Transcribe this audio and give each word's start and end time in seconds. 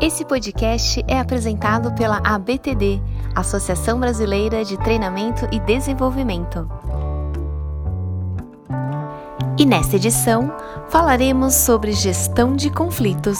Esse 0.00 0.24
podcast 0.24 1.04
é 1.08 1.18
apresentado 1.18 1.92
pela 1.96 2.18
ABTD, 2.24 3.02
Associação 3.34 3.98
Brasileira 3.98 4.64
de 4.64 4.78
Treinamento 4.78 5.48
e 5.50 5.58
Desenvolvimento. 5.58 6.68
E 9.58 9.66
nesta 9.66 9.96
edição, 9.96 10.54
falaremos 10.88 11.52
sobre 11.54 11.90
gestão 11.90 12.54
de 12.54 12.70
conflitos. 12.70 13.38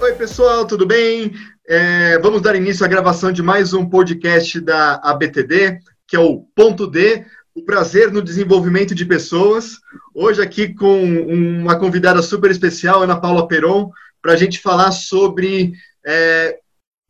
Oi, 0.00 0.14
pessoal, 0.14 0.66
tudo 0.66 0.86
bem? 0.86 1.32
É, 1.64 2.18
vamos 2.18 2.42
dar 2.42 2.56
início 2.56 2.84
à 2.84 2.88
gravação 2.88 3.30
de 3.30 3.40
mais 3.40 3.72
um 3.72 3.88
podcast 3.88 4.60
da 4.60 4.96
ABTD, 4.96 5.78
que 6.08 6.16
é 6.16 6.18
o 6.18 6.40
Ponto 6.56 6.88
D, 6.88 7.24
o 7.54 7.64
prazer 7.64 8.10
no 8.10 8.20
desenvolvimento 8.20 8.96
de 8.96 9.06
pessoas. 9.06 9.78
Hoje 10.12 10.42
aqui 10.42 10.74
com 10.74 11.04
uma 11.04 11.78
convidada 11.78 12.20
super 12.20 12.50
especial, 12.50 13.02
Ana 13.02 13.20
Paula 13.20 13.46
Peron, 13.46 13.92
para 14.20 14.32
a 14.32 14.36
gente 14.36 14.58
falar 14.58 14.90
sobre 14.90 15.72
é, 16.04 16.58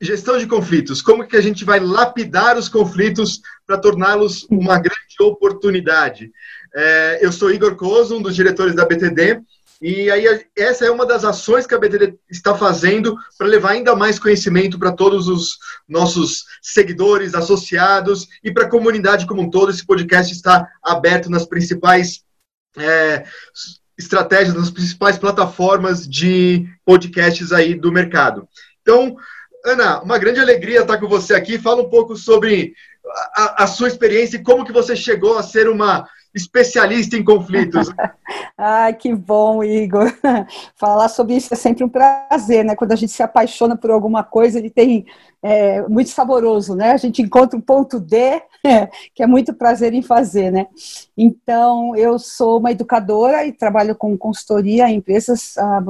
gestão 0.02 0.37
de 0.37 0.47
conflitos. 0.47 1.00
Como 1.00 1.27
que 1.27 1.37
a 1.37 1.41
gente 1.41 1.64
vai 1.64 1.80
lapidar 1.80 2.59
os 2.59 2.69
conflitos 2.69 3.41
para 3.66 3.78
torná-los 3.78 4.47
uma 4.50 4.78
grande 4.78 5.16
oportunidade. 5.19 6.30
É, 6.75 7.20
eu 7.23 7.33
sou 7.33 7.50
Igor 7.50 7.75
Coso, 7.75 8.19
um 8.19 8.23
dos 8.23 8.34
diretores 8.34 8.75
da 8.75 8.83
ABTD, 8.83 9.41
e 9.82 10.09
aí 10.12 10.46
essa 10.56 10.86
é 10.86 10.91
uma 10.92 11.04
das 11.04 11.24
ações 11.24 11.66
que 11.66 11.74
a 11.74 11.78
BTD 11.78 12.16
está 12.30 12.54
fazendo 12.54 13.16
para 13.36 13.48
levar 13.48 13.70
ainda 13.70 13.96
mais 13.96 14.16
conhecimento 14.16 14.78
para 14.78 14.92
todos 14.92 15.27
os 15.27 15.58
nossos 15.88 16.45
seguidores, 16.62 17.34
associados 17.34 18.28
e 18.45 18.52
para 18.52 18.66
a 18.66 18.70
comunidade 18.70 19.27
como 19.27 19.42
um 19.42 19.50
todo. 19.50 19.72
Esse 19.72 19.84
podcast 19.84 20.33
está 20.33 20.69
aberto 20.80 21.28
nas 21.28 21.44
principais 21.44 22.22
é, 22.77 23.24
estratégias, 23.98 24.55
nas 24.55 24.70
principais 24.70 25.19
plataformas 25.19 26.08
de 26.08 26.64
podcasts 26.84 27.50
aí 27.50 27.74
do 27.74 27.91
mercado. 27.91 28.46
Então, 28.83 29.17
Ana, 29.67 30.00
uma 30.00 30.17
grande 30.17 30.39
alegria 30.39 30.83
estar 30.83 30.98
com 30.98 31.08
você 31.08 31.34
aqui. 31.34 31.58
Fala 31.58 31.83
um 31.83 31.91
pouco 31.91 32.17
sobre 32.17 32.72
a, 33.34 33.64
a 33.64 33.67
sua 33.67 33.89
experiência 33.89 34.36
e 34.36 34.42
como 34.44 34.64
que 34.64 34.72
você 34.72 34.94
chegou 34.94 35.36
a 35.36 35.42
ser 35.42 35.69
uma 35.69 36.08
especialista 36.34 37.16
em 37.16 37.25
conflitos. 37.25 37.91
Ai, 38.56 38.94
que 38.94 39.14
bom, 39.14 39.62
Igor. 39.62 40.12
Falar 40.77 41.08
sobre 41.08 41.36
isso 41.36 41.52
é 41.52 41.56
sempre 41.56 41.84
um 41.84 41.89
prazer, 41.89 42.64
né? 42.64 42.74
Quando 42.74 42.92
a 42.92 42.97
gente 42.97 43.12
se 43.12 43.22
apaixona 43.22 43.77
por 43.77 43.91
alguma 43.91 44.22
coisa, 44.24 44.58
ele 44.58 44.70
tem 44.70 45.05
é, 45.42 45.83
muito 45.89 46.11
saboroso, 46.11 46.74
né? 46.74 46.92
A 46.92 46.97
gente 46.97 47.20
encontra 47.20 47.58
um 47.58 47.61
ponto 47.61 48.00
D, 48.00 48.42
que 49.14 49.22
é 49.22 49.27
muito 49.27 49.52
prazer 49.52 49.92
em 49.92 50.02
fazer, 50.02 50.50
né? 50.50 50.66
Então, 51.16 51.94
eu 51.97 52.19
sou 52.19 52.58
uma 52.58 52.70
educadora 52.70 53.44
e 53.44 53.52
trabalho 53.52 53.94
com 53.94 54.17
consultoria 54.17 54.89
em 54.89 54.96
empresas 54.96 55.56
há 55.58 55.80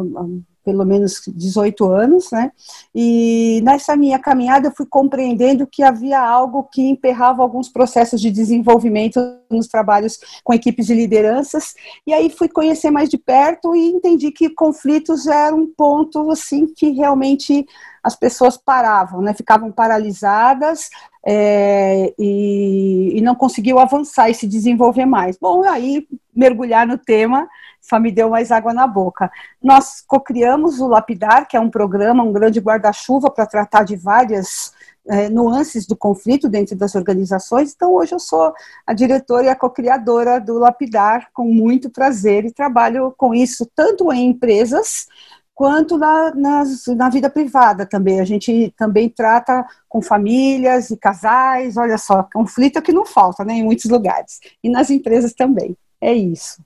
pelo 0.64 0.84
menos 0.84 1.22
18 1.26 1.84
anos, 1.86 2.30
né? 2.30 2.52
E 2.94 3.60
nessa 3.64 3.96
minha 3.96 4.18
caminhada 4.18 4.68
eu 4.68 4.72
fui 4.74 4.86
compreendendo 4.86 5.66
que 5.66 5.82
havia 5.82 6.20
algo 6.20 6.64
que 6.64 6.82
emperrava 6.82 7.42
alguns 7.42 7.68
processos 7.68 8.20
de 8.20 8.30
desenvolvimento 8.30 9.20
nos 9.50 9.66
trabalhos 9.66 10.18
com 10.42 10.54
equipes 10.54 10.86
de 10.86 10.94
lideranças, 10.94 11.74
e 12.06 12.12
aí 12.12 12.30
fui 12.30 12.48
conhecer 12.48 12.90
mais 12.90 13.08
de 13.08 13.18
perto 13.18 13.74
e 13.74 13.86
entendi 13.86 14.30
que 14.30 14.50
conflitos 14.50 15.26
eram 15.26 15.58
um 15.58 15.66
ponto 15.66 16.30
assim 16.30 16.66
que 16.66 16.90
realmente 16.90 17.66
as 18.02 18.16
pessoas 18.16 18.56
paravam, 18.56 19.20
né? 19.20 19.32
Ficavam 19.34 19.70
paralisadas, 19.70 20.88
é, 21.24 22.12
e, 22.18 23.12
e, 23.16 23.20
não 23.20 23.34
conseguiu 23.34 23.78
avançar 23.78 24.28
e 24.28 24.34
se 24.34 24.46
desenvolver 24.46 25.06
mais. 25.06 25.38
Bom, 25.38 25.62
aí 25.62 26.06
mergulhar 26.34 26.86
no 26.86 26.98
tema 26.98 27.48
só 27.82 27.98
me 27.98 28.12
deu 28.12 28.30
mais 28.30 28.52
água 28.52 28.72
na 28.72 28.86
boca. 28.86 29.30
Nós 29.62 30.00
cocriamos 30.06 30.80
o 30.80 30.86
Lapidar, 30.86 31.46
que 31.48 31.56
é 31.56 31.60
um 31.60 31.68
programa, 31.68 32.22
um 32.22 32.32
grande 32.32 32.60
guarda-chuva 32.60 33.28
para 33.28 33.44
tratar 33.44 33.82
de 33.82 33.96
várias 33.96 34.72
é, 35.08 35.28
nuances 35.28 35.84
do 35.84 35.96
conflito 35.96 36.48
dentro 36.48 36.76
das 36.76 36.94
organizações. 36.94 37.72
Então, 37.74 37.92
hoje 37.92 38.14
eu 38.14 38.20
sou 38.20 38.54
a 38.86 38.94
diretora 38.94 39.46
e 39.46 39.48
a 39.48 39.56
co-criadora 39.56 40.40
do 40.40 40.58
Lapidar, 40.58 41.28
com 41.34 41.44
muito 41.44 41.90
prazer, 41.90 42.44
e 42.44 42.52
trabalho 42.52 43.12
com 43.18 43.34
isso 43.34 43.68
tanto 43.74 44.12
em 44.12 44.28
empresas 44.28 45.08
quanto 45.54 45.98
na, 45.98 46.34
nas, 46.34 46.86
na 46.86 47.08
vida 47.08 47.28
privada 47.28 47.84
também. 47.84 48.20
A 48.20 48.24
gente 48.24 48.72
também 48.76 49.08
trata 49.08 49.66
com 49.88 50.00
famílias 50.00 50.90
e 50.90 50.96
casais, 50.96 51.76
olha 51.76 51.98
só, 51.98 52.22
conflito 52.32 52.78
é 52.78 52.82
que 52.82 52.92
não 52.92 53.04
falta 53.04 53.44
né, 53.44 53.54
em 53.54 53.64
muitos 53.64 53.90
lugares. 53.90 54.40
E 54.62 54.70
nas 54.70 54.88
empresas 54.88 55.32
também. 55.32 55.76
É 56.00 56.12
isso. 56.12 56.62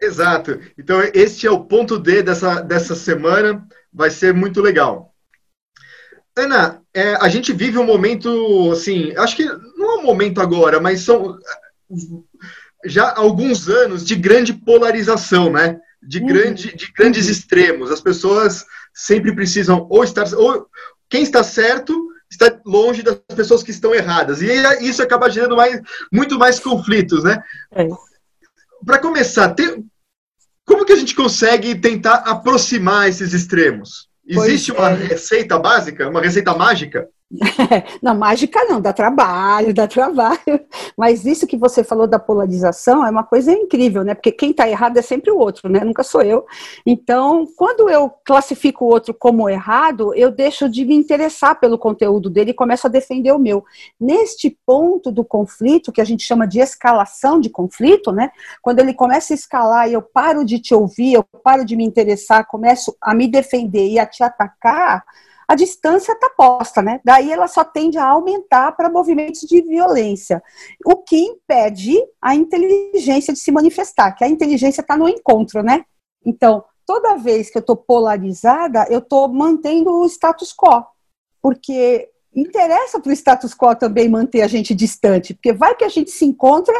Exato. 0.00 0.60
Então, 0.78 1.00
este 1.12 1.46
é 1.46 1.50
o 1.50 1.64
ponto 1.64 1.98
D 1.98 2.22
dessa, 2.22 2.60
dessa 2.60 2.94
semana. 2.94 3.66
Vai 3.92 4.10
ser 4.10 4.32
muito 4.32 4.60
legal. 4.60 5.12
Ana, 6.36 6.80
é, 6.94 7.14
a 7.14 7.28
gente 7.28 7.52
vive 7.52 7.78
um 7.78 7.84
momento, 7.84 8.70
assim, 8.72 9.12
acho 9.16 9.34
que 9.34 9.44
não 9.44 9.92
é 9.92 10.00
um 10.00 10.04
momento 10.04 10.40
agora, 10.40 10.78
mas 10.80 11.00
são 11.00 11.36
já 12.84 13.12
alguns 13.16 13.68
anos 13.68 14.04
de 14.04 14.14
grande 14.14 14.52
polarização, 14.52 15.50
né? 15.50 15.80
De, 16.00 16.20
uhum. 16.20 16.26
grande, 16.26 16.76
de 16.76 16.92
grandes 16.92 17.26
uhum. 17.26 17.32
extremos. 17.32 17.90
As 17.90 18.00
pessoas 18.00 18.64
sempre 18.94 19.34
precisam 19.34 19.88
ou 19.90 20.04
estar. 20.04 20.32
Ou 20.34 20.68
quem 21.08 21.24
está 21.24 21.42
certo 21.42 21.92
está 22.30 22.56
longe 22.64 23.02
das 23.02 23.18
pessoas 23.34 23.64
que 23.64 23.72
estão 23.72 23.92
erradas. 23.92 24.40
E 24.40 24.48
isso 24.80 25.02
acaba 25.02 25.30
gerando 25.30 25.56
mais, 25.56 25.80
muito 26.12 26.38
mais 26.38 26.60
conflitos, 26.60 27.24
né? 27.24 27.42
É 27.72 27.88
para 28.84 28.98
começar, 28.98 29.50
tem, 29.54 29.84
como 30.64 30.84
que 30.84 30.92
a 30.92 30.96
gente 30.96 31.14
consegue 31.14 31.74
tentar 31.74 32.16
aproximar 32.16 33.08
esses 33.08 33.32
extremos? 33.32 34.08
Existe 34.26 34.72
pois 34.72 34.78
uma 34.78 34.90
é. 34.90 35.06
receita 35.06 35.58
básica, 35.58 36.08
uma 36.08 36.20
receita 36.20 36.54
mágica? 36.54 37.08
não, 38.02 38.14
mágica 38.14 38.64
não, 38.64 38.80
dá 38.80 38.90
trabalho, 38.92 39.74
dá 39.74 39.86
trabalho. 39.86 40.38
Mas 40.96 41.26
isso 41.26 41.46
que 41.46 41.58
você 41.58 41.84
falou 41.84 42.06
da 42.06 42.18
polarização 42.18 43.04
é 43.04 43.10
uma 43.10 43.22
coisa 43.22 43.52
incrível, 43.52 44.02
né? 44.02 44.14
Porque 44.14 44.32
quem 44.32 44.50
está 44.50 44.68
errado 44.68 44.96
é 44.96 45.02
sempre 45.02 45.30
o 45.30 45.38
outro, 45.38 45.68
né? 45.68 45.80
Nunca 45.84 46.02
sou 46.02 46.22
eu. 46.22 46.46
Então, 46.86 47.46
quando 47.56 47.90
eu 47.90 48.10
classifico 48.24 48.84
o 48.84 48.88
outro 48.88 49.12
como 49.12 49.48
errado, 49.48 50.14
eu 50.14 50.30
deixo 50.30 50.70
de 50.70 50.86
me 50.86 50.94
interessar 50.94 51.60
pelo 51.60 51.76
conteúdo 51.76 52.30
dele 52.30 52.52
e 52.52 52.54
começo 52.54 52.86
a 52.86 52.90
defender 52.90 53.32
o 53.32 53.38
meu. 53.38 53.62
Neste 54.00 54.56
ponto 54.64 55.12
do 55.12 55.22
conflito, 55.22 55.92
que 55.92 56.00
a 56.00 56.04
gente 56.04 56.24
chama 56.24 56.46
de 56.46 56.60
escalação 56.60 57.38
de 57.38 57.50
conflito, 57.50 58.10
né? 58.10 58.30
Quando 58.62 58.80
ele 58.80 58.94
começa 58.94 59.34
a 59.34 59.36
escalar 59.36 59.88
e 59.88 59.92
eu 59.92 60.02
paro 60.02 60.46
de 60.46 60.58
te 60.58 60.74
ouvir, 60.74 61.12
eu 61.12 61.24
paro 61.44 61.62
de 61.62 61.76
me 61.76 61.84
interessar, 61.84 62.46
começo 62.46 62.96
a 63.02 63.14
me 63.14 63.28
defender 63.28 63.86
e 63.86 63.98
a 63.98 64.06
te 64.06 64.22
atacar 64.22 65.04
a 65.48 65.54
distância 65.54 66.12
está 66.12 66.28
posta, 66.28 66.82
né? 66.82 67.00
Daí 67.02 67.32
ela 67.32 67.48
só 67.48 67.64
tende 67.64 67.96
a 67.96 68.06
aumentar 68.06 68.72
para 68.72 68.90
movimentos 68.90 69.40
de 69.40 69.62
violência, 69.62 70.42
o 70.84 70.96
que 70.96 71.16
impede 71.16 71.96
a 72.20 72.34
inteligência 72.34 73.32
de 73.32 73.40
se 73.40 73.50
manifestar, 73.50 74.12
que 74.12 74.22
a 74.22 74.28
inteligência 74.28 74.82
está 74.82 74.94
no 74.94 75.08
encontro, 75.08 75.62
né? 75.62 75.86
Então, 76.24 76.62
toda 76.84 77.16
vez 77.16 77.48
que 77.48 77.56
eu 77.56 77.60
estou 77.60 77.76
polarizada, 77.76 78.86
eu 78.90 78.98
estou 78.98 79.26
mantendo 79.28 79.90
o 79.90 80.06
status 80.06 80.54
quo, 80.54 80.84
porque 81.40 82.10
interessa 82.34 83.00
para 83.00 83.10
o 83.10 83.12
status 83.12 83.54
quo 83.54 83.74
também 83.74 84.06
manter 84.06 84.42
a 84.42 84.46
gente 84.46 84.74
distante, 84.74 85.32
porque 85.32 85.54
vai 85.54 85.74
que 85.74 85.84
a 85.84 85.88
gente 85.88 86.10
se 86.10 86.26
encontra 86.26 86.74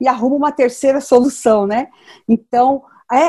e 0.00 0.06
arruma 0.06 0.36
uma 0.36 0.52
terceira 0.52 1.00
solução, 1.00 1.66
né? 1.66 1.88
Então, 2.28 2.84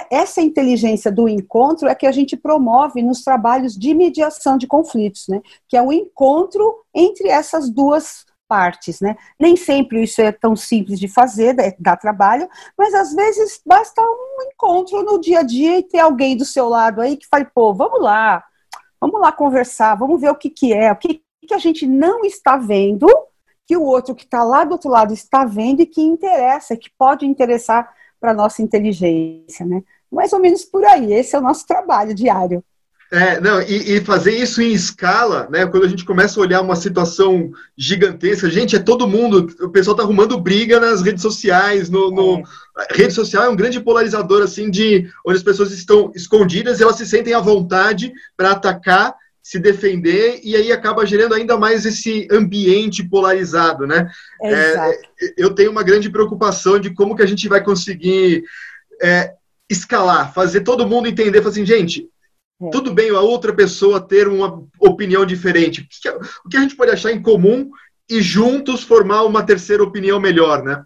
essa 0.10 0.42
inteligência 0.42 1.12
do 1.12 1.28
encontro 1.28 1.88
é 1.88 1.96
que 1.96 2.08
a 2.08 2.12
gente 2.12 2.38
promove 2.38 3.02
nos 3.02 3.22
trabalhos 3.24 3.76
de 3.76 3.94
mediação 3.94 4.58
de 4.58 4.66
conflitos, 4.66 5.28
né? 5.28 5.42
Que 5.68 5.76
é 5.76 5.82
o 5.82 5.92
encontro 5.92 6.84
entre 6.94 7.28
essas 7.28 7.70
duas 7.70 8.26
partes, 8.48 9.02
né? 9.02 9.16
Nem 9.40 9.56
sempre 9.56 10.04
isso 10.04 10.22
é 10.22 10.32
tão 10.32 10.56
simples 10.56 11.00
de 11.00 11.08
fazer, 11.08 11.56
dá 11.80 11.98
trabalho, 11.98 12.48
mas 12.78 12.94
às 12.94 13.14
vezes 13.14 13.60
basta 13.66 14.02
um 14.02 14.52
encontro 14.52 15.04
no 15.04 15.20
dia 15.20 15.40
a 15.40 15.44
dia 15.44 15.80
e 15.80 15.84
ter 15.84 16.00
alguém 16.00 16.38
do 16.38 16.46
seu 16.46 16.70
lado 16.70 17.02
aí 17.02 17.18
que 17.18 17.28
fale, 17.28 17.46
pô, 17.54 17.74
vamos 17.74 18.02
lá, 18.02 18.44
vamos 19.02 19.20
lá 19.20 19.32
conversar, 19.32 19.96
vamos 19.96 20.22
ver 20.22 20.30
o 20.30 20.36
que, 20.36 20.50
que 20.50 20.72
é, 20.72 20.92
o 20.92 20.96
que, 20.96 21.22
que 21.48 21.54
a 21.54 21.58
gente 21.58 21.88
não 21.88 22.24
está 22.24 22.56
vendo, 22.56 23.08
que 23.66 23.76
o 23.76 23.84
outro 23.84 24.16
que 24.16 24.24
está 24.24 24.44
lá 24.44 24.64
do 24.64 24.74
outro 24.74 24.90
lado 24.90 25.14
está 25.14 25.46
vendo 25.46 25.82
e 25.82 25.86
que 25.86 26.02
interessa, 26.02 26.78
que 26.78 26.90
pode 26.98 27.26
interessar 27.26 27.92
para 28.24 28.34
nossa 28.34 28.62
inteligência, 28.62 29.66
né? 29.66 29.84
Mais 30.10 30.32
ou 30.32 30.40
menos 30.40 30.64
por 30.64 30.86
aí. 30.86 31.12
Esse 31.12 31.36
é 31.36 31.40
o 31.40 31.42
nosso 31.42 31.68
trabalho 31.68 32.16
diário. 32.16 32.64
É, 33.12 33.38
não, 33.42 33.62
e, 33.62 33.98
e, 33.98 34.02
fazer 34.02 34.32
isso 34.32 34.62
em 34.62 34.72
escala, 34.72 35.50
né? 35.52 35.68
Quando 35.68 35.84
a 35.84 35.90
gente 35.90 36.06
começa 36.06 36.40
a 36.40 36.42
olhar 36.42 36.62
uma 36.62 36.78
situação 36.78 37.52
gigantesca, 37.78 38.50
gente, 38.50 38.78
é 38.78 38.80
todo 38.80 39.10
mundo, 39.10 39.54
o 39.60 39.70
pessoal 39.70 39.96
tá 39.96 40.04
arrumando 40.04 40.40
briga 40.40 40.80
nas 40.80 41.02
redes 41.02 41.22
sociais, 41.22 41.90
no, 41.90 42.10
no 42.10 42.40
é. 42.40 42.96
rede 42.96 43.14
social 43.14 43.44
é 43.44 43.50
um 43.50 43.58
grande 43.58 43.82
polarizador 43.82 44.42
assim 44.42 44.72
de 44.72 45.12
onde 45.26 45.38
as 45.38 45.44
pessoas 45.44 45.74
estão 45.74 46.10
escondidas 46.16 46.80
e 46.80 46.84
elas 46.84 46.96
se 46.96 47.06
sentem 47.06 47.34
à 47.34 47.42
vontade 47.42 48.14
para 48.38 48.52
atacar 48.52 49.14
se 49.44 49.60
defender 49.60 50.40
e 50.42 50.56
aí 50.56 50.72
acaba 50.72 51.06
gerando 51.06 51.36
ainda 51.36 51.58
mais 51.58 51.86
esse 51.86 52.26
ambiente 52.32 53.04
polarizado, 53.04 53.86
né? 53.86 54.10
É, 54.42 55.02
eu 55.38 55.54
tenho 55.54 55.70
uma 55.70 55.84
grande 55.84 56.10
preocupação 56.10 56.80
de 56.80 56.94
como 56.94 57.14
que 57.16 57.22
a 57.22 57.26
gente 57.26 57.50
vai 57.50 57.62
conseguir 57.62 58.46
é, 59.02 59.34
escalar, 59.70 60.34
fazer 60.34 60.62
todo 60.62 60.88
mundo 60.88 61.10
entender, 61.10 61.42
fazer 61.42 61.62
assim, 61.62 61.66
gente, 61.66 62.10
é. 62.62 62.70
tudo 62.70 62.94
bem 62.94 63.10
a 63.10 63.20
outra 63.20 63.54
pessoa 63.54 64.00
ter 64.00 64.30
uma 64.30 64.64
opinião 64.80 65.26
diferente, 65.26 65.88
o 66.46 66.50
que 66.50 66.56
a 66.56 66.62
gente 66.62 66.78
pode 66.78 66.92
achar 66.92 67.12
em 67.12 67.22
comum 67.22 67.70
e 68.10 68.22
juntos 68.22 68.84
formar 68.84 69.24
uma 69.24 69.44
terceira 69.44 69.84
opinião 69.84 70.22
melhor, 70.22 70.64
né? 70.64 70.86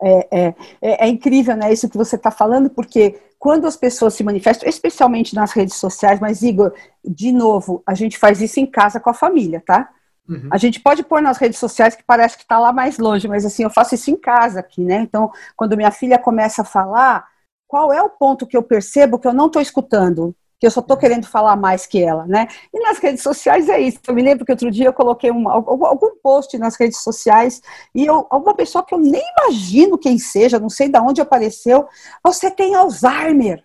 É, 0.00 0.28
é, 0.30 0.54
é, 0.80 1.06
é, 1.06 1.08
incrível, 1.08 1.56
né, 1.56 1.72
isso 1.72 1.88
que 1.88 1.96
você 1.96 2.14
está 2.14 2.30
falando, 2.30 2.70
porque 2.70 3.18
quando 3.38 3.66
as 3.66 3.76
pessoas 3.76 4.14
se 4.14 4.24
manifestam, 4.24 4.68
especialmente 4.68 5.34
nas 5.34 5.52
redes 5.52 5.76
sociais, 5.76 6.18
mas 6.18 6.42
Igor, 6.42 6.72
de 7.04 7.30
novo, 7.30 7.82
a 7.86 7.94
gente 7.94 8.18
faz 8.18 8.40
isso 8.40 8.58
em 8.58 8.66
casa 8.66 8.98
com 8.98 9.10
a 9.10 9.14
família, 9.14 9.62
tá? 9.64 9.88
Uhum. 10.28 10.48
A 10.50 10.58
gente 10.58 10.80
pode 10.80 11.02
pôr 11.02 11.22
nas 11.22 11.38
redes 11.38 11.58
sociais 11.58 11.94
que 11.94 12.02
parece 12.04 12.36
que 12.36 12.42
está 12.42 12.58
lá 12.58 12.72
mais 12.72 12.98
longe, 12.98 13.28
mas 13.28 13.46
assim, 13.46 13.62
eu 13.62 13.70
faço 13.70 13.94
isso 13.94 14.10
em 14.10 14.16
casa 14.16 14.60
aqui, 14.60 14.82
né? 14.82 14.96
Então, 14.96 15.30
quando 15.56 15.76
minha 15.76 15.90
filha 15.90 16.18
começa 16.18 16.62
a 16.62 16.64
falar, 16.64 17.26
qual 17.66 17.92
é 17.92 18.02
o 18.02 18.10
ponto 18.10 18.46
que 18.46 18.56
eu 18.56 18.62
percebo 18.62 19.18
que 19.18 19.28
eu 19.28 19.32
não 19.32 19.46
estou 19.46 19.62
escutando? 19.62 20.34
Que 20.58 20.66
eu 20.66 20.70
só 20.70 20.80
estou 20.80 20.96
querendo 20.96 21.26
falar 21.26 21.56
mais 21.56 21.86
que 21.86 22.02
ela, 22.02 22.26
né? 22.26 22.48
E 22.72 22.80
nas 22.80 22.98
redes 22.98 23.22
sociais 23.22 23.68
é 23.68 23.80
isso. 23.80 24.00
Eu 24.06 24.14
me 24.14 24.22
lembro 24.22 24.44
que 24.44 24.52
outro 24.52 24.70
dia 24.70 24.86
eu 24.86 24.92
coloquei 24.92 25.30
um, 25.30 25.48
algum 25.48 26.16
post 26.22 26.58
nas 26.58 26.76
redes 26.76 26.98
sociais 26.98 27.62
e 27.94 28.04
eu, 28.04 28.26
alguma 28.28 28.54
pessoa 28.54 28.84
que 28.84 28.92
eu 28.94 28.98
nem 28.98 29.22
imagino 29.38 29.96
quem 29.96 30.18
seja, 30.18 30.58
não 30.58 30.68
sei 30.68 30.88
de 30.88 30.98
onde 30.98 31.20
apareceu, 31.20 31.86
você 32.24 32.50
tem 32.50 32.74
Alzheimer. 32.74 33.64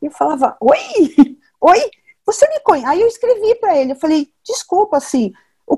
E 0.00 0.06
eu 0.06 0.12
falava, 0.12 0.56
oi, 0.60 1.14
oi, 1.60 1.90
você 2.24 2.48
me 2.48 2.60
conhece? 2.60 2.86
Aí 2.86 3.00
eu 3.00 3.08
escrevi 3.08 3.56
para 3.56 3.76
ele, 3.76 3.92
eu 3.92 3.96
falei, 3.96 4.28
desculpa, 4.44 4.96
assim, 4.96 5.32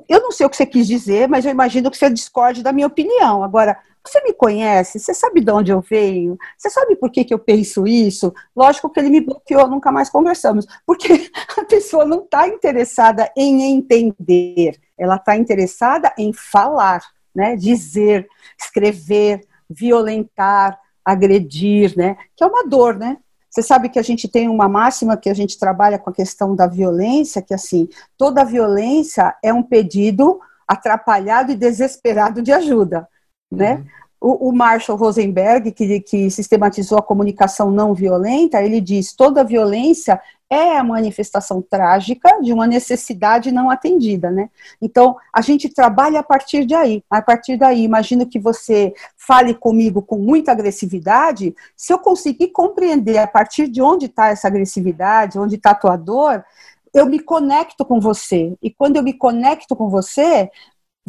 eu 0.08 0.20
não 0.20 0.30
sei 0.30 0.46
o 0.46 0.50
que 0.50 0.56
você 0.56 0.66
quis 0.66 0.86
dizer, 0.86 1.28
mas 1.28 1.44
eu 1.44 1.50
imagino 1.50 1.90
que 1.90 1.96
você 1.96 2.10
discorde 2.10 2.62
da 2.62 2.72
minha 2.72 2.86
opinião. 2.86 3.42
Agora, 3.42 3.78
você 4.04 4.22
me 4.22 4.32
conhece? 4.32 4.98
Você 4.98 5.12
sabe 5.12 5.40
de 5.40 5.50
onde 5.50 5.70
eu 5.70 5.80
venho? 5.80 6.38
Você 6.56 6.70
sabe 6.70 6.96
por 6.96 7.10
que, 7.10 7.24
que 7.24 7.34
eu 7.34 7.38
penso 7.38 7.86
isso? 7.86 8.32
Lógico 8.56 8.88
que 8.88 8.98
ele 8.98 9.10
me 9.10 9.20
bloqueou, 9.20 9.68
nunca 9.68 9.92
mais 9.92 10.08
conversamos. 10.08 10.66
Porque 10.86 11.30
a 11.56 11.64
pessoa 11.64 12.04
não 12.04 12.20
está 12.24 12.48
interessada 12.48 13.30
em 13.36 13.62
entender, 13.74 14.78
ela 14.98 15.16
está 15.16 15.36
interessada 15.36 16.12
em 16.18 16.32
falar, 16.32 17.02
né? 17.34 17.56
dizer, 17.56 18.26
escrever, 18.58 19.46
violentar, 19.68 20.78
agredir, 21.04 21.96
né? 21.96 22.16
que 22.34 22.42
é 22.42 22.46
uma 22.46 22.66
dor, 22.66 22.96
né? 22.96 23.18
Você 23.50 23.62
sabe 23.62 23.88
que 23.88 23.98
a 23.98 24.02
gente 24.02 24.28
tem 24.28 24.48
uma 24.48 24.68
máxima 24.68 25.16
que 25.16 25.28
a 25.28 25.34
gente 25.34 25.58
trabalha 25.58 25.98
com 25.98 26.08
a 26.08 26.12
questão 26.12 26.54
da 26.54 26.68
violência, 26.68 27.42
que 27.42 27.52
assim, 27.52 27.88
toda 28.16 28.44
violência 28.44 29.34
é 29.42 29.52
um 29.52 29.62
pedido 29.62 30.40
atrapalhado 30.68 31.50
e 31.50 31.56
desesperado 31.56 32.42
de 32.42 32.52
ajuda 32.52 33.08
né? 33.50 33.74
Uhum. 33.74 33.84
O, 34.22 34.50
o, 34.50 34.52
Marshall 34.52 34.98
Rosenberg, 34.98 35.72
que, 35.72 36.00
que 36.00 36.30
sistematizou 36.30 36.98
a 36.98 37.02
comunicação 37.02 37.70
não 37.70 37.94
violenta, 37.94 38.62
ele 38.62 38.78
diz: 38.78 39.14
toda 39.14 39.42
violência 39.42 40.20
é 40.50 40.76
a 40.76 40.82
manifestação 40.82 41.62
trágica 41.62 42.42
de 42.42 42.52
uma 42.52 42.66
necessidade 42.66 43.52
não 43.52 43.70
atendida, 43.70 44.30
né? 44.30 44.50
Então, 44.82 45.16
a 45.32 45.40
gente 45.40 45.68
trabalha 45.68 46.18
a 46.20 46.22
partir 46.24 46.66
de 46.66 46.74
aí. 46.74 47.04
A 47.08 47.22
partir 47.22 47.56
daí, 47.56 47.82
imagino 47.82 48.26
que 48.26 48.38
você 48.38 48.92
fale 49.16 49.54
comigo 49.54 50.02
com 50.02 50.18
muita 50.18 50.50
agressividade. 50.50 51.54
Se 51.76 51.92
eu 51.92 51.98
conseguir 52.00 52.48
compreender 52.48 53.18
a 53.18 53.28
partir 53.28 53.68
de 53.68 53.80
onde 53.80 54.06
está 54.06 54.28
essa 54.28 54.48
agressividade, 54.48 55.38
onde 55.38 55.54
está 55.54 55.70
a 55.70 55.76
tua 55.76 55.96
dor, 55.96 56.44
eu 56.92 57.06
me 57.06 57.20
conecto 57.20 57.84
com 57.84 58.00
você. 58.00 58.54
E 58.60 58.70
quando 58.70 58.96
eu 58.96 59.04
me 59.04 59.12
conecto 59.12 59.76
com 59.76 59.88
você, 59.88 60.50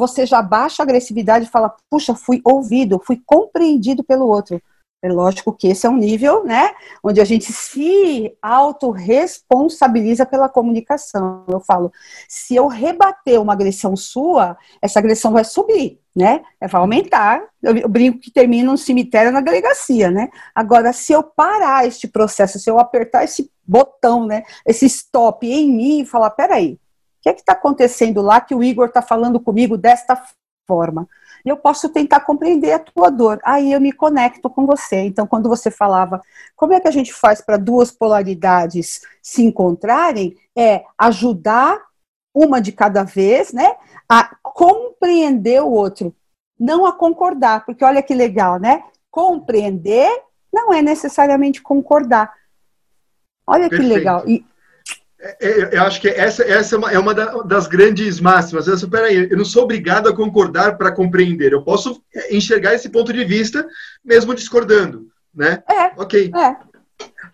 você 0.02 0.26
já 0.26 0.42
baixa 0.42 0.82
a 0.82 0.86
agressividade 0.86 1.46
e 1.46 1.52
fala, 1.52 1.76
puxa, 1.88 2.16
fui 2.16 2.42
ouvido, 2.44 3.00
fui 3.06 3.22
compreendido 3.24 4.04
pelo 4.04 4.28
outro. 4.28 4.60
É 5.00 5.08
lógico 5.12 5.54
que 5.54 5.68
esse 5.68 5.86
é 5.86 5.90
um 5.90 5.96
nível, 5.96 6.44
né, 6.44 6.72
onde 7.04 7.22
a 7.22 7.26
gente 7.26 7.52
se 7.54 8.36
autorresponsabiliza 8.42 10.26
pela 10.26 10.50
comunicação. 10.50 11.44
Eu 11.48 11.60
falo, 11.60 11.92
se 12.28 12.56
eu 12.56 12.68
rebater 12.68 13.40
uma 13.40 13.54
agressão 13.54 13.96
sua, 13.96 14.58
essa 14.82 14.98
agressão 14.98 15.32
vai 15.32 15.44
subir, 15.44 16.00
né, 16.16 16.42
vai 16.60 16.82
aumentar. 16.82 17.44
Eu 17.62 17.88
brinco 17.88 18.20
que 18.20 18.32
termina 18.32 18.72
um 18.72 18.78
cemitério 18.78 19.32
na 19.32 19.42
delegacia, 19.42 20.10
né. 20.10 20.30
Agora, 20.56 20.92
se 20.94 21.14
eu 21.14 21.22
parar 21.22 21.86
este 21.86 22.08
processo, 22.08 22.58
se 22.58 22.70
eu 22.70 22.80
apertar 22.80 23.24
esse 23.24 23.52
botão, 23.64 24.26
né, 24.26 24.44
esse 24.66 24.88
stop 24.88 25.46
em 25.48 25.72
mim 25.72 26.02
e 26.02 26.06
falar, 26.06 26.32
peraí, 26.32 26.80
que 27.22 27.30
é 27.30 27.34
está 27.34 27.54
acontecendo 27.54 28.22
lá 28.22 28.42
que 28.42 28.56
o 28.56 28.64
Igor 28.64 28.88
está 28.88 29.02
falando 29.02 29.40
comigo 29.40 29.78
desta 29.78 30.22
forma? 30.68 31.08
E 31.46 31.50
eu 31.50 31.58
posso 31.58 31.90
tentar 31.90 32.22
compreender 32.22 32.72
a 32.72 32.80
tua 32.80 33.10
dor. 33.10 33.40
Aí 33.44 33.72
eu 33.72 33.82
me 33.82 33.92
conecto 33.92 34.50
com 34.50 34.66
você. 34.66 35.02
Então, 35.02 35.26
quando 35.26 35.50
você 35.50 35.72
falava, 35.72 36.22
como 36.56 36.74
é 36.74 36.80
que 36.80 36.88
a 36.88 36.92
gente 36.92 37.14
faz 37.14 37.42
para 37.42 37.58
duas 37.58 37.92
polaridades 37.92 39.02
se 39.22 39.44
encontrarem? 39.44 40.36
É 40.56 40.84
ajudar 40.98 41.80
uma 42.34 42.62
de 42.62 42.72
cada 42.72 43.04
vez, 43.04 43.52
né? 43.52 43.76
A 44.08 44.36
compreender 44.42 45.62
o 45.62 45.72
outro, 45.72 46.16
não 46.60 46.86
a 46.86 46.94
concordar, 46.94 47.66
porque 47.66 47.84
olha 47.84 48.04
que 48.04 48.14
legal, 48.14 48.60
né? 48.60 48.84
Compreender 49.10 50.10
não 50.54 50.74
é 50.74 50.82
necessariamente 50.82 51.62
concordar. 51.62 52.34
Olha 53.48 53.70
Perfeito. 53.70 53.82
que 53.82 53.98
legal. 53.98 54.24
E, 54.28 54.46
eu 55.72 55.84
acho 55.84 56.02
que 56.02 56.10
essa, 56.10 56.44
essa 56.44 56.76
é 56.76 56.78
uma, 56.78 56.92
é 56.92 57.00
uma 57.00 57.14
das 57.44 57.68
grandes 57.68 58.20
máximas. 58.20 58.68
Eu, 58.68 58.90
peraí, 58.90 59.30
eu 59.30 59.38
não 59.38 59.46
sou 59.46 59.64
obrigado 59.64 60.10
a 60.10 60.16
concordar 60.16 60.78
para 60.78 60.92
compreender. 60.92 61.54
Eu 61.54 61.64
posso 61.64 62.02
enxergar 62.32 62.74
esse 62.74 62.90
ponto 62.90 63.14
de 63.14 63.24
vista 63.24 63.68
mesmo 64.04 64.34
discordando, 64.34 65.08
né? 65.34 65.64
É. 65.70 66.02
Ok. 66.02 66.32
É. 66.36 66.56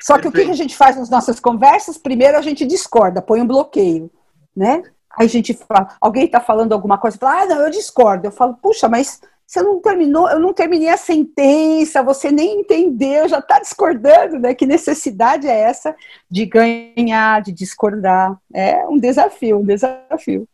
Só 0.02 0.18
que 0.18 0.28
o 0.28 0.32
que 0.32 0.42
a 0.42 0.54
gente 0.54 0.76
faz 0.76 0.98
nas 0.98 1.10
nossas 1.10 1.40
conversas? 1.40 1.98
Primeiro 1.98 2.38
a 2.38 2.42
gente 2.42 2.66
discorda, 2.66 3.22
põe 3.22 3.42
um 3.42 3.48
bloqueio, 3.48 4.12
né? 4.56 4.84
Aí 5.18 5.26
a 5.26 5.30
gente 5.30 5.54
fala, 5.54 5.96
alguém 6.00 6.26
está 6.26 6.40
falando 6.40 6.74
alguma 6.74 6.98
coisa, 6.98 7.18
fala, 7.18 7.42
ah, 7.42 7.46
não, 7.46 7.62
eu 7.62 7.72
discordo. 7.72 8.28
Eu 8.28 8.32
falo, 8.32 8.54
puxa, 8.54 8.88
mas 8.88 9.20
você 9.48 9.62
não 9.62 9.80
terminou, 9.80 10.30
eu 10.30 10.40
não 10.42 10.52
terminei 10.52 10.90
a 10.90 10.98
sentença, 10.98 12.04
você 12.04 12.30
nem 12.30 12.60
entendeu, 12.60 13.30
já 13.30 13.40
está 13.40 13.60
discordando, 13.60 14.38
né? 14.38 14.54
Que 14.54 14.66
necessidade 14.66 15.48
é 15.48 15.58
essa 15.58 15.96
de 16.30 16.46
ganhar, 16.46 17.42
de 17.42 17.54
discordar? 17.54 18.38
É 18.54 18.86
um 18.86 18.98
desafio, 18.98 19.60
um 19.60 19.66
desafio. 19.66 20.46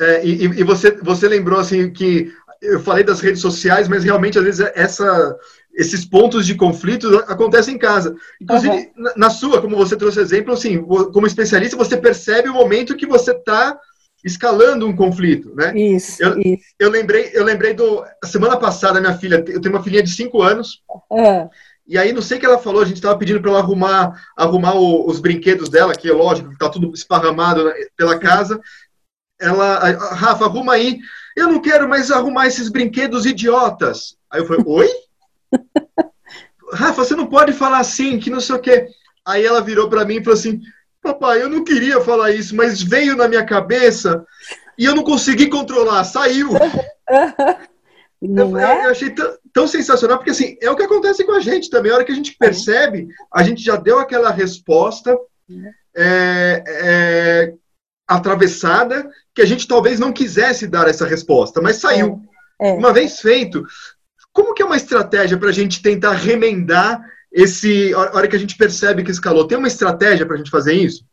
É, 0.00 0.24
e, 0.24 0.44
e 0.44 0.62
você, 0.62 0.92
você 0.92 1.26
lembrou 1.26 1.58
assim 1.58 1.92
que 1.92 2.32
eu 2.62 2.78
falei 2.78 3.02
das 3.02 3.20
redes 3.20 3.40
sociais, 3.40 3.88
mas 3.88 4.04
realmente 4.04 4.38
às 4.38 4.44
vezes 4.44 4.70
essa, 4.74 5.36
esses 5.74 6.04
pontos 6.04 6.46
de 6.46 6.54
conflito 6.54 7.08
acontecem 7.26 7.74
em 7.74 7.78
casa. 7.78 8.14
Inclusive, 8.40 8.76
uhum. 8.76 9.02
na, 9.02 9.12
na, 9.16 9.30
sua, 9.30 9.60
como 9.60 9.76
você 9.76 9.96
trouxe 9.96 10.20
exemplo, 10.20 10.54
assim, 10.54 10.80
como 10.80 11.26
especialista, 11.26 11.76
você 11.76 11.96
percebe 11.96 12.48
o 12.48 12.54
momento 12.54 12.96
que 12.96 13.06
você 13.06 13.32
está 13.32 13.76
escalando 14.24 14.86
um 14.86 14.94
conflito, 14.94 15.54
né? 15.54 15.72
Isso, 15.76 16.22
eu, 16.22 16.38
isso. 16.38 16.64
Eu 16.78 16.90
lembrei, 16.90 17.30
eu 17.32 17.44
lembrei 17.44 17.74
do 17.74 18.04
semana 18.24 18.56
passada 18.56 19.00
minha 19.00 19.16
filha, 19.16 19.44
eu 19.46 19.60
tenho 19.60 19.74
uma 19.74 19.82
filhinha 19.82 20.02
de 20.02 20.10
5 20.10 20.42
anos. 20.42 20.82
É. 21.12 21.48
E 21.86 21.96
aí 21.96 22.12
não 22.12 22.20
sei 22.20 22.36
o 22.36 22.40
que 22.40 22.46
ela 22.46 22.58
falou, 22.58 22.82
a 22.82 22.84
gente 22.84 22.96
estava 22.96 23.18
pedindo 23.18 23.40
para 23.40 23.50
ela 23.50 23.60
arrumar, 23.60 24.12
arrumar 24.36 24.74
o, 24.74 25.08
os 25.08 25.20
brinquedos 25.20 25.68
dela, 25.68 25.94
que 25.94 26.08
é 26.08 26.12
lógico, 26.12 26.52
está 26.52 26.68
tudo 26.68 26.92
esparramado 26.92 27.72
pela 27.96 28.18
casa. 28.18 28.60
Ela, 29.40 29.78
Rafa, 30.14 30.44
arruma 30.44 30.74
aí. 30.74 30.98
Eu 31.36 31.48
não 31.48 31.62
quero 31.62 31.88
mais 31.88 32.10
arrumar 32.10 32.46
esses 32.46 32.68
brinquedos 32.68 33.24
idiotas. 33.24 34.16
Aí 34.30 34.40
eu 34.40 34.46
falei, 34.46 34.62
oi? 34.66 34.88
Rafa, 36.74 37.04
você 37.04 37.16
não 37.16 37.26
pode 37.26 37.52
falar 37.52 37.78
assim, 37.78 38.18
que 38.18 38.28
não 38.28 38.40
sei 38.40 38.56
o 38.56 38.60
quê. 38.60 38.88
Aí 39.26 39.44
ela 39.44 39.60
virou 39.60 39.88
para 39.88 40.04
mim 40.04 40.16
e 40.16 40.24
falou 40.24 40.38
assim: 40.38 40.60
Papai, 41.08 41.40
eu 41.40 41.48
não 41.48 41.64
queria 41.64 42.02
falar 42.02 42.32
isso, 42.32 42.54
mas 42.54 42.82
veio 42.82 43.16
na 43.16 43.26
minha 43.26 43.44
cabeça 43.44 44.26
e 44.76 44.84
eu 44.84 44.94
não 44.94 45.02
consegui 45.02 45.48
controlar, 45.48 46.04
saiu. 46.04 46.50
Não 48.20 48.58
eu, 48.58 48.66
é? 48.66 48.86
eu 48.86 48.90
achei 48.90 49.14
tão, 49.52 49.68
sensacional, 49.68 50.16
porque 50.18 50.32
assim, 50.32 50.56
é 50.60 50.68
o 50.68 50.74
que 50.74 50.82
acontece 50.82 51.24
com 51.24 51.30
a 51.30 51.40
gente 51.40 51.70
também. 51.70 51.92
A 51.92 51.94
hora 51.94 52.04
que 52.04 52.10
a 52.10 52.14
gente 52.14 52.36
percebe, 52.36 53.06
a 53.32 53.44
gente 53.44 53.62
já 53.62 53.76
deu 53.76 54.00
aquela 54.00 54.32
resposta 54.32 55.16
é, 55.96 56.64
é, 56.66 57.54
atravessada 58.08 59.08
que 59.32 59.40
a 59.40 59.46
gente 59.46 59.68
talvez 59.68 60.00
não 60.00 60.12
quisesse 60.12 60.66
dar 60.66 60.88
essa 60.88 61.06
resposta, 61.06 61.62
mas 61.62 61.76
saiu. 61.76 62.20
É. 62.60 62.70
é. 62.70 62.72
Uma 62.72 62.92
vez 62.92 63.20
feito, 63.20 63.64
como 64.32 64.52
que 64.52 64.62
é 64.62 64.66
uma 64.66 64.76
estratégia 64.76 65.38
para 65.38 65.50
a 65.50 65.52
gente 65.52 65.80
tentar 65.80 66.14
remendar 66.14 67.00
esse, 67.32 67.92
a 67.94 68.16
hora 68.16 68.28
que 68.28 68.36
a 68.36 68.38
gente 68.38 68.56
percebe 68.56 69.04
que 69.04 69.10
escalou, 69.10 69.46
tem 69.46 69.58
uma 69.58 69.68
estratégia 69.68 70.26
para 70.26 70.34
a 70.34 70.38
gente 70.38 70.50
fazer 70.50 70.74
isso? 70.74 71.04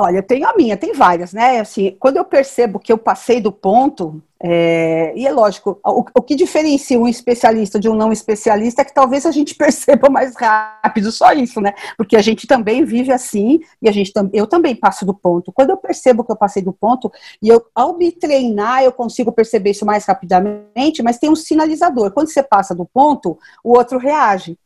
Olha, 0.00 0.22
tenho 0.22 0.46
a 0.46 0.54
minha, 0.54 0.76
tem 0.76 0.92
várias, 0.92 1.32
né? 1.32 1.58
Assim, 1.58 1.96
quando 1.98 2.18
eu 2.18 2.24
percebo 2.24 2.78
que 2.78 2.92
eu 2.92 2.96
passei 2.96 3.40
do 3.40 3.50
ponto, 3.50 4.22
é, 4.40 5.12
e 5.16 5.26
é 5.26 5.32
lógico, 5.32 5.80
o, 5.84 6.04
o, 6.14 6.22
que 6.22 6.36
diferencia 6.36 6.96
um 6.96 7.08
especialista 7.08 7.80
de 7.80 7.88
um 7.88 7.96
não 7.96 8.12
especialista 8.12 8.82
é 8.82 8.84
que 8.84 8.94
talvez 8.94 9.26
a 9.26 9.32
gente 9.32 9.56
perceba 9.58 10.08
mais 10.08 10.36
rápido, 10.36 11.10
só 11.10 11.32
isso, 11.32 11.60
né? 11.60 11.74
Porque 11.96 12.14
a 12.14 12.22
gente 12.22 12.46
também 12.46 12.84
vive 12.84 13.10
assim, 13.10 13.58
e 13.82 13.88
a 13.88 13.92
gente 13.92 14.12
eu 14.32 14.46
também 14.46 14.76
passo 14.76 15.04
do 15.04 15.12
ponto. 15.12 15.50
Quando 15.50 15.70
eu 15.70 15.76
percebo 15.76 16.22
que 16.22 16.30
eu 16.30 16.36
passei 16.36 16.62
do 16.62 16.72
ponto, 16.72 17.10
e 17.42 17.48
eu, 17.48 17.66
ao 17.74 17.98
me 17.98 18.12
treinar, 18.12 18.84
eu 18.84 18.92
consigo 18.92 19.32
perceber 19.32 19.70
isso 19.70 19.84
mais 19.84 20.06
rapidamente, 20.06 21.02
mas 21.02 21.18
tem 21.18 21.28
um 21.28 21.34
sinalizador. 21.34 22.12
Quando 22.12 22.28
você 22.28 22.40
passa 22.40 22.72
do 22.72 22.84
ponto, 22.84 23.36
o 23.64 23.76
outro 23.76 23.98
reage 23.98 24.56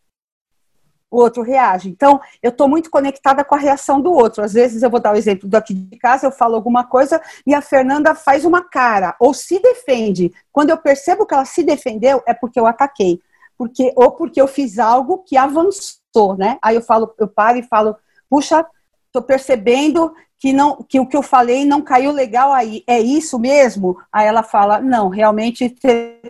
o 1.13 1.19
outro 1.19 1.43
reage. 1.43 1.91
Então, 1.91 2.19
eu 2.43 2.49
estou 2.49 2.67
muito 2.67 2.91
conectada 2.91 3.45
com 3.45 3.55
a 3.55 3.59
reação 3.59 4.01
do 4.01 4.11
outro. 4.11 4.43
Às 4.43 4.55
vezes, 4.55 4.83
eu 4.83 4.89
vou 4.89 4.99
dar 4.99 5.13
o 5.13 5.17
exemplo 5.17 5.47
daqui 5.47 5.75
de 5.75 5.99
casa, 5.99 6.27
eu 6.27 6.33
falo 6.33 6.55
alguma 6.55 6.85
coisa 6.85 7.21
e 7.47 7.55
a 7.55 7.61
Fernanda 7.61 8.15
faz 8.15 8.47
uma 8.47 8.65
cara 8.65 9.15
ou 9.21 9.35
se 9.35 9.61
defende. 9.61 10.33
Quando 10.51 10.71
eu 10.71 10.79
percebo 10.79 11.27
que 11.27 11.35
ela 11.35 11.45
se 11.45 11.63
defendeu, 11.63 12.23
é 12.27 12.33
porque 12.33 12.59
eu 12.59 12.67
ataquei. 12.67 13.21
Porque, 13.59 13.93
ou 13.95 14.13
porque 14.13 14.41
eu 14.41 14.49
fiz 14.49 14.79
algo 14.79 15.19
que 15.19 15.37
avançou, 15.37 16.35
né? 16.39 16.59
Aí 16.63 16.77
eu 16.77 16.83
falo, 16.83 17.15
eu 17.19 17.29
paro 17.29 17.59
e 17.59 17.63
falo, 17.63 17.95
puxa, 18.31 18.65
estou 19.07 19.23
percebendo 19.23 20.15
que, 20.43 20.53
não, 20.53 20.83
que 20.89 20.99
o 20.99 21.07
que 21.07 21.17
eu 21.17 21.23
falei 21.23 21.65
não 21.65 21.81
caiu 21.81 22.11
legal 22.11 22.53
aí, 22.53 22.83
é 22.85 22.99
isso 22.99 23.39
mesmo? 23.39 23.97
Aí 24.11 24.27
ela 24.27 24.43
fala, 24.43 24.81
não, 24.81 25.09
realmente 25.09 25.73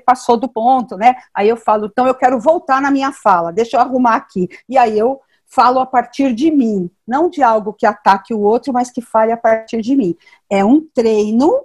passou 0.04 0.36
do 0.36 0.46
ponto, 0.46 0.98
né? 0.98 1.14
Aí 1.32 1.48
eu 1.48 1.56
falo, 1.56 1.86
então 1.86 2.06
eu 2.06 2.14
quero 2.14 2.38
voltar 2.38 2.78
na 2.82 2.90
minha 2.90 3.10
fala, 3.10 3.50
deixa 3.50 3.78
eu 3.78 3.80
arrumar 3.80 4.16
aqui. 4.16 4.50
E 4.68 4.76
aí 4.76 4.98
eu 4.98 5.18
falo 5.46 5.80
a 5.80 5.86
partir 5.86 6.34
de 6.34 6.50
mim, 6.50 6.90
não 7.08 7.30
de 7.30 7.42
algo 7.42 7.72
que 7.72 7.86
ataque 7.86 8.34
o 8.34 8.40
outro, 8.40 8.70
mas 8.70 8.90
que 8.90 9.00
fale 9.00 9.32
a 9.32 9.36
partir 9.38 9.80
de 9.80 9.96
mim. 9.96 10.14
É 10.50 10.62
um 10.62 10.86
treino, 10.92 11.64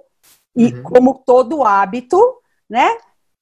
e 0.56 0.72
uhum. 0.72 0.82
como 0.84 1.22
todo 1.26 1.62
hábito, 1.62 2.18
né? 2.66 2.96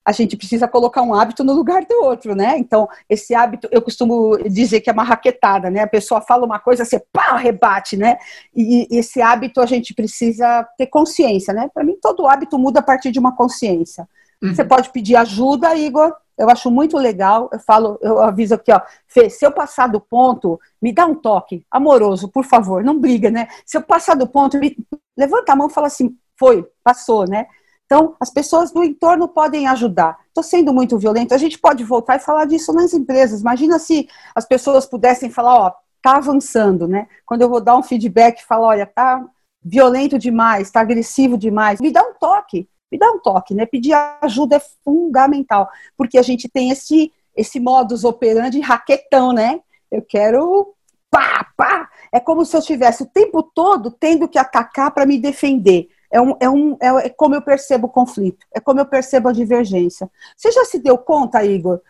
A 0.06 0.12
gente 0.12 0.36
precisa 0.36 0.68
colocar 0.68 1.02
um 1.02 1.12
hábito 1.12 1.42
no 1.42 1.52
lugar 1.52 1.84
do 1.84 2.04
outro, 2.04 2.36
né? 2.36 2.56
Então, 2.56 2.88
esse 3.10 3.34
hábito, 3.34 3.68
eu 3.72 3.82
costumo 3.82 4.38
dizer 4.48 4.80
que 4.80 4.88
é 4.88 4.92
uma 4.92 5.02
raquetada, 5.02 5.68
né? 5.68 5.80
A 5.80 5.86
pessoa 5.88 6.20
fala 6.20 6.46
uma 6.46 6.60
coisa, 6.60 6.84
você 6.84 7.04
pá, 7.12 7.36
rebate, 7.36 7.96
né? 7.96 8.16
E, 8.54 8.86
esse 8.96 9.20
hábito 9.20 9.60
a 9.60 9.66
gente 9.66 9.92
precisa 9.92 10.64
ter 10.78 10.86
consciência, 10.86 11.52
né? 11.52 11.68
Para 11.74 11.82
mim, 11.82 11.98
todo 12.00 12.28
hábito 12.28 12.56
muda 12.56 12.78
a 12.78 12.82
partir 12.84 13.10
de 13.10 13.18
uma 13.18 13.34
consciência. 13.34 14.08
Uhum. 14.40 14.54
Você 14.54 14.64
pode 14.64 14.90
pedir 14.90 15.16
ajuda, 15.16 15.74
Igor. 15.74 16.14
Eu 16.38 16.48
acho 16.48 16.70
muito 16.70 16.96
legal. 16.96 17.50
Eu 17.52 17.58
falo, 17.58 17.98
eu 18.00 18.20
aviso 18.20 18.54
aqui, 18.54 18.70
ó, 18.70 18.80
Fê, 19.08 19.28
se 19.28 19.44
eu 19.44 19.50
passar 19.50 19.88
do 19.88 20.00
ponto, 20.00 20.60
me 20.80 20.92
dá 20.92 21.04
um 21.04 21.16
toque 21.16 21.66
amoroso, 21.68 22.28
por 22.28 22.44
favor, 22.44 22.84
não 22.84 22.96
briga, 22.96 23.28
né? 23.28 23.48
Se 23.64 23.76
eu 23.76 23.82
passar 23.82 24.14
do 24.14 24.28
ponto, 24.28 24.56
me... 24.56 24.76
levanta 25.18 25.52
a 25.52 25.56
mão 25.56 25.66
e 25.66 25.72
fala 25.72 25.88
assim, 25.88 26.16
foi, 26.38 26.64
passou, 26.84 27.26
né? 27.28 27.48
Então, 27.86 28.14
as 28.20 28.30
pessoas 28.30 28.72
do 28.72 28.82
entorno 28.82 29.28
podem 29.28 29.68
ajudar. 29.68 30.18
Estou 30.28 30.42
sendo 30.42 30.72
muito 30.72 30.98
violento. 30.98 31.32
A 31.32 31.38
gente 31.38 31.58
pode 31.58 31.84
voltar 31.84 32.16
e 32.16 32.20
falar 32.20 32.44
disso 32.44 32.72
nas 32.72 32.92
empresas. 32.92 33.40
Imagina 33.40 33.78
se 33.78 34.08
as 34.34 34.44
pessoas 34.44 34.86
pudessem 34.86 35.30
falar, 35.30 35.54
ó, 35.54 35.72
tá 36.02 36.16
avançando, 36.16 36.86
né? 36.88 37.06
Quando 37.24 37.42
eu 37.42 37.48
vou 37.48 37.60
dar 37.60 37.76
um 37.76 37.82
feedback, 37.82 38.44
falar, 38.44 38.66
olha, 38.66 38.86
tá 38.86 39.24
violento 39.62 40.18
demais, 40.18 40.70
tá 40.70 40.80
agressivo 40.80 41.36
demais, 41.36 41.80
me 41.80 41.90
dá 41.90 42.00
um 42.02 42.14
toque, 42.14 42.68
me 42.90 42.98
dá 42.98 43.10
um 43.10 43.18
toque, 43.18 43.54
né? 43.54 43.66
Pedir 43.66 43.94
ajuda 44.20 44.56
é 44.56 44.62
fundamental, 44.84 45.68
porque 45.96 46.16
a 46.18 46.22
gente 46.22 46.48
tem 46.48 46.70
esse 46.70 47.12
esse 47.36 47.60
modus 47.60 48.02
operandi 48.02 48.60
raquetão, 48.60 49.32
né? 49.32 49.60
Eu 49.90 50.00
quero 50.00 50.74
pá, 51.10 51.46
pá. 51.56 51.90
É 52.10 52.18
como 52.18 52.44
se 52.44 52.56
eu 52.56 52.60
estivesse 52.60 53.02
o 53.02 53.06
tempo 53.06 53.42
todo 53.42 53.90
tendo 53.90 54.28
que 54.28 54.38
atacar 54.38 54.90
para 54.92 55.04
me 55.04 55.18
defender. 55.18 55.88
É, 56.16 56.20
um, 56.20 56.36
é, 56.40 56.48
um, 56.48 56.78
é, 56.80 57.06
é 57.06 57.08
como 57.10 57.34
eu 57.34 57.42
percebo 57.42 57.88
o 57.88 57.90
conflito, 57.90 58.46
é 58.54 58.58
como 58.58 58.80
eu 58.80 58.86
percebo 58.86 59.28
a 59.28 59.32
divergência. 59.32 60.10
Você 60.34 60.50
já 60.50 60.64
se 60.64 60.78
deu 60.78 60.96
conta, 60.96 61.44
Igor? 61.44 61.76
O 61.76 61.80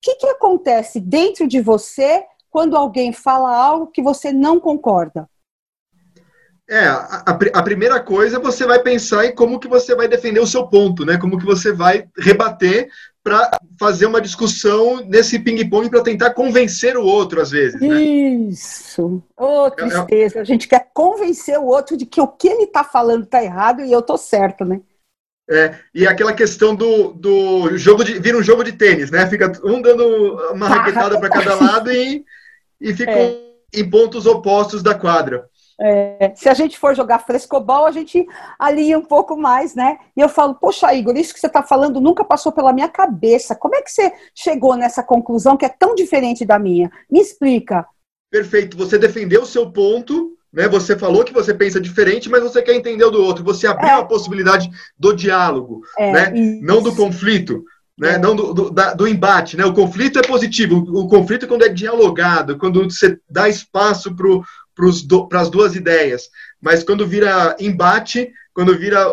que, 0.00 0.14
que 0.14 0.28
acontece 0.28 1.00
dentro 1.00 1.48
de 1.48 1.60
você 1.60 2.22
quando 2.48 2.76
alguém 2.76 3.12
fala 3.12 3.56
algo 3.56 3.88
que 3.88 4.00
você 4.00 4.32
não 4.32 4.60
concorda? 4.60 5.28
É, 6.68 6.86
a, 6.86 7.24
a, 7.26 7.62
primeira 7.62 8.00
coisa 8.00 8.38
você 8.38 8.64
vai 8.64 8.80
pensar 8.80 9.24
em 9.24 9.34
como 9.34 9.58
que 9.58 9.66
você 9.66 9.96
vai 9.96 10.06
defender 10.06 10.38
o 10.38 10.46
seu 10.46 10.68
ponto, 10.68 11.04
né? 11.04 11.18
Como 11.18 11.36
que 11.36 11.44
você 11.44 11.72
vai 11.72 12.08
rebater 12.16 12.88
para 13.26 13.58
fazer 13.76 14.06
uma 14.06 14.20
discussão 14.20 15.04
nesse 15.04 15.36
ping-pong 15.40 15.90
para 15.90 16.00
tentar 16.00 16.30
convencer 16.30 16.96
o 16.96 17.04
outro, 17.04 17.40
às 17.40 17.50
vezes. 17.50 17.80
Né? 17.80 18.00
Isso. 18.00 19.20
Ô, 19.36 19.64
oh, 19.64 19.70
tristeza. 19.72 20.40
A 20.40 20.44
gente 20.44 20.68
quer 20.68 20.88
convencer 20.94 21.58
o 21.58 21.66
outro 21.66 21.96
de 21.96 22.06
que 22.06 22.20
o 22.20 22.28
que 22.28 22.46
ele 22.46 22.62
está 22.62 22.84
falando 22.84 23.24
está 23.24 23.42
errado 23.42 23.82
e 23.82 23.90
eu 23.90 23.98
estou 23.98 24.16
certo, 24.16 24.64
né? 24.64 24.80
É, 25.50 25.74
e 25.92 26.06
aquela 26.06 26.32
questão 26.32 26.72
do, 26.72 27.14
do 27.14 27.76
jogo 27.76 28.04
de. 28.04 28.16
vira 28.20 28.38
um 28.38 28.44
jogo 28.44 28.62
de 28.62 28.70
tênis, 28.70 29.10
né? 29.10 29.26
Fica 29.26 29.50
um 29.64 29.82
dando 29.82 30.06
uma 30.52 30.68
raquetada 30.68 31.18
para 31.18 31.28
cada 31.28 31.56
lado 31.56 31.90
e, 31.90 32.24
e 32.80 32.94
ficam 32.94 33.12
é. 33.12 33.40
em 33.74 33.90
pontos 33.90 34.24
opostos 34.24 34.84
da 34.84 34.94
quadra. 34.94 35.48
É, 35.78 36.32
se 36.34 36.48
a 36.48 36.54
gente 36.54 36.78
for 36.78 36.94
jogar 36.94 37.18
frescobol, 37.18 37.86
a 37.86 37.90
gente 37.90 38.26
alinha 38.58 38.98
um 38.98 39.04
pouco 39.04 39.36
mais, 39.36 39.74
né? 39.74 39.98
E 40.16 40.20
eu 40.20 40.28
falo, 40.28 40.54
poxa, 40.54 40.92
Igor, 40.94 41.16
isso 41.16 41.34
que 41.34 41.40
você 41.40 41.46
está 41.46 41.62
falando 41.62 42.00
nunca 42.00 42.24
passou 42.24 42.50
pela 42.50 42.72
minha 42.72 42.88
cabeça. 42.88 43.54
Como 43.54 43.74
é 43.74 43.82
que 43.82 43.90
você 43.90 44.12
chegou 44.34 44.74
nessa 44.74 45.02
conclusão 45.02 45.56
que 45.56 45.66
é 45.66 45.68
tão 45.68 45.94
diferente 45.94 46.44
da 46.44 46.58
minha? 46.58 46.90
Me 47.10 47.20
explica. 47.20 47.86
Perfeito. 48.30 48.76
Você 48.78 48.98
defendeu 48.98 49.42
o 49.42 49.46
seu 49.46 49.70
ponto, 49.70 50.36
né? 50.52 50.66
Você 50.68 50.96
falou 50.96 51.24
que 51.24 51.34
você 51.34 51.52
pensa 51.52 51.78
diferente, 51.78 52.30
mas 52.30 52.42
você 52.42 52.62
quer 52.62 52.74
entender 52.74 53.04
o 53.04 53.10
do 53.10 53.22
outro. 53.22 53.44
Você 53.44 53.66
abriu 53.66 53.90
é. 53.90 53.92
a 53.92 54.04
possibilidade 54.04 54.70
do 54.98 55.14
diálogo, 55.14 55.82
é, 55.98 56.12
né? 56.12 56.32
Não 56.62 56.82
do 56.82 56.96
conflito. 56.96 57.62
Né? 57.98 58.14
É. 58.14 58.18
Não 58.18 58.34
do, 58.34 58.54
do, 58.54 58.70
da, 58.70 58.94
do, 58.94 59.06
embate, 59.06 59.56
né? 59.56 59.64
O 59.64 59.74
conflito 59.74 60.18
é 60.18 60.22
positivo. 60.22 60.84
O, 60.88 61.02
o 61.02 61.08
conflito 61.08 61.44
é 61.44 61.48
quando 61.48 61.64
é 61.64 61.68
dialogado, 61.68 62.58
quando 62.58 62.82
você 62.84 63.18
dá 63.28 63.48
espaço 63.48 64.14
para 64.14 64.28
para 65.28 65.40
as 65.40 65.50
duas 65.50 65.74
ideias. 65.74 66.28
Mas 66.60 66.84
quando 66.84 67.06
vira 67.06 67.56
embate, 67.58 68.30
quando 68.54 68.78
vira 68.78 69.12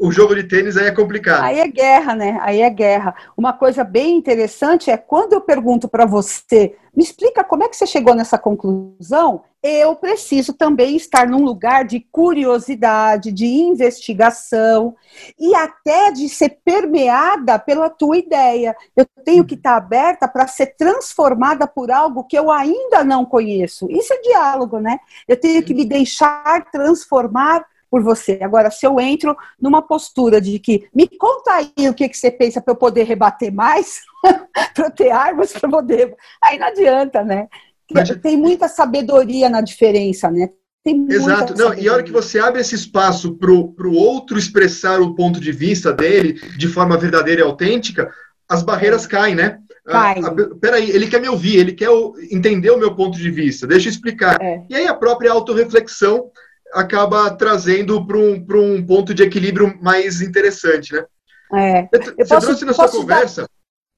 o 0.00 0.10
jogo 0.10 0.34
de 0.34 0.44
tênis, 0.44 0.78
aí 0.78 0.86
é 0.86 0.90
complicado. 0.90 1.44
Aí 1.44 1.58
é 1.58 1.68
guerra, 1.68 2.14
né? 2.14 2.38
Aí 2.40 2.62
é 2.62 2.70
guerra. 2.70 3.14
Uma 3.36 3.52
coisa 3.52 3.84
bem 3.84 4.16
interessante 4.16 4.90
é 4.90 4.96
quando 4.96 5.34
eu 5.34 5.42
pergunto 5.42 5.88
para 5.88 6.06
você, 6.06 6.74
me 6.96 7.02
explica 7.02 7.44
como 7.44 7.64
é 7.64 7.68
que 7.68 7.76
você 7.76 7.86
chegou 7.86 8.14
nessa 8.14 8.38
conclusão, 8.38 9.42
eu 9.62 9.94
preciso 9.94 10.54
também 10.54 10.96
estar 10.96 11.28
num 11.28 11.44
lugar 11.44 11.84
de 11.84 12.00
curiosidade, 12.00 13.30
de 13.30 13.44
investigação 13.44 14.96
e 15.38 15.54
até 15.54 16.10
de 16.10 16.30
ser 16.30 16.60
permeada 16.64 17.58
pela 17.58 17.90
tua 17.90 18.16
ideia. 18.16 18.74
Eu 18.96 19.04
tenho 19.22 19.44
que 19.44 19.54
estar 19.54 19.76
aberta 19.76 20.26
para 20.26 20.46
ser 20.46 20.74
transformada 20.78 21.66
por 21.66 21.90
algo 21.90 22.24
que 22.24 22.38
eu 22.38 22.50
ainda 22.50 23.04
não 23.04 23.26
conheço. 23.26 23.86
Isso 23.90 24.14
é 24.14 24.20
diálogo, 24.22 24.78
né? 24.78 24.98
Eu 25.28 25.38
tenho 25.38 25.62
que 25.62 25.74
me 25.74 25.84
deixar 25.84 26.70
transformar 26.72 27.66
por 27.90 28.02
você. 28.02 28.38
Agora, 28.40 28.70
se 28.70 28.86
eu 28.86 29.00
entro 29.00 29.36
numa 29.60 29.82
postura 29.82 30.40
de 30.40 30.58
que 30.58 30.88
me 30.94 31.08
conta 31.08 31.54
aí 31.54 31.88
o 31.88 31.94
que, 31.94 32.08
que 32.08 32.16
você 32.16 32.30
pensa 32.30 32.60
para 32.60 32.72
eu 32.72 32.76
poder 32.76 33.02
rebater 33.02 33.52
mais, 33.52 34.00
para 34.74 34.86
eu 34.86 34.90
ter 34.90 35.10
armas 35.10 35.52
para 35.52 35.68
poder. 35.68 36.14
Aí 36.42 36.58
não 36.58 36.68
adianta, 36.68 37.24
né? 37.24 37.48
Mas... 37.92 38.08
Tem 38.22 38.36
muita 38.36 38.68
sabedoria 38.68 39.48
na 39.48 39.60
diferença, 39.60 40.30
né? 40.30 40.50
Exato. 40.84 41.54
Não, 41.58 41.74
e 41.74 41.88
a 41.88 41.92
hora 41.92 42.02
que 42.02 42.12
você 42.12 42.38
abre 42.38 42.60
esse 42.60 42.74
espaço 42.74 43.36
para 43.36 43.50
o 43.50 43.92
outro 43.92 44.38
expressar 44.38 45.00
o 45.00 45.14
ponto 45.14 45.38
de 45.38 45.52
vista 45.52 45.92
dele 45.92 46.40
de 46.56 46.68
forma 46.68 46.96
verdadeira 46.96 47.42
e 47.42 47.44
autêntica, 47.44 48.10
as 48.48 48.62
barreiras 48.62 49.06
caem, 49.06 49.34
né? 49.34 49.58
Cai. 49.84 50.20
Ah, 50.20 50.34
peraí, 50.60 50.90
ele 50.90 51.08
quer 51.08 51.20
me 51.20 51.28
ouvir, 51.28 51.56
ele 51.56 51.72
quer 51.72 51.90
entender 52.30 52.70
o 52.70 52.78
meu 52.78 52.94
ponto 52.94 53.18
de 53.18 53.30
vista, 53.30 53.66
deixa 53.66 53.88
eu 53.88 53.90
explicar. 53.90 54.40
É. 54.40 54.62
E 54.70 54.74
aí 54.74 54.86
a 54.86 54.94
própria 54.94 55.32
autorreflexão 55.32 56.30
acaba 56.72 57.30
trazendo 57.30 58.04
para 58.06 58.16
um, 58.16 58.44
um 58.76 58.86
ponto 58.86 59.12
de 59.14 59.22
equilíbrio 59.22 59.78
mais 59.80 60.20
interessante, 60.20 60.92
né? 60.92 61.04
É. 61.52 61.88
Você 61.92 62.24
posso, 62.26 62.46
trouxe 62.46 62.64
na 62.64 62.72
sua 62.72 62.88
conversa. 62.88 63.48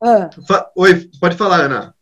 Dar... 0.00 0.30
Ah. 0.50 0.70
Oi, 0.76 1.10
pode 1.20 1.36
falar, 1.36 1.60
Ana. 1.60 1.94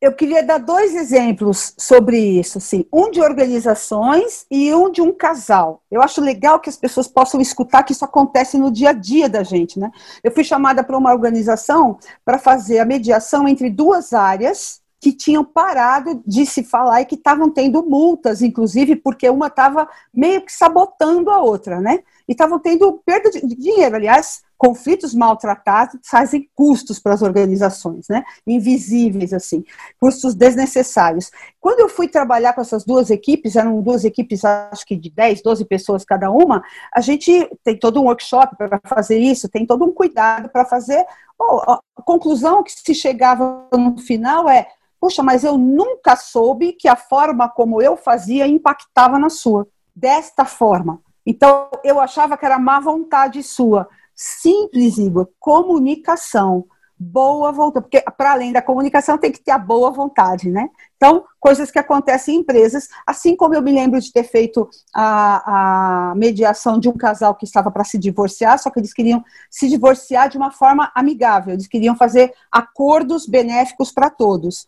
Eu 0.00 0.12
queria 0.12 0.42
dar 0.42 0.58
dois 0.58 0.94
exemplos 0.94 1.74
sobre 1.78 2.18
isso, 2.18 2.58
assim, 2.58 2.84
um 2.92 3.10
de 3.10 3.20
organizações 3.20 4.44
e 4.50 4.72
um 4.74 4.90
de 4.90 5.00
um 5.00 5.10
casal. 5.10 5.82
Eu 5.90 6.02
acho 6.02 6.20
legal 6.20 6.60
que 6.60 6.68
as 6.68 6.76
pessoas 6.76 7.08
possam 7.08 7.40
escutar 7.40 7.82
que 7.82 7.92
isso 7.92 8.04
acontece 8.04 8.58
no 8.58 8.70
dia 8.70 8.90
a 8.90 8.92
dia 8.92 9.26
da 9.26 9.42
gente, 9.42 9.78
né? 9.78 9.90
Eu 10.22 10.30
fui 10.30 10.44
chamada 10.44 10.84
para 10.84 10.98
uma 10.98 11.12
organização 11.12 11.98
para 12.24 12.38
fazer 12.38 12.78
a 12.78 12.84
mediação 12.84 13.48
entre 13.48 13.70
duas 13.70 14.12
áreas 14.12 14.82
que 15.00 15.12
tinham 15.12 15.44
parado 15.44 16.22
de 16.26 16.46
se 16.46 16.64
falar 16.64 17.02
e 17.02 17.06
que 17.06 17.14
estavam 17.14 17.50
tendo 17.50 17.84
multas, 17.84 18.42
inclusive, 18.42 18.96
porque 18.96 19.28
uma 19.28 19.48
estava 19.48 19.88
meio 20.12 20.42
que 20.42 20.52
sabotando 20.52 21.30
a 21.30 21.38
outra, 21.38 21.80
né? 21.80 22.00
E 22.26 22.32
estavam 22.32 22.58
tendo 22.58 23.00
perda 23.04 23.30
de 23.30 23.54
dinheiro. 23.54 23.94
Aliás, 23.94 24.42
conflitos 24.58 25.14
maltratados 25.14 26.00
trazem 26.08 26.48
custos 26.54 26.98
para 26.98 27.14
as 27.14 27.22
organizações, 27.22 28.06
né? 28.08 28.24
Invisíveis, 28.46 29.32
assim, 29.32 29.64
custos 30.00 30.34
desnecessários. 30.34 31.30
Quando 31.60 31.80
eu 31.80 31.88
fui 31.88 32.08
trabalhar 32.08 32.54
com 32.54 32.60
essas 32.60 32.84
duas 32.84 33.10
equipes, 33.10 33.54
eram 33.54 33.80
duas 33.82 34.04
equipes, 34.04 34.44
acho 34.44 34.86
que 34.86 34.96
de 34.96 35.10
10, 35.10 35.42
12 35.42 35.64
pessoas 35.66 36.04
cada 36.04 36.30
uma, 36.30 36.62
a 36.92 37.00
gente 37.00 37.48
tem 37.62 37.78
todo 37.78 38.00
um 38.00 38.04
workshop 38.06 38.56
para 38.56 38.80
fazer 38.84 39.18
isso, 39.18 39.48
tem 39.48 39.66
todo 39.66 39.84
um 39.84 39.92
cuidado 39.92 40.48
para 40.48 40.64
fazer. 40.64 41.04
Oh, 41.38 41.60
a 41.70 42.02
conclusão 42.02 42.62
que 42.62 42.72
se 42.72 42.94
chegava 42.94 43.68
no 43.72 43.98
final 43.98 44.48
é: 44.48 44.66
puxa, 45.06 45.22
mas 45.22 45.44
eu 45.44 45.56
nunca 45.56 46.16
soube 46.16 46.72
que 46.72 46.88
a 46.88 46.96
forma 46.96 47.48
como 47.48 47.80
eu 47.80 47.96
fazia 47.96 48.44
impactava 48.44 49.20
na 49.20 49.30
sua, 49.30 49.68
desta 49.94 50.44
forma. 50.44 51.00
Então, 51.24 51.70
eu 51.84 52.00
achava 52.00 52.36
que 52.36 52.44
era 52.44 52.58
má 52.58 52.80
vontade 52.80 53.40
sua. 53.44 53.88
Simples, 54.16 54.98
Igor, 54.98 55.28
comunicação, 55.38 56.64
boa 56.98 57.52
vontade, 57.52 57.84
porque 57.84 58.02
para 58.16 58.32
além 58.32 58.52
da 58.52 58.62
comunicação 58.62 59.18
tem 59.18 59.30
que 59.30 59.42
ter 59.42 59.50
a 59.50 59.58
boa 59.58 59.90
vontade, 59.90 60.48
né? 60.50 60.68
Então, 60.96 61.24
coisas 61.38 61.70
que 61.70 61.78
acontecem 61.78 62.36
em 62.36 62.38
empresas, 62.38 62.88
assim 63.06 63.36
como 63.36 63.54
eu 63.54 63.60
me 63.60 63.70
lembro 63.70 64.00
de 64.00 64.10
ter 64.10 64.24
feito 64.24 64.68
a, 64.94 66.10
a 66.10 66.14
mediação 66.14 66.80
de 66.80 66.88
um 66.88 66.96
casal 66.96 67.34
que 67.34 67.44
estava 67.44 67.70
para 67.70 67.84
se 67.84 67.98
divorciar, 67.98 68.58
só 68.58 68.70
que 68.70 68.80
eles 68.80 68.94
queriam 68.94 69.22
se 69.50 69.68
divorciar 69.68 70.30
de 70.30 70.38
uma 70.38 70.50
forma 70.50 70.90
amigável, 70.94 71.52
eles 71.52 71.66
queriam 71.66 71.94
fazer 71.94 72.32
acordos 72.50 73.26
benéficos 73.26 73.92
para 73.92 74.08
todos. 74.08 74.66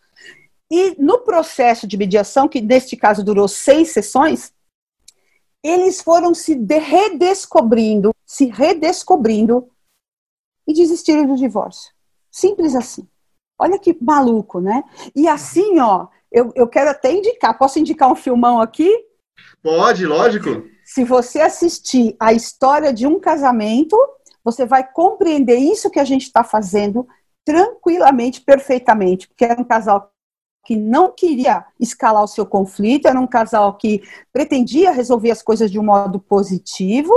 E 0.71 0.95
no 1.03 1.21
processo 1.21 1.87
de 1.87 1.97
mediação, 1.97 2.47
que 2.47 2.61
neste 2.61 2.95
caso 2.95 3.25
durou 3.25 3.49
seis 3.49 3.93
sessões, 3.93 4.53
eles 5.65 6.03
foram 6.03 6.35
se 6.35 6.55
redescobrindo, 6.55 8.15
se 8.25 8.47
redescobrindo 8.47 9.69
e 10.67 10.75
desistiram 10.75 11.27
do 11.27 11.37
divórcio. 11.37 11.98
Simples 12.31 12.75
assim. 12.75 13.07
Olha 13.59 13.79
que 13.79 13.97
maluco, 14.01 14.61
né? 14.61 14.85
E 15.15 15.27
assim, 15.27 15.81
ó, 15.81 16.07
eu, 16.31 16.53
eu 16.55 16.69
quero 16.69 16.91
até 16.91 17.13
indicar, 17.13 17.59
posso 17.59 17.79
indicar 17.79 18.11
um 18.11 18.15
filmão 18.15 18.61
aqui? 18.61 18.91
Pode, 19.63 20.07
lógico. 20.07 20.65
Se 20.85 21.05
você 21.05 21.41
assistir 21.41 22.17
a 22.21 22.33
história 22.33 22.93
de 22.93 23.07
um 23.07 23.19
casamento, 23.19 23.97
você 24.45 24.65
vai 24.65 24.89
compreender 24.91 25.57
isso 25.57 25.91
que 25.91 26.01
a 26.01 26.05
gente 26.05 26.23
está 26.23 26.45
fazendo 26.45 27.07
tranquilamente, 27.45 28.41
perfeitamente, 28.41 29.27
porque 29.27 29.45
é 29.45 29.53
um 29.59 29.65
casal 29.65 30.13
que 30.65 30.77
não 30.77 31.11
queria 31.11 31.65
escalar 31.81 32.23
o 32.23 32.29
seu 32.29 32.45
conflito, 32.45 33.09
era 33.09 33.19
um 33.19 33.27
casal 33.27 33.75
que 33.79 34.03
pretendia 34.31 34.91
resolver 34.91 35.31
as 35.31 35.43
coisas 35.43 35.71
de 35.71 35.79
um 35.79 35.85
modo 35.85 36.21
positivo, 36.21 37.13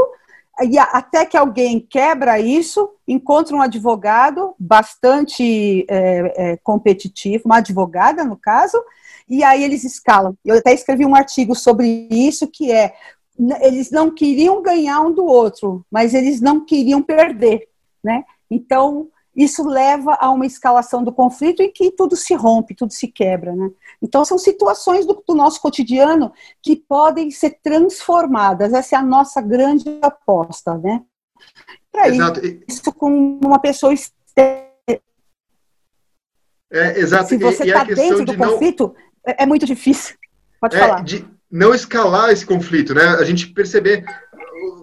e 0.64 0.78
até 0.78 1.26
que 1.26 1.38
alguém 1.38 1.80
quebra 1.80 2.40
isso, 2.40 2.90
encontra 3.08 3.56
um 3.56 3.62
advogado 3.62 4.54
bastante 4.60 5.86
é, 5.90 6.52
é, 6.52 6.58
competitivo, 6.58 7.44
uma 7.46 7.58
advogada 7.58 8.24
no 8.24 8.38
caso, 8.38 8.78
e 9.28 9.44
aí 9.44 9.64
eles 9.64 9.84
escalam. 9.84 10.38
Eu 10.44 10.58
até 10.58 10.74
escrevi 10.74 11.06
um 11.06 11.16
artigo 11.16 11.56
sobre 11.56 12.08
isso, 12.12 12.48
que 12.48 12.72
é 12.72 12.94
eles 13.62 13.90
não 13.90 14.12
queriam 14.12 14.62
ganhar 14.62 15.02
um 15.02 15.12
do 15.12 15.26
outro, 15.26 15.84
mas 15.90 16.14
eles 16.14 16.42
não 16.42 16.64
queriam 16.64 17.02
perder, 17.02 17.68
né? 18.04 18.24
Então 18.50 19.08
isso 19.36 19.64
leva 19.64 20.18
a 20.20 20.30
uma 20.30 20.46
escalação 20.46 21.04
do 21.04 21.12
conflito 21.12 21.62
em 21.62 21.72
que 21.72 21.92
tudo 21.92 22.16
se 22.16 22.34
rompe, 22.34 22.76
tudo 22.76 22.92
se 22.92 23.08
quebra. 23.08 23.56
Né? 23.56 23.70
Então, 24.02 24.26
são 24.26 24.38
situações 24.38 25.06
do, 25.06 25.24
do 25.28 25.36
nosso 25.36 25.62
cotidiano 25.62 26.34
que 26.62 26.76
podem 26.76 27.32
ser 27.32 27.60
transformadas. 27.64 28.74
Essa 28.74 28.96
é 28.96 29.00
a 29.00 29.04
nossa 29.04 29.42
grande 29.42 29.86
aposta. 30.02 30.78
Né? 30.78 31.02
Para 31.92 32.10
isso, 32.10 32.94
com 32.94 33.40
uma 33.44 33.60
pessoa 33.60 33.94
é, 36.74 37.00
exato. 37.00 37.28
Se 37.28 37.38
você 37.38 37.66
está 37.66 37.84
dentro 37.84 38.24
do 38.24 38.38
conflito, 38.38 38.96
não... 39.26 39.36
é, 39.38 39.46
muito 39.46 39.66
difícil. 39.66 40.16
Pode 40.60 40.78
é, 40.78 40.80
falar. 40.80 41.04
De 41.04 41.28
não 41.52 41.74
escalar 41.74 42.30
esse 42.32 42.46
conflito, 42.46 42.94
né? 42.94 43.04
A 43.04 43.26
gente 43.26 43.48
perceber 43.48 44.06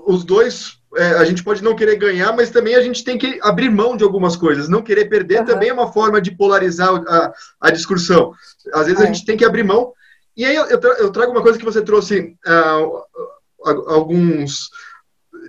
os 0.06 0.22
dois 0.22 0.77
é, 0.97 1.12
a 1.14 1.25
gente 1.25 1.42
pode 1.42 1.62
não 1.62 1.76
querer 1.76 1.97
ganhar, 1.97 2.33
mas 2.35 2.50
também 2.50 2.75
a 2.75 2.80
gente 2.80 3.04
tem 3.04 3.18
que 3.18 3.38
abrir 3.42 3.71
mão 3.71 3.97
de 3.97 4.04
algumas 4.04 4.37
coisas. 4.37 4.68
Não 4.68 4.83
querer 4.83 5.07
perder 5.07 5.40
uhum. 5.40 5.47
também 5.47 5.68
é 5.68 5.73
uma 5.73 5.92
forma 5.92 6.21
de 6.21 6.30
polarizar 6.30 6.88
a, 7.07 7.33
a 7.61 7.71
discussão. 7.71 8.33
Às 8.73 8.87
vezes 8.87 9.00
é. 9.00 9.04
a 9.04 9.07
gente 9.07 9.25
tem 9.25 9.37
que 9.37 9.45
abrir 9.45 9.64
mão. 9.64 9.92
E 10.37 10.45
aí 10.45 10.54
eu, 10.54 10.66
eu 10.66 11.11
trago 11.11 11.33
uma 11.33 11.42
coisa 11.42 11.59
que 11.59 11.64
você 11.64 11.83
trouxe 11.83 12.37
uh, 12.47 13.73
alguns 13.88 14.71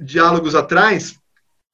diálogos 0.02 0.56
atrás 0.56 1.19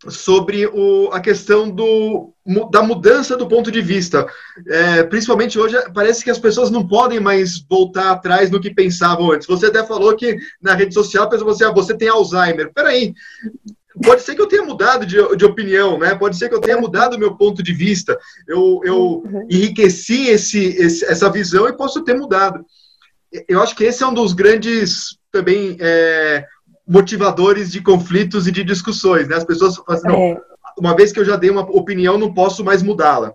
sobre 0.07 0.67
o, 0.67 1.09
a 1.11 1.19
questão 1.19 1.69
do, 1.69 2.33
da 2.71 2.81
mudança 2.83 3.35
do 3.35 3.47
ponto 3.47 3.71
de 3.71 3.81
vista. 3.81 4.27
É, 4.67 5.03
principalmente 5.03 5.57
hoje, 5.57 5.75
parece 5.93 6.23
que 6.23 6.29
as 6.29 6.39
pessoas 6.39 6.69
não 6.69 6.87
podem 6.87 7.19
mais 7.19 7.65
voltar 7.69 8.11
atrás 8.11 8.51
no 8.51 8.59
que 8.59 8.73
pensavam 8.73 9.31
antes. 9.31 9.47
Você 9.47 9.67
até 9.67 9.83
falou 9.85 10.15
que 10.15 10.37
na 10.61 10.73
rede 10.73 10.93
social, 10.93 11.29
pessoa 11.29 11.53
você, 11.53 11.65
ah, 11.65 11.71
você 11.71 11.95
tem 11.95 12.07
Alzheimer. 12.07 12.71
Peraí, 12.73 13.13
pode 14.03 14.21
ser 14.21 14.35
que 14.35 14.41
eu 14.41 14.47
tenha 14.47 14.63
mudado 14.63 15.05
de, 15.05 15.15
de 15.35 15.45
opinião, 15.45 15.97
né? 15.97 16.13
Pode 16.15 16.37
ser 16.37 16.49
que 16.49 16.55
eu 16.55 16.61
tenha 16.61 16.79
mudado 16.79 17.15
o 17.15 17.19
meu 17.19 17.35
ponto 17.35 17.63
de 17.63 17.73
vista. 17.73 18.17
Eu, 18.47 18.81
eu 18.83 19.23
uhum. 19.25 19.47
enriqueci 19.49 20.27
esse, 20.27 20.65
esse, 20.77 21.05
essa 21.05 21.29
visão 21.29 21.67
e 21.67 21.73
posso 21.73 22.03
ter 22.03 22.15
mudado. 22.15 22.65
Eu 23.47 23.61
acho 23.61 23.75
que 23.75 23.83
esse 23.83 24.03
é 24.03 24.07
um 24.07 24.13
dos 24.13 24.33
grandes 24.33 25.17
também 25.31 25.75
é, 25.81 26.45
motivadores 26.87 27.71
de 27.71 27.81
conflitos 27.81 28.47
e 28.47 28.51
de 28.51 28.63
discussões, 28.63 29.27
né? 29.27 29.35
As 29.35 29.43
pessoas 29.43 29.75
falam 29.77 29.93
assim, 29.93 30.07
não, 30.07 30.15
é. 30.15 30.41
uma 30.77 30.95
vez 30.95 31.11
que 31.11 31.19
eu 31.19 31.25
já 31.25 31.35
dei 31.35 31.49
uma 31.49 31.61
opinião, 31.61 32.17
não 32.17 32.33
posso 32.33 32.63
mais 32.63 32.83
mudá-la. 32.83 33.33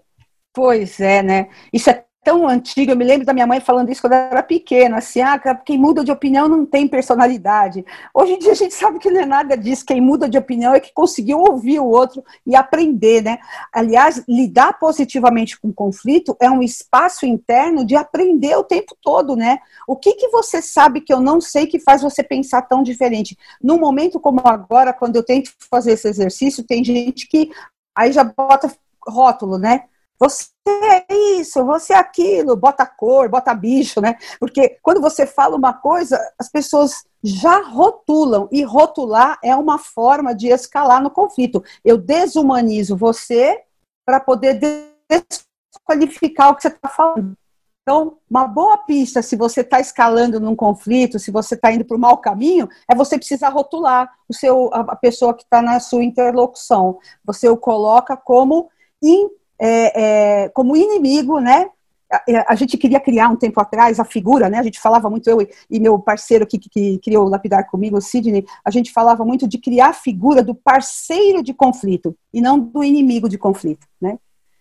Pois 0.53 1.01
é, 1.01 1.23
né? 1.23 1.49
Isso 1.73 1.91
é 1.91 2.05
tão 2.23 2.47
antiga, 2.47 2.93
eu 2.93 2.97
me 2.97 3.05
lembro 3.05 3.25
da 3.25 3.33
minha 3.33 3.47
mãe 3.47 3.61
falando 3.61 3.91
isso 3.91 4.01
quando 4.03 4.13
eu 4.13 4.19
era 4.19 4.43
pequena, 4.43 4.99
assim, 4.99 5.21
ah, 5.23 5.39
quem 5.65 5.79
muda 5.79 6.05
de 6.05 6.13
opinião 6.13 6.49
não 6.49 6.67
tem 6.67 6.87
personalidade. 6.87 7.85
Hoje 8.13 8.33
em 8.33 8.39
dia 8.39 8.53
a 8.53 8.57
gente 8.57 8.75
sabe 8.75 8.99
que 8.99 9.11
não 9.11 9.21
é 9.21 9.27
nada 9.27 9.57
disso, 9.57 9.87
quem 9.87 10.01
muda 10.01 10.29
de 10.29 10.37
opinião 10.37 10.75
é 10.75 10.81
que 10.81 10.93
conseguiu 10.93 11.39
ouvir 11.39 11.81
o 11.81 11.87
outro 11.87 12.23
e 12.47 12.55
aprender, 12.55 13.23
né? 13.23 13.39
Aliás, 13.73 14.23
lidar 14.29 14.79
positivamente 14.79 15.59
com 15.59 15.73
conflito 15.73 16.37
é 16.41 16.51
um 16.51 16.63
espaço 16.63 17.25
interno 17.25 17.85
de 17.87 17.97
aprender 17.97 18.55
o 18.57 18.65
tempo 18.65 18.95
todo, 19.01 19.35
né? 19.35 19.59
O 19.87 19.97
que 19.97 20.15
que 20.15 20.29
você 20.29 20.61
sabe 20.61 21.01
que 21.01 21.13
eu 21.13 21.21
não 21.21 21.41
sei 21.41 21.67
que 21.67 21.79
faz 21.79 22.03
você 22.03 22.23
pensar 22.23 22.63
tão 22.63 22.83
diferente? 22.83 23.37
Num 23.63 23.79
momento 23.79 24.21
como 24.21 24.43
agora, 24.45 24.93
quando 24.93 25.17
eu 25.17 25.23
tento 25.23 25.53
fazer 25.71 25.93
esse 25.93 26.09
exercício, 26.09 26.65
tem 26.65 26.85
gente 26.85 27.27
que 27.27 27.51
aí 27.97 28.13
já 28.13 28.25
bota 28.25 28.71
rótulo, 29.09 29.59
né? 29.59 29.85
Você 30.21 30.51
é 30.67 31.07
isso, 31.39 31.65
você 31.65 31.95
é 31.95 31.97
aquilo, 31.97 32.55
bota 32.55 32.85
cor, 32.85 33.29
bota 33.29 33.55
bicho, 33.55 34.01
né? 34.03 34.17
Porque 34.39 34.79
quando 34.83 35.01
você 35.01 35.27
fala 35.27 35.57
uma 35.57 35.73
coisa, 35.73 36.21
as 36.39 36.51
pessoas 36.51 37.05
já 37.23 37.63
rotulam, 37.63 38.49
e 38.53 38.63
rotular 38.63 39.39
é 39.43 39.57
uma 39.57 39.79
forma 39.79 40.35
de 40.35 40.49
escalar 40.49 41.03
no 41.03 41.11
conflito. 41.11 41.65
Eu 41.83 41.97
desumanizo 41.97 42.97
você 42.97 43.63
para 44.05 44.21
poder 44.21 44.61
desqualificar 45.09 46.51
o 46.51 46.55
que 46.55 46.63
você 46.63 46.69
está 46.69 46.89
falando. 46.89 47.37
Então, 47.83 48.19
uma 48.31 48.47
boa 48.47 48.77
pista, 48.79 49.23
se 49.23 49.37
você 49.37 49.63
está 49.63 49.81
escalando 49.81 50.39
num 50.39 50.55
conflito, 50.55 51.19
se 51.19 51.31
você 51.31 51.55
está 51.55 51.73
indo 51.73 51.85
para 51.85 51.97
o 51.97 52.01
mau 52.01 52.19
caminho, 52.19 52.69
é 52.89 52.95
você 52.95 53.17
precisar 53.17 53.49
rotular 53.49 54.09
o 54.29 54.35
seu, 54.35 54.71
a 54.73 54.95
pessoa 54.95 55.35
que 55.35 55.43
está 55.43 55.63
na 55.63 55.81
sua 55.81 56.05
interlocução. 56.05 56.99
Você 57.25 57.49
o 57.49 57.57
coloca 57.57 58.17
como 58.17 58.71
in, 59.03 59.29
é, 59.61 60.45
é, 60.45 60.49
como 60.51 60.77
inimigo, 60.77 61.39
né? 61.39 61.69
A, 62.11 62.53
a, 62.53 62.55
gente 62.57 62.77
queria 62.77 62.99
criar 62.99 63.29
um 63.29 63.37
tempo 63.37 63.61
atrás 63.61 64.01
a 64.01 64.05
figura, 64.05 64.49
né? 64.49 64.59
A 64.59 64.63
gente 64.63 64.81
falava 64.81 65.09
muito, 65.09 65.29
eu 65.29 65.43
e, 65.43 65.49
e 65.71 65.79
meu 65.79 65.99
parceiro 65.99 66.47
que, 66.47 66.59
que, 66.59 66.69
que, 66.69 66.99
criou 66.99 67.27
o 67.27 67.29
Lapidar 67.29 67.71
comigo, 67.71 67.99
o 67.99 68.01
Sidney, 68.01 68.45
a 68.65 68.71
gente 68.71 68.91
falava 68.91 69.25
muito 69.25 69.47
de 69.47 69.59
criar 69.59 69.91
a 69.91 69.93
figura 69.93 70.43
do 70.43 70.55
parceiro 70.55 71.43
de 71.43 71.55
conflito 71.55 72.17
e 72.33 72.41
não 72.41 72.59
do 72.59 72.83
inimigo 72.83 73.29
de 73.29 73.39
conflito, 73.39 73.87
né? 74.01 74.19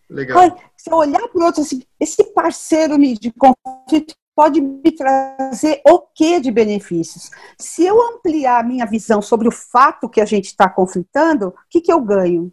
Legal. 0.10 0.58
Se 0.76 0.92
eu 0.92 0.98
olhar 0.98 1.28
para 1.28 1.42
o 1.42 1.46
outro, 1.46 1.62
assim, 1.62 1.82
esse 2.00 2.24
parceiro 2.34 2.98
de 2.98 3.32
conflito 3.32 4.14
pode 4.36 4.62
me 4.62 4.92
trazer 4.92 5.82
o 5.86 6.00
que 6.00 6.40
de 6.40 6.52
benefícios? 6.52 7.30
Se 7.58 7.86
eu 7.86 8.02
ampliar 8.02 8.60
a 8.60 8.64
minha 8.64 8.86
visão 8.86 9.22
sobre 9.22 9.48
o 9.48 9.52
fato 9.52 10.10
que 10.10 10.22
a 10.22 10.26
gente 10.26 10.46
está 10.46 10.70
conflitando, 10.70 11.50
o 11.50 11.54
que, 11.70 11.82
que 11.82 11.92
eu 11.92 12.00
ganho? 12.02 12.52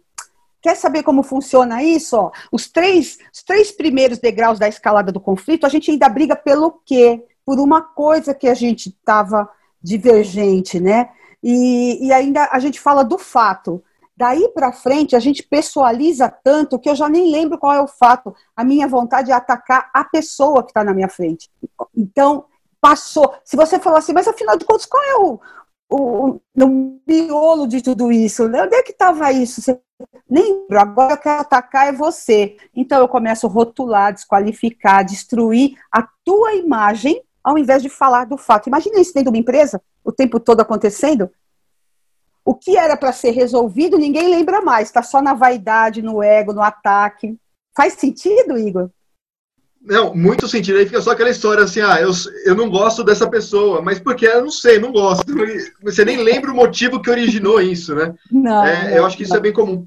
Quer 0.61 0.75
saber 0.75 1.03
como 1.03 1.23
funciona 1.23 1.83
isso? 1.83 2.17
Ó, 2.17 2.31
os, 2.51 2.69
três, 2.69 3.17
os 3.33 3.43
três 3.43 3.71
primeiros 3.71 4.17
degraus 4.17 4.59
da 4.59 4.67
escalada 4.67 5.11
do 5.11 5.19
conflito, 5.19 5.65
a 5.65 5.69
gente 5.69 5.91
ainda 5.91 6.09
briga 6.09 6.35
pelo 6.35 6.81
quê? 6.85 7.23
Por 7.45 7.59
uma 7.59 7.81
coisa 7.81 8.33
que 8.33 8.47
a 8.47 8.53
gente 8.53 8.89
estava 8.89 9.49
divergente, 9.81 10.79
né? 10.79 11.09
E, 11.41 12.07
e 12.07 12.11
ainda 12.11 12.49
a 12.51 12.59
gente 12.59 12.79
fala 12.79 13.03
do 13.03 13.17
fato. 13.17 13.83
Daí 14.17 14.49
para 14.49 14.73
frente, 14.73 15.15
a 15.15 15.19
gente 15.19 15.43
pessoaliza 15.43 16.27
tanto 16.27 16.79
que 16.79 16.89
eu 16.89 16.95
já 16.95 17.07
nem 17.07 17.31
lembro 17.31 17.59
qual 17.59 17.73
é 17.73 17.79
o 17.79 17.87
fato. 17.87 18.35
A 18.55 18.63
minha 18.63 18.87
vontade 18.87 19.31
é 19.31 19.35
atacar 19.35 19.91
a 19.93 20.03
pessoa 20.03 20.63
que 20.63 20.71
está 20.71 20.83
na 20.83 20.93
minha 20.93 21.07
frente. 21.07 21.49
Então, 21.95 22.45
passou. 22.81 23.35
Se 23.45 23.55
você 23.55 23.79
falar 23.79 23.99
assim, 23.99 24.13
mas 24.13 24.27
afinal 24.27 24.57
de 24.57 24.65
contas, 24.65 24.87
qual 24.87 25.03
é 25.03 25.15
o, 25.17 25.39
o, 25.89 26.41
no 26.55 26.99
miolo 27.07 27.67
de 27.67 27.81
tudo 27.81 28.11
isso? 28.11 28.47
Né? 28.49 28.63
Onde 28.63 28.75
é 28.75 28.81
que 28.81 28.91
estava 28.91 29.31
isso? 29.31 29.61
Você 29.61 29.79
nem 30.29 30.65
agora 30.71 31.13
eu 31.13 31.17
quero 31.17 31.41
atacar 31.41 31.87
é 31.87 31.91
você. 31.91 32.57
Então 32.75 32.99
eu 32.99 33.07
começo 33.07 33.47
a 33.47 33.49
rotular, 33.49 34.13
desqualificar, 34.13 35.05
destruir 35.05 35.77
a 35.91 36.07
tua 36.23 36.53
imagem, 36.53 37.21
ao 37.43 37.57
invés 37.57 37.81
de 37.81 37.89
falar 37.89 38.25
do 38.25 38.37
fato. 38.37 38.67
Imagina 38.67 38.99
isso 38.99 39.13
dentro 39.13 39.31
de 39.31 39.37
uma 39.37 39.41
empresa, 39.41 39.81
o 40.03 40.11
tempo 40.11 40.39
todo 40.39 40.61
acontecendo. 40.61 41.29
O 42.43 42.53
que 42.53 42.77
era 42.77 42.95
para 42.95 43.11
ser 43.11 43.31
resolvido, 43.31 43.97
ninguém 43.97 44.29
lembra 44.29 44.61
mais, 44.61 44.87
está 44.87 45.01
só 45.01 45.21
na 45.21 45.33
vaidade, 45.33 46.01
no 46.01 46.23
ego, 46.23 46.53
no 46.53 46.61
ataque. 46.61 47.37
Faz 47.75 47.93
sentido, 47.93 48.57
Igor? 48.57 48.89
Não, 49.87 50.13
muito 50.13 50.49
sentido. 50.49 50.77
Aí 50.77 50.85
fica 50.85 51.01
só 51.01 51.11
aquela 51.11 51.29
história 51.29 51.63
assim, 51.63 51.79
ah, 51.79 52.01
eu, 52.01 52.11
eu 52.45 52.53
não 52.53 52.69
gosto 52.69 53.05
dessa 53.05 53.29
pessoa, 53.29 53.81
mas 53.81 53.99
porque 53.99 54.27
eu 54.27 54.41
não 54.41 54.51
sei, 54.51 54.77
não 54.77 54.91
gosto. 54.91 55.25
Você 55.81 56.03
nem 56.03 56.17
lembra 56.17 56.51
o 56.51 56.55
motivo 56.55 57.01
que 57.01 57.09
originou 57.09 57.61
isso, 57.61 57.95
né? 57.95 58.13
Não. 58.29 58.65
É, 58.65 58.97
eu 58.97 59.05
acho 59.05 59.15
que 59.15 59.23
isso 59.23 59.35
é 59.35 59.39
bem 59.39 59.53
comum. 59.53 59.85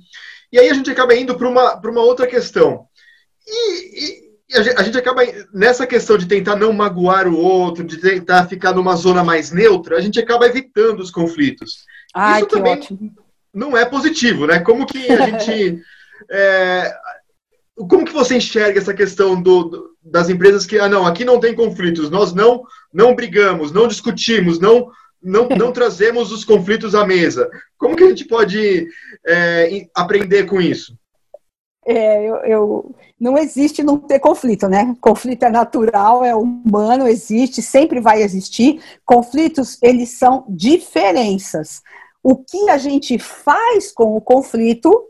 E 0.51 0.59
aí 0.59 0.71
a 0.71 0.75
gente 0.75 0.91
acaba 0.91 1.15
indo 1.15 1.37
para 1.37 1.47
uma, 1.47 1.75
uma 1.75 2.01
outra 2.01 2.27
questão. 2.27 2.87
E, 3.47 4.31
e, 4.49 4.57
a, 4.57 4.63
gente, 4.63 4.77
a, 4.79 4.83
gente, 4.83 4.99
acaba 4.99 5.21
nessa 5.53 5.87
questão 5.87 6.17
de 6.17 6.27
tentar 6.27 6.57
não 6.57 6.73
magoar 6.73 7.29
o 7.29 7.37
outro, 7.37 7.85
de 7.85 7.99
tentar 7.99 8.47
ficar 8.49 8.73
numa 8.73 8.97
zona 8.97 9.23
mais 9.23 9.53
neutra, 9.53 9.99
a 9.99 10.01
gente 10.01 10.19
acaba 10.19 10.47
evitando 10.47 11.01
os 11.01 11.11
conflitos. 11.11 11.85
Ai, 12.15 12.41
Isso 12.41 12.49
também 12.49 12.73
ótimo. 12.73 13.13
não 13.53 13.77
é 13.77 13.85
positivo, 13.85 14.47
né? 14.47 14.61
Como 14.61 14.87
que 14.87 15.13
a 15.13 15.27
gente. 15.29 15.83
é, 16.31 16.91
como 17.89 18.05
que 18.05 18.13
você 18.13 18.37
enxerga 18.37 18.79
essa 18.79 18.95
questão 18.95 19.41
do, 19.41 19.65
do, 19.65 19.90
das 20.03 20.29
empresas 20.29 20.67
que, 20.67 20.79
ah, 20.79 20.89
não, 20.89 21.07
aqui 21.07 21.25
não 21.25 21.39
tem 21.39 21.55
conflitos, 21.55 22.11
nós 22.11 22.33
não, 22.33 22.63
não 22.93 23.15
brigamos, 23.15 23.73
não 23.73 23.87
discutimos, 23.87 24.59
não 24.59 24.91
não, 25.23 25.49
não 25.49 25.71
trazemos 25.73 26.33
os 26.33 26.45
conflitos 26.45 26.95
à 26.95 27.07
mesa. 27.07 27.51
Como 27.79 27.97
que 27.97 28.05
a 28.05 28.09
gente 28.09 28.25
pode 28.25 28.89
é, 29.27 29.87
aprender 29.95 30.47
com 30.47 30.61
isso? 30.61 30.97
É, 31.87 32.29
eu, 32.29 32.37
eu, 32.37 32.95
não 33.19 33.39
existe 33.39 33.83
não 33.83 33.99
ter 33.99 34.19
conflito, 34.19 34.69
né? 34.69 34.95
Conflito 35.01 35.45
é 35.45 35.51
natural, 35.51 36.25
é 36.25 36.35
humano, 36.35 37.09
existe, 37.09 37.63
sempre 37.63 38.01
vai 38.01 38.23
existir. 38.23 38.81
Conflitos, 39.05 39.79
eles 39.83 40.11
são 40.11 40.45
diferenças. 40.49 41.83
O 42.23 42.37
que 42.37 42.69
a 42.69 42.77
gente 42.77 43.19
faz 43.19 43.91
com 43.93 44.15
o 44.15 44.21
conflito 44.21 45.09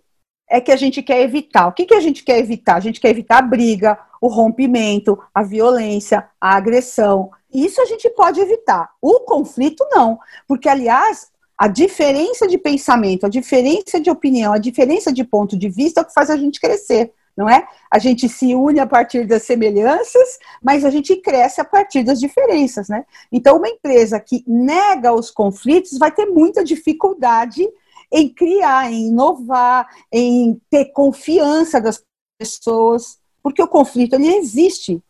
é 0.51 0.61
que 0.61 0.73
a 0.73 0.77
gente 0.77 1.01
quer 1.01 1.23
evitar. 1.23 1.69
O 1.69 1.73
que, 1.73 1.87
que 1.87 1.95
a 1.95 2.01
gente 2.01 2.25
quer 2.25 2.39
evitar? 2.39 2.75
A 2.75 2.81
gente 2.81 3.01
quer 3.01 3.11
evitar 3.11 3.39
a 3.39 3.43
briga, 3.43 3.97
o 4.21 4.27
rompimento, 4.27 5.17
a 5.33 5.45
violência, 5.45 6.29
a 6.41 6.57
agressão. 6.57 7.31
Isso 7.55 7.81
a 7.81 7.87
gente 7.87 8.11
pode 8.11 8.41
evitar. 8.41 8.91
O 9.01 9.21
conflito, 9.21 9.87
não. 9.93 10.19
Porque, 10.49 10.69
aliás, 10.69 11.31
a 11.57 11.69
diferença 11.69 12.49
de 12.49 12.59
pensamento, 12.59 13.27
a 13.27 13.29
diferença 13.29 14.01
de 14.01 14.11
opinião, 14.11 14.53
a 14.53 14.59
diferença 14.59 15.13
de 15.13 15.23
ponto 15.23 15.57
de 15.57 15.69
vista 15.69 16.01
é 16.01 16.03
o 16.03 16.07
que 16.07 16.13
faz 16.13 16.31
a 16.31 16.37
gente 16.37 16.61
crescer, 16.61 17.13
não 17.37 17.49
é? 17.49 17.69
A 17.91 17.99
gente 17.99 18.29
se 18.29 18.55
une 18.55 18.81
a 18.81 18.87
partir 18.87 19.27
das 19.27 19.45
semelhanças, 19.45 20.39
mas 20.63 20.85
a 20.85 20.91
gente 20.91 21.15
cresce 21.17 21.61
a 21.61 21.65
partir 21.65 22.03
das 22.03 22.19
diferenças, 22.19 22.89
né? 22.89 23.05
Então, 23.31 23.59
uma 23.59 23.69
empresa 23.69 24.19
que 24.19 24.43
nega 24.47 25.13
os 25.13 25.31
conflitos 25.31 25.97
vai 25.99 26.11
ter 26.11 26.27
muita 26.27 26.65
dificuldade 26.65 27.69
em 28.13 28.29
criar, 28.29 28.91
em 28.91 29.09
inovar, 29.09 29.89
em 30.13 30.61
ter 30.71 30.87
confiança 30.87 31.81
das 31.81 32.03
pessoas, 32.39 33.19
porque 33.43 33.63
o 33.63 33.69
conflito 33.69 34.15
ele 34.15 34.35
existe. 34.35 35.03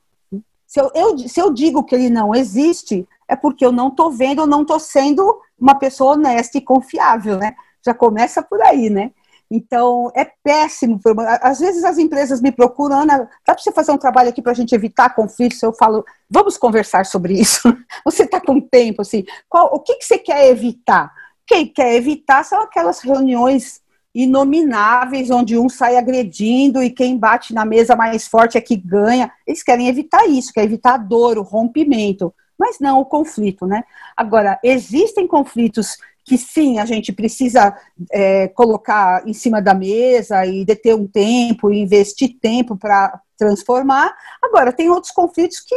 Se 0.67 0.81
eu, 0.81 0.91
eu, 0.95 1.19
se 1.19 1.41
eu 1.41 1.53
digo 1.53 1.85
que 1.85 1.95
ele 1.95 2.11
não 2.11 2.35
existe, 2.35 3.07
é 3.27 3.35
porque 3.35 3.65
eu 3.65 3.73
não 3.73 3.89
estou 3.89 4.11
vendo, 4.11 4.43
eu 4.43 4.47
não 4.47 4.63
estou 4.63 4.79
sendo 4.79 5.41
uma 5.59 5.75
pessoa 5.75 6.13
honesta 6.13 6.59
e 6.59 6.61
confiável, 6.61 7.37
né? 7.37 7.55
Já 7.85 7.95
começa 7.95 8.43
por 8.43 8.61
aí, 8.63 8.91
né? 8.91 9.13
Então, 9.51 10.13
é 10.15 10.25
péssimo. 10.45 11.01
Às 11.43 11.59
vezes 11.59 11.83
as 11.83 11.99
empresas 11.99 12.41
me 12.41 12.53
procuram, 12.53 13.01
Ana, 13.01 13.29
dá 13.45 13.53
para 13.53 13.59
você 13.59 13.73
fazer 13.73 13.91
um 13.91 13.99
trabalho 13.99 14.29
aqui 14.29 14.41
para 14.41 14.53
a 14.53 14.55
gente 14.55 14.75
evitar 14.75 15.13
conflitos? 15.15 15.61
Eu 15.61 15.73
falo, 15.73 16.05
vamos 16.31 16.57
conversar 16.57 17.05
sobre 17.05 17.35
isso. 17.35 17.63
Você 18.05 18.23
está 18.23 18.41
com 18.41 18.61
tempo, 18.61 19.03
assim, 19.03 19.25
qual, 19.49 19.75
o 19.75 19.81
que, 19.81 19.97
que 19.97 20.05
você 20.05 20.19
quer 20.19 20.49
evitar? 20.49 21.13
Quem 21.51 21.67
quer 21.67 21.97
evitar 21.97 22.45
são 22.45 22.63
aquelas 22.63 23.01
reuniões 23.01 23.81
inomináveis, 24.15 25.33
onde 25.33 25.59
um 25.59 25.69
sai 25.69 25.97
agredindo 25.97 26.81
e 26.81 26.91
quem 26.91 27.19
bate 27.19 27.53
na 27.53 27.65
mesa 27.65 27.97
mais 27.97 28.29
forte 28.29 28.57
é 28.57 28.61
que 28.61 28.77
ganha. 28.77 29.33
Eles 29.45 29.61
querem 29.61 29.89
evitar 29.89 30.29
isso, 30.29 30.53
querem 30.53 30.69
evitar 30.69 30.95
a 30.95 30.97
dor, 30.97 31.39
o 31.39 31.43
rompimento, 31.43 32.33
mas 32.57 32.79
não 32.79 33.01
o 33.01 33.05
conflito, 33.05 33.67
né? 33.67 33.83
Agora, 34.17 34.61
existem 34.63 35.27
conflitos 35.27 35.97
que 36.25 36.39
sim, 36.39 36.79
a 36.79 36.85
gente 36.85 37.13
precisa 37.13 37.77
é, 38.13 38.47
colocar 38.47 39.27
em 39.27 39.33
cima 39.33 39.61
da 39.61 39.75
mesa 39.75 40.47
e 40.47 40.65
deter 40.65 40.95
um 40.95 41.09
tempo, 41.09 41.73
investir 41.73 42.39
tempo 42.41 42.77
para 42.77 43.21
transformar. 43.37 44.15
Agora, 44.41 44.73
tem 44.73 44.89
outros 44.89 45.13
conflitos 45.13 45.59
que 45.59 45.75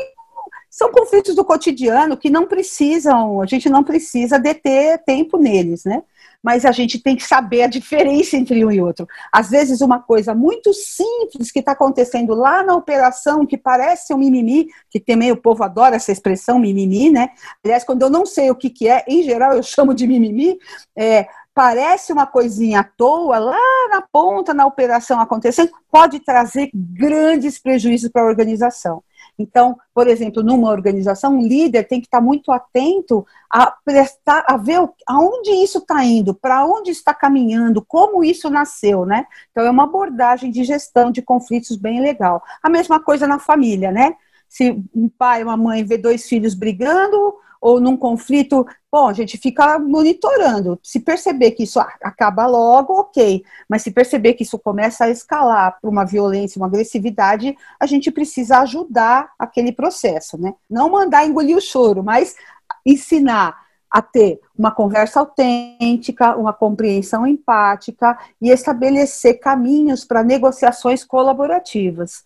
são 0.73 0.91
conflitos 0.91 1.35
do 1.35 1.45
cotidiano 1.45 2.17
que 2.17 2.31
não 2.31 2.47
precisam, 2.47 3.39
a 3.39 3.45
gente 3.45 3.69
não 3.69 3.83
precisa 3.83 4.39
deter 4.39 5.03
tempo 5.05 5.37
neles, 5.37 5.85
né? 5.85 6.01
Mas 6.41 6.65
a 6.65 6.71
gente 6.71 6.97
tem 6.97 7.15
que 7.15 7.23
saber 7.23 7.61
a 7.61 7.67
diferença 7.67 8.35
entre 8.35 8.65
um 8.65 8.71
e 8.71 8.81
outro. 8.81 9.07
Às 9.31 9.51
vezes, 9.51 9.81
uma 9.81 9.99
coisa 9.99 10.33
muito 10.33 10.73
simples 10.73 11.51
que 11.51 11.59
está 11.59 11.73
acontecendo 11.73 12.33
lá 12.33 12.63
na 12.63 12.75
operação, 12.75 13.45
que 13.45 13.55
parece 13.55 14.15
um 14.15 14.17
mimimi, 14.17 14.67
que 14.89 14.99
também 14.99 15.31
o 15.31 15.37
povo 15.37 15.63
adora 15.63 15.95
essa 15.95 16.11
expressão 16.11 16.57
mimimi, 16.57 17.11
né? 17.11 17.29
Aliás, 17.63 17.83
quando 17.83 18.01
eu 18.01 18.09
não 18.09 18.25
sei 18.25 18.49
o 18.49 18.55
que, 18.55 18.71
que 18.71 18.89
é, 18.89 19.05
em 19.07 19.21
geral 19.21 19.53
eu 19.53 19.61
chamo 19.61 19.93
de 19.93 20.07
mimimi, 20.07 20.57
é, 20.97 21.27
parece 21.53 22.11
uma 22.11 22.25
coisinha 22.25 22.79
à 22.79 22.83
toa, 22.83 23.37
lá 23.37 23.89
na 23.91 24.01
ponta, 24.01 24.55
na 24.55 24.65
operação 24.65 25.19
acontecendo, 25.19 25.71
pode 25.91 26.19
trazer 26.19 26.71
grandes 26.73 27.59
prejuízos 27.59 28.09
para 28.09 28.23
a 28.23 28.25
organização. 28.25 29.03
Então, 29.37 29.77
por 29.93 30.07
exemplo, 30.07 30.43
numa 30.43 30.69
organização, 30.69 31.35
um 31.35 31.47
líder 31.47 31.83
tem 31.87 31.99
que 31.99 32.07
estar 32.07 32.21
muito 32.21 32.51
atento 32.51 33.25
a 33.49 33.71
prestar, 33.83 34.43
a 34.47 34.57
ver 34.57 34.79
aonde 35.07 35.51
isso 35.51 35.79
está 35.79 36.03
indo, 36.03 36.33
para 36.33 36.65
onde 36.65 36.91
está 36.91 37.13
caminhando, 37.13 37.83
como 37.83 38.23
isso 38.23 38.49
nasceu, 38.49 39.05
né? 39.05 39.25
Então, 39.51 39.65
é 39.65 39.69
uma 39.69 39.83
abordagem 39.83 40.51
de 40.51 40.63
gestão 40.63 41.11
de 41.11 41.21
conflitos 41.21 41.75
bem 41.75 42.01
legal. 42.01 42.43
A 42.61 42.69
mesma 42.69 42.99
coisa 42.99 43.27
na 43.27 43.39
família, 43.39 43.91
né? 43.91 44.15
Se 44.47 44.79
um 44.93 45.09
pai 45.09 45.41
e 45.41 45.43
uma 45.43 45.57
mãe 45.57 45.83
vê 45.83 45.97
dois 45.97 46.27
filhos 46.27 46.53
brigando, 46.53 47.35
ou 47.63 47.79
num 47.79 47.95
conflito, 47.95 48.67
bom, 48.91 49.07
a 49.07 49.13
gente 49.13 49.37
fica 49.37 49.79
monitorando. 49.79 50.77
Se 50.83 50.99
perceber 50.99 51.51
que 51.51 51.63
isso 51.63 51.79
acaba 51.79 52.45
logo, 52.45 52.99
ok. 52.99 53.41
Mas 53.69 53.83
se 53.83 53.89
perceber 53.89 54.33
que 54.33 54.43
isso 54.43 54.59
começa 54.59 55.05
a 55.05 55.09
escalar 55.09 55.77
para 55.79 55.89
uma 55.89 56.03
violência, 56.03 56.59
uma 56.59 56.67
agressividade, 56.67 57.55
a 57.79 57.85
gente 57.85 58.11
precisa 58.11 58.59
ajudar 58.59 59.31
aquele 59.39 59.71
processo, 59.71 60.37
né? 60.37 60.53
Não 60.69 60.89
mandar 60.89 61.25
engolir 61.25 61.55
o 61.55 61.61
choro, 61.61 62.03
mas 62.03 62.35
ensinar 62.85 63.63
a 63.89 64.01
ter 64.01 64.41
uma 64.57 64.71
conversa 64.71 65.21
autêntica, 65.21 66.35
uma 66.35 66.51
compreensão 66.51 67.25
empática 67.25 68.17
e 68.41 68.49
estabelecer 68.49 69.39
caminhos 69.39 70.03
para 70.03 70.21
negociações 70.21 71.05
colaborativas. 71.05 72.25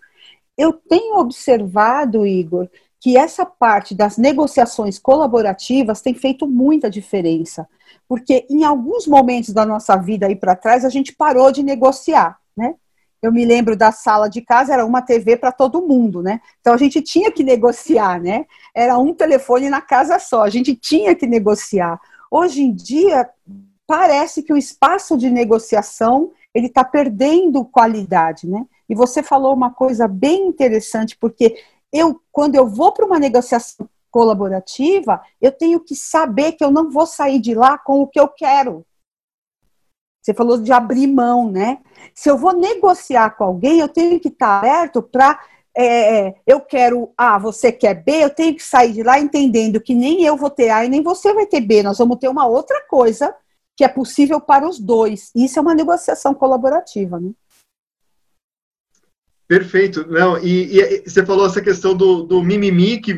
Eu 0.58 0.73
tenho 0.73 1.19
observado, 1.19 2.26
Igor, 2.26 2.67
que 2.99 3.17
essa 3.17 3.45
parte 3.45 3.93
das 3.93 4.17
negociações 4.17 4.97
colaborativas 4.97 6.01
tem 6.01 6.13
feito 6.13 6.47
muita 6.47 6.89
diferença, 6.89 7.67
porque 8.07 8.45
em 8.49 8.63
alguns 8.63 9.07
momentos 9.07 9.53
da 9.53 9.65
nossa 9.65 9.95
vida 9.95 10.27
aí 10.27 10.36
para 10.36 10.55
trás 10.55 10.83
a 10.83 10.89
gente 10.89 11.15
parou 11.15 11.51
de 11.51 11.62
negociar, 11.63 12.39
né? 12.55 12.75
Eu 13.21 13.31
me 13.31 13.43
lembro 13.45 13.75
da 13.75 13.91
sala 13.91 14.29
de 14.29 14.41
casa, 14.41 14.73
era 14.73 14.86
uma 14.86 15.01
TV 15.01 15.38
para 15.38 15.51
todo 15.51 15.81
mundo, 15.81 16.21
né? 16.21 16.39
Então 16.60 16.73
a 16.73 16.77
gente 16.77 17.01
tinha 17.01 17.31
que 17.31 17.43
negociar, 17.43 18.21
né? 18.21 18.45
Era 18.73 18.97
um 18.97 19.13
telefone 19.13 19.69
na 19.69 19.81
casa 19.81 20.19
só, 20.19 20.43
a 20.43 20.49
gente 20.49 20.75
tinha 20.75 21.15
que 21.15 21.25
negociar. 21.25 21.99
Hoje 22.29 22.62
em 22.62 22.73
dia, 22.73 23.27
parece 23.88 24.43
que 24.43 24.53
o 24.53 24.57
espaço 24.57 25.17
de 25.17 25.29
negociação 25.29 26.31
ele 26.53 26.67
está 26.67 26.83
perdendo 26.83 27.65
qualidade, 27.65 28.47
né? 28.47 28.65
E 28.89 28.95
você 28.95 29.21
falou 29.21 29.53
uma 29.53 29.71
coisa 29.71 30.07
bem 30.07 30.47
interessante, 30.47 31.17
porque 31.17 31.57
eu, 31.91 32.21
quando 32.32 32.56
eu 32.56 32.67
vou 32.67 32.91
para 32.91 33.06
uma 33.06 33.19
negociação 33.19 33.89
colaborativa, 34.10 35.21
eu 35.41 35.52
tenho 35.52 35.80
que 35.80 35.95
saber 35.95 36.54
que 36.54 36.63
eu 36.63 36.71
não 36.71 36.89
vou 36.89 37.06
sair 37.06 37.39
de 37.39 37.54
lá 37.54 37.78
com 37.78 38.02
o 38.02 38.08
que 38.08 38.19
eu 38.19 38.28
quero. 38.28 38.86
Você 40.21 40.34
falou 40.34 40.58
de 40.58 40.73
abrir 40.73 41.08
mão, 41.08 41.50
né? 41.50 41.80
Se 42.13 42.30
eu 42.30 42.38
vou 42.38 42.52
negociar 42.52 43.30
com 43.38 43.45
alguém, 43.45 43.80
eu 43.80 43.88
tenho 43.88 44.19
que 44.19 44.28
estar 44.28 44.60
aberto 44.60 45.02
para. 45.02 45.39
É, 45.80 46.34
eu 46.45 46.60
quero 46.60 47.13
A, 47.15 47.38
você 47.38 47.71
quer 47.71 47.93
B, 47.93 48.23
eu 48.23 48.30
tenho 48.32 48.56
que 48.56 48.63
sair 48.63 48.93
de 48.93 49.04
lá 49.04 49.19
entendendo 49.19 49.80
que 49.80 49.93
nem 49.93 50.23
eu 50.23 50.36
vou 50.36 50.50
ter 50.50 50.69
A 50.71 50.84
e 50.84 50.89
nem 50.89 51.04
você 51.04 51.34
vai 51.34 51.45
ter 51.45 51.62
B. 51.62 51.84
Nós 51.84 52.00
vamos 52.00 52.17
ter 52.17 52.28
uma 52.28 52.47
outra 52.47 52.82
coisa 52.89 53.34
que 53.76 53.84
é 53.84 53.88
possível 53.88 54.41
para 54.41 54.67
os 54.67 54.80
dois. 54.80 55.32
Isso 55.36 55.60
é 55.60 55.62
uma 55.62 55.76
negociação 55.76 56.34
colaborativa, 56.34 57.19
né? 57.19 57.30
Perfeito. 59.47 60.05
Não, 60.10 60.38
e, 60.38 60.77
e, 60.77 61.03
você 61.10 61.25
falou 61.25 61.45
essa 61.45 61.62
questão 61.62 61.95
do, 61.95 62.23
do 62.23 62.43
mimimi, 62.43 62.99
que 62.99 63.17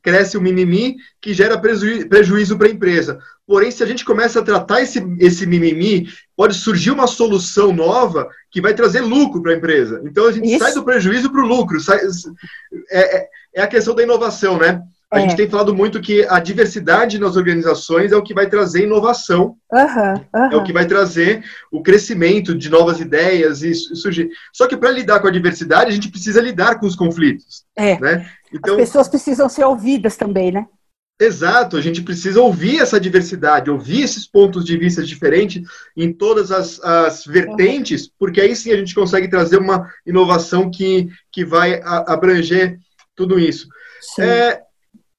cresce 0.00 0.38
o 0.38 0.40
mimimi, 0.40 0.94
que 1.20 1.34
gera 1.34 1.58
prejuízo, 1.58 2.56
para 2.56 2.68
a 2.68 2.70
empresa. 2.70 3.18
Porém, 3.44 3.72
se 3.72 3.82
a 3.82 3.86
gente 3.86 4.04
começa 4.04 4.38
a 4.38 4.44
tratar 4.44 4.80
esse, 4.80 5.04
esse 5.18 5.44
mimimi, 5.44 6.08
pode 6.36 6.54
surgir 6.54 6.92
uma 6.92 7.08
solução 7.08 7.72
nova 7.72 8.28
que 8.48 8.60
vai 8.60 8.74
trazer 8.74 9.00
lucro 9.00 9.42
para 9.42 9.52
a 9.52 9.56
empresa. 9.56 10.00
Então, 10.04 10.28
a 10.28 10.32
gente 10.32 10.48
Isso. 10.48 10.60
sai 10.60 10.72
do 10.72 10.84
prejuízo 10.84 11.32
para 11.32 11.42
o 11.42 11.48
lucro. 11.48 11.80
Sai, 11.80 11.98
é, 12.88 13.16
é, 13.16 13.28
é 13.56 13.62
a 13.62 13.66
questão 13.66 13.94
da 13.94 14.04
inovação, 14.04 14.58
né? 14.58 14.80
A 15.10 15.18
é. 15.18 15.22
gente 15.22 15.36
tem 15.36 15.48
falado 15.48 15.74
muito 15.74 16.00
que 16.00 16.26
a 16.28 16.40
diversidade 16.40 17.18
nas 17.18 17.36
organizações 17.36 18.10
é 18.10 18.16
o 18.16 18.22
que 18.22 18.34
vai 18.34 18.48
trazer 18.48 18.82
inovação, 18.82 19.56
uhum, 19.72 20.14
uhum. 20.34 20.52
é 20.52 20.56
o 20.56 20.64
que 20.64 20.72
vai 20.72 20.84
trazer 20.84 21.44
o 21.70 21.80
crescimento 21.80 22.56
de 22.56 22.68
novas 22.68 23.00
ideias 23.00 23.62
e 23.62 23.72
surgir. 23.74 24.28
Só 24.52 24.66
que 24.66 24.76
para 24.76 24.90
lidar 24.90 25.20
com 25.20 25.28
a 25.28 25.32
diversidade, 25.32 25.90
a 25.90 25.94
gente 25.94 26.10
precisa 26.10 26.40
lidar 26.40 26.80
com 26.80 26.86
os 26.86 26.96
conflitos. 26.96 27.64
É. 27.76 28.00
Né? 28.00 28.28
Então, 28.52 28.74
As 28.74 28.80
pessoas 28.80 29.08
precisam 29.08 29.48
ser 29.48 29.64
ouvidas 29.64 30.16
também, 30.16 30.50
né? 30.50 30.66
Exato, 31.18 31.78
a 31.78 31.80
gente 31.80 32.02
precisa 32.02 32.42
ouvir 32.42 32.78
essa 32.80 33.00
diversidade, 33.00 33.70
ouvir 33.70 34.02
esses 34.02 34.26
pontos 34.26 34.66
de 34.66 34.76
vista 34.76 35.02
diferentes 35.02 35.66
em 35.96 36.12
todas 36.12 36.52
as, 36.52 36.78
as 36.80 37.24
vertentes, 37.24 38.10
porque 38.18 38.38
aí 38.38 38.54
sim 38.54 38.70
a 38.70 38.76
gente 38.76 38.94
consegue 38.94 39.26
trazer 39.26 39.56
uma 39.56 39.90
inovação 40.04 40.70
que, 40.70 41.08
que 41.32 41.42
vai 41.42 41.80
abranger 41.82 42.78
tudo 43.14 43.38
isso. 43.38 43.66
É, 44.20 44.60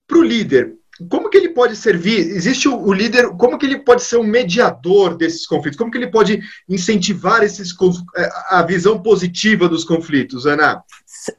para 0.08 0.17
o 0.17 0.24
líder, 0.24 0.78
como 1.10 1.30
que 1.30 1.38
ele 1.38 1.50
pode 1.50 1.76
servir? 1.76 2.20
Existe 2.20 2.67
o, 2.67 2.76
o, 2.76 2.91
líder, 2.91 3.30
como 3.38 3.58
que 3.58 3.65
ele 3.65 3.80
pode 3.80 4.04
ser 4.04 4.17
um 4.17 4.24
mediador 4.24 5.15
desses 5.15 5.46
conflitos? 5.46 5.78
Como 5.78 5.91
que 5.91 5.98
ele 5.98 6.10
pode 6.10 6.41
incentivar 6.67 7.43
esses, 7.43 7.72
é, 8.15 8.30
a 8.50 8.63
visão 8.63 9.00
positiva 9.00 9.70
dos 9.70 9.84
conflitos, 9.84 10.48
Ana? 10.48 10.84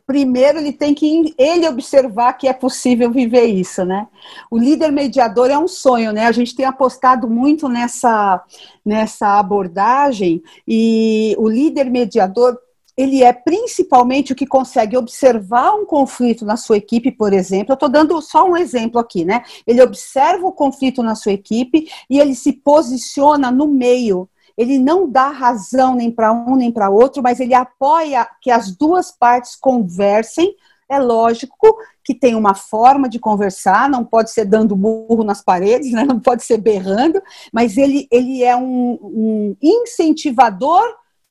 Primeiro, 0.06 0.58
ele 0.58 0.72
tem 0.72 0.94
que 0.94 1.34
ele 1.36 1.66
observar 1.66 2.34
que 2.34 2.46
é 2.46 2.52
possível 2.52 3.10
viver 3.10 3.46
isso, 3.46 3.84
né? 3.84 4.06
O 4.50 4.58
líder 4.58 4.92
mediador 4.92 5.50
é 5.50 5.58
um 5.58 5.68
sonho, 5.68 6.12
né? 6.12 6.26
A 6.26 6.32
gente 6.32 6.54
tem 6.54 6.66
apostado 6.66 7.28
muito 7.28 7.68
nessa, 7.68 8.40
nessa 8.84 9.40
abordagem 9.40 10.40
e 10.66 11.34
o 11.36 11.48
líder 11.48 11.90
mediador 11.90 12.56
ele 12.98 13.22
é 13.22 13.32
principalmente 13.32 14.32
o 14.32 14.34
que 14.34 14.44
consegue 14.44 14.96
observar 14.96 15.72
um 15.72 15.86
conflito 15.86 16.44
na 16.44 16.56
sua 16.56 16.78
equipe, 16.78 17.12
por 17.12 17.32
exemplo. 17.32 17.70
Eu 17.70 17.74
estou 17.74 17.88
dando 17.88 18.20
só 18.20 18.44
um 18.44 18.56
exemplo 18.56 18.98
aqui, 18.98 19.24
né? 19.24 19.44
Ele 19.64 19.80
observa 19.80 20.44
o 20.44 20.52
conflito 20.52 21.00
na 21.00 21.14
sua 21.14 21.30
equipe 21.30 21.88
e 22.10 22.18
ele 22.18 22.34
se 22.34 22.52
posiciona 22.52 23.52
no 23.52 23.68
meio. 23.68 24.28
Ele 24.56 24.80
não 24.80 25.08
dá 25.08 25.28
razão 25.28 25.94
nem 25.94 26.10
para 26.10 26.32
um 26.32 26.56
nem 26.56 26.72
para 26.72 26.90
outro, 26.90 27.22
mas 27.22 27.38
ele 27.38 27.54
apoia 27.54 28.28
que 28.42 28.50
as 28.50 28.76
duas 28.76 29.12
partes 29.12 29.54
conversem. 29.54 30.52
É 30.88 30.98
lógico 30.98 31.76
que 32.02 32.12
tem 32.12 32.34
uma 32.34 32.54
forma 32.54 33.08
de 33.08 33.20
conversar, 33.20 33.88
não 33.88 34.04
pode 34.04 34.32
ser 34.32 34.44
dando 34.44 34.74
burro 34.74 35.22
nas 35.22 35.40
paredes, 35.40 35.92
né? 35.94 36.02
não 36.02 36.18
pode 36.18 36.42
ser 36.42 36.58
berrando, 36.58 37.22
mas 37.52 37.76
ele, 37.76 38.08
ele 38.10 38.42
é 38.42 38.56
um, 38.56 38.98
um 39.00 39.56
incentivador 39.62 40.82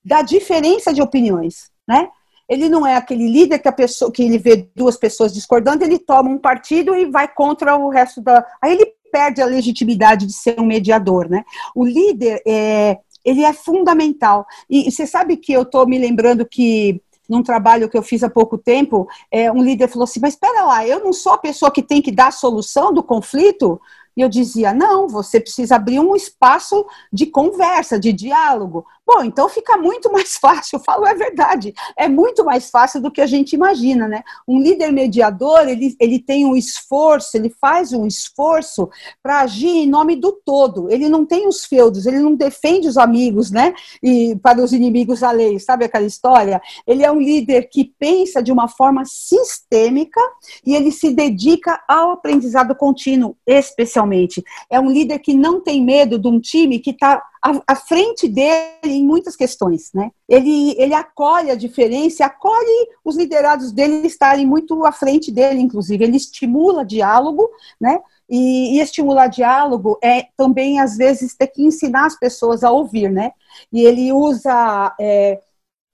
da 0.08 0.22
diferença 0.22 0.93
de 0.93 1.02
opiniões, 1.02 1.70
né? 1.86 2.08
Ele 2.48 2.70
não 2.70 2.88
é 2.88 2.96
aquele 2.96 3.30
líder 3.30 3.60
que 3.60 3.67
a 3.67 3.74
pessoa 3.74 4.10
que 4.10 4.24
ele 4.24 4.38
vê 4.38 4.70
duas 4.74 4.96
pessoas 4.96 5.34
discordando, 5.34 5.84
ele 5.84 6.00
toma 6.00 6.30
um 6.30 6.38
partido 6.38 6.96
e 6.96 7.12
vai 7.12 7.28
contra 7.28 7.76
o 7.76 7.89
resto 7.89 8.22
da. 8.22 8.46
Aí 8.62 8.72
ele 8.72 8.93
perde 9.12 9.41
a 9.41 9.46
legitimidade 9.46 10.26
de 10.26 10.32
ser 10.32 10.58
um 10.58 10.65
mediador, 10.65 11.30
né? 11.30 11.43
O 11.76 11.86
líder 11.86 12.41
é, 12.48 12.98
ele 13.26 13.43
é 13.43 13.52
fundamental. 13.52 14.46
E, 14.70 14.89
você 14.89 15.06
sabe 15.06 15.36
que 15.36 15.52
eu 15.52 15.63
estou 15.63 15.86
me 15.86 16.00
lembrando 16.00 16.46
que 16.46 17.02
num 17.28 17.43
trabalho 17.43 17.89
que 17.89 17.98
eu 17.98 18.02
fiz 18.02 18.24
há 18.24 18.30
pouco 18.30 18.58
tempo, 18.58 19.10
é, 19.30 19.52
um 19.52 19.62
líder 19.62 19.89
falou 19.89 20.06
assim: 20.06 20.22
mas 20.22 20.36
espera 20.36 20.63
lá, 20.63 20.88
eu 20.88 21.04
não 21.04 21.12
sou 21.12 21.34
a 21.34 21.38
pessoa 21.38 21.70
que 21.70 21.84
tem 21.84 22.02
que 22.02 22.13
dar 22.13 22.28
a 22.28 22.32
solução 22.32 22.93
do 22.93 23.04
conflito. 23.04 23.82
E 24.15 24.22
eu 24.22 24.30
dizia: 24.30 24.74
não, 24.74 25.10
você 25.10 25.38
precisa 25.38 25.76
abrir 25.76 26.00
um 26.00 26.15
espaço 26.15 26.86
de 27.12 27.26
conversa, 27.26 28.00
de 28.00 28.13
diálogo. 28.13 28.86
Bom, 29.08 29.24
então 29.24 29.48
fica 29.48 29.78
muito 29.78 30.12
mais 30.12 30.36
fácil. 30.38 30.76
Eu 30.76 30.84
falo, 30.84 31.08
é 31.08 31.15
verdade, 31.15 31.74
é 31.96 32.10
muito 32.10 32.43
mais 32.43 32.70
fácil 32.70 33.02
do 33.02 33.10
que 33.10 33.22
a 33.22 33.26
gente 33.26 33.54
imagina, 33.54 34.08
né? 34.08 34.24
Um 34.46 34.60
líder 34.60 34.91
mediador, 34.91 35.67
ele, 35.67 35.96
ele 36.00 36.20
tem 36.20 36.46
um 36.46 36.56
esforço, 36.56 37.38
ele 37.38 37.50
faz 37.50 37.93
um 37.93 38.06
esforço 38.06 38.89
para 39.24 39.39
agir 39.39 39.70
em 39.70 39.88
nome 39.88 40.15
do 40.15 40.34
todo. 40.34 40.91
Ele 40.91 41.08
não 41.08 41.26
tem 41.26 41.48
os 41.48 41.63
feudos, 41.63 42.06
ele 42.06 42.20
não 42.20 42.36
defende 42.36 42.88
os 42.88 42.98
amigos, 42.98 43.50
né? 43.50 43.74
E 44.04 44.36
para 44.43 44.62
os 44.62 44.74
inimigos 44.74 45.24
alheios, 45.24 45.63
sabe 45.63 45.86
aquela 45.86 46.06
história? 46.06 46.62
Ele 46.86 47.04
é 47.04 47.12
um 47.12 47.22
líder 47.22 47.70
que 47.70 47.93
pensa 47.98 48.43
de 48.43 48.52
uma 48.52 48.67
forma 48.67 49.04
sistêmica 49.06 50.20
e 50.65 50.76
ele 50.76 50.91
se 50.91 51.12
dedica 51.13 51.82
ao 51.88 52.12
aprendizado 52.12 52.76
contínuo, 52.76 53.38
especialmente 53.46 54.43
é 54.70 54.80
um 54.80 54.89
líder 54.89 55.20
que 55.20 55.34
não 55.34 55.62
tem 55.62 55.84
medo 55.84 56.20
de 56.20 56.28
um 56.28 56.39
time 56.39 56.80
que 56.80 56.91
está 56.91 57.24
à, 57.41 57.76
frente 57.76 58.28
dele 58.28 58.65
em 58.84 59.06
muitas 59.06 59.36
questões, 59.36 59.91
né? 59.93 60.12
Ele, 60.28 60.76
ele 60.78 60.93
acolhe 60.93 61.52
a 61.52 61.56
diferença, 61.56 62.26
acolhe 62.26 62.89
os 63.04 63.15
liderados 63.15 63.71
dele 63.71 64.08
estarem 64.08 64.45
muito 64.45 64.86
à 64.86 64.91
frente 64.91 65.32
dele, 65.32 65.60
inclusive. 65.60 66.04
Ele 66.04 66.17
estimula 66.17 66.86
diálogo, 66.86 67.50
né? 67.80 68.00
E, 68.30 68.78
e, 68.78 68.82
estimular 68.82 69.28
diálogo 69.28 69.97
é 70.04 70.28
também, 70.36 70.80
às 70.80 70.97
vezes, 70.97 71.36
ter 71.36 71.47
que 71.47 71.63
ensinar 71.63 72.06
as 72.06 72.19
pessoas 72.19 72.63
a 72.63 72.71
ouvir, 72.71 73.10
né? 73.10 73.32
E 73.71 73.86
ele 73.86 74.12
usa, 74.12 74.95
é, 75.00 75.39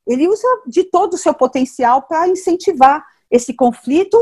ele 0.08 0.28
usa 0.28 0.48
de 0.66 0.84
todo 0.84 1.14
o 1.14 1.18
seu 1.18 1.34
potencial 1.34 2.02
para 2.02 2.28
incentivar 2.28 3.06
esse 3.30 3.54
conflito 3.54 4.18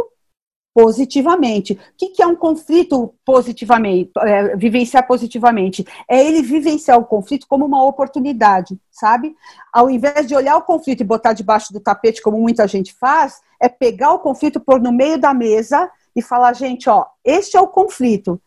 positivamente. 0.73 1.73
O 1.73 1.77
que, 1.97 2.21
é 2.21 2.27
um 2.27 2.35
conflito 2.35 3.13
positivamente, 3.25 4.11
é, 4.19 4.55
vivenciar 4.55 5.05
positivamente? 5.05 5.85
É 6.09 6.25
ele 6.25 6.41
vivenciar 6.41 6.97
o 6.97 7.05
conflito 7.05 7.45
como 7.47 7.65
uma 7.65 7.83
oportunidade, 7.83 8.79
sabe? 8.91 9.35
Ao 9.71 9.89
invés 9.89 10.27
de 10.27 10.35
olhar 10.35 10.55
o 10.57 10.63
conflito 10.63 11.01
e 11.01 11.05
botar 11.05 11.33
debaixo 11.33 11.73
do 11.73 11.79
tapete, 11.79 12.21
como 12.21 12.39
muita 12.39 12.67
gente 12.67 12.93
faz, 12.93 13.41
é 13.59 13.67
pegar 13.67 14.13
o 14.13 14.19
conflito, 14.19 14.59
pôr 14.59 14.81
no 14.81 14.91
meio 14.91 15.17
da 15.17 15.33
mesa 15.33 15.89
e 16.15 16.21
falar, 16.21 16.53
gente, 16.53 16.89
ó, 16.89 17.05
este 17.23 17.57
é 17.57 17.61
o 17.61 17.67
conflito. 17.67 18.41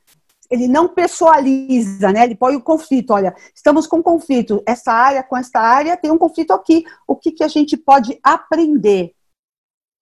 Ele 0.51 0.69
não 0.69 0.89
pessoaliza, 0.89 2.13
né? 2.13 2.25
Ele 2.25 2.35
põe 2.35 2.55
o 2.55 2.63
conflito. 2.63 3.13
Olha, 3.13 3.35
estamos 3.55 3.87
com 3.87 4.03
conflito. 4.03 4.63
Essa 4.67 4.93
área 4.93 5.23
com 5.23 5.37
esta 5.37 5.59
área 5.59 5.97
tem 5.97 6.11
um 6.11 6.19
conflito 6.19 6.53
aqui. 6.53 6.85
O 7.07 7.17
que, 7.17 7.33
que 7.33 7.43
a 7.43 7.49
gente 7.49 7.77
pode 7.77 8.19
aprender 8.23 9.14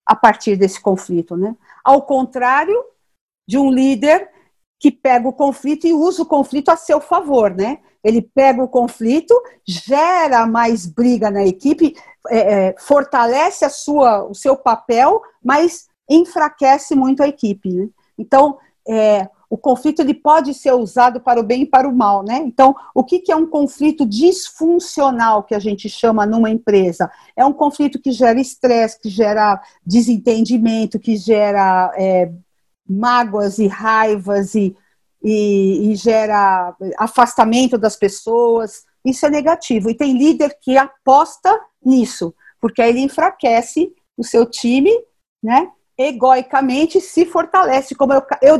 a 0.05 0.15
partir 0.15 0.55
desse 0.55 0.81
conflito, 0.81 1.35
né? 1.35 1.55
Ao 1.83 2.01
contrário 2.01 2.83
de 3.47 3.57
um 3.57 3.71
líder 3.71 4.29
que 4.79 4.91
pega 4.91 5.27
o 5.27 5.33
conflito 5.33 5.87
e 5.87 5.93
usa 5.93 6.23
o 6.23 6.25
conflito 6.25 6.69
a 6.69 6.75
seu 6.75 6.99
favor, 6.99 7.53
né? 7.53 7.79
Ele 8.03 8.21
pega 8.21 8.61
o 8.61 8.67
conflito, 8.67 9.33
gera 9.65 10.45
mais 10.45 10.85
briga 10.85 11.31
na 11.31 11.45
equipe, 11.45 11.95
é, 12.29 12.37
é, 12.37 12.75
fortalece 12.77 13.63
a 13.63 13.69
sua, 13.69 14.25
o 14.25 14.35
seu 14.35 14.57
papel, 14.57 15.21
mas 15.41 15.87
enfraquece 16.09 16.95
muito 16.95 17.23
a 17.23 17.27
equipe. 17.27 17.69
Né? 17.71 17.87
Então, 18.17 18.57
é, 18.87 19.29
o 19.53 19.57
conflito 19.57 20.01
ele 20.01 20.15
pode 20.15 20.51
ser 20.51 20.73
usado 20.73 21.21
para 21.21 21.39
o 21.39 21.43
bem 21.43 21.61
e 21.61 21.65
para 21.67 21.87
o 21.87 21.95
mal, 21.95 22.23
né? 22.23 22.41
Então, 22.43 22.75
o 22.91 23.03
que, 23.03 23.19
que 23.19 23.31
é 23.31 23.35
um 23.35 23.45
conflito 23.45 24.03
disfuncional 24.03 25.43
que 25.43 25.53
a 25.53 25.59
gente 25.59 25.87
chama 25.87 26.25
numa 26.25 26.49
empresa? 26.49 27.07
É 27.35 27.45
um 27.45 27.53
conflito 27.53 28.01
que 28.01 28.11
gera 28.11 28.41
estresse, 28.41 28.99
que 28.99 29.09
gera 29.09 29.61
desentendimento, 29.85 30.99
que 30.99 31.15
gera 31.15 31.93
é, 31.95 32.31
mágoas 32.89 33.59
e 33.59 33.67
raivas 33.67 34.55
e, 34.55 34.75
e, 35.23 35.91
e 35.91 35.95
gera 35.97 36.75
afastamento 36.97 37.77
das 37.77 37.95
pessoas. 37.95 38.83
Isso 39.05 39.23
é 39.27 39.29
negativo. 39.29 39.87
E 39.87 39.95
tem 39.95 40.17
líder 40.17 40.57
que 40.59 40.77
aposta 40.77 41.61
nisso, 41.85 42.33
porque 42.59 42.81
aí 42.81 42.89
ele 42.89 43.01
enfraquece 43.01 43.93
o 44.17 44.23
seu 44.23 44.47
time, 44.47 44.89
né? 45.43 45.69
egoicamente 45.97 46.99
se 46.99 47.25
fortalece, 47.25 47.95
como 47.95 48.13
eu, 48.13 48.23
eu 48.41 48.57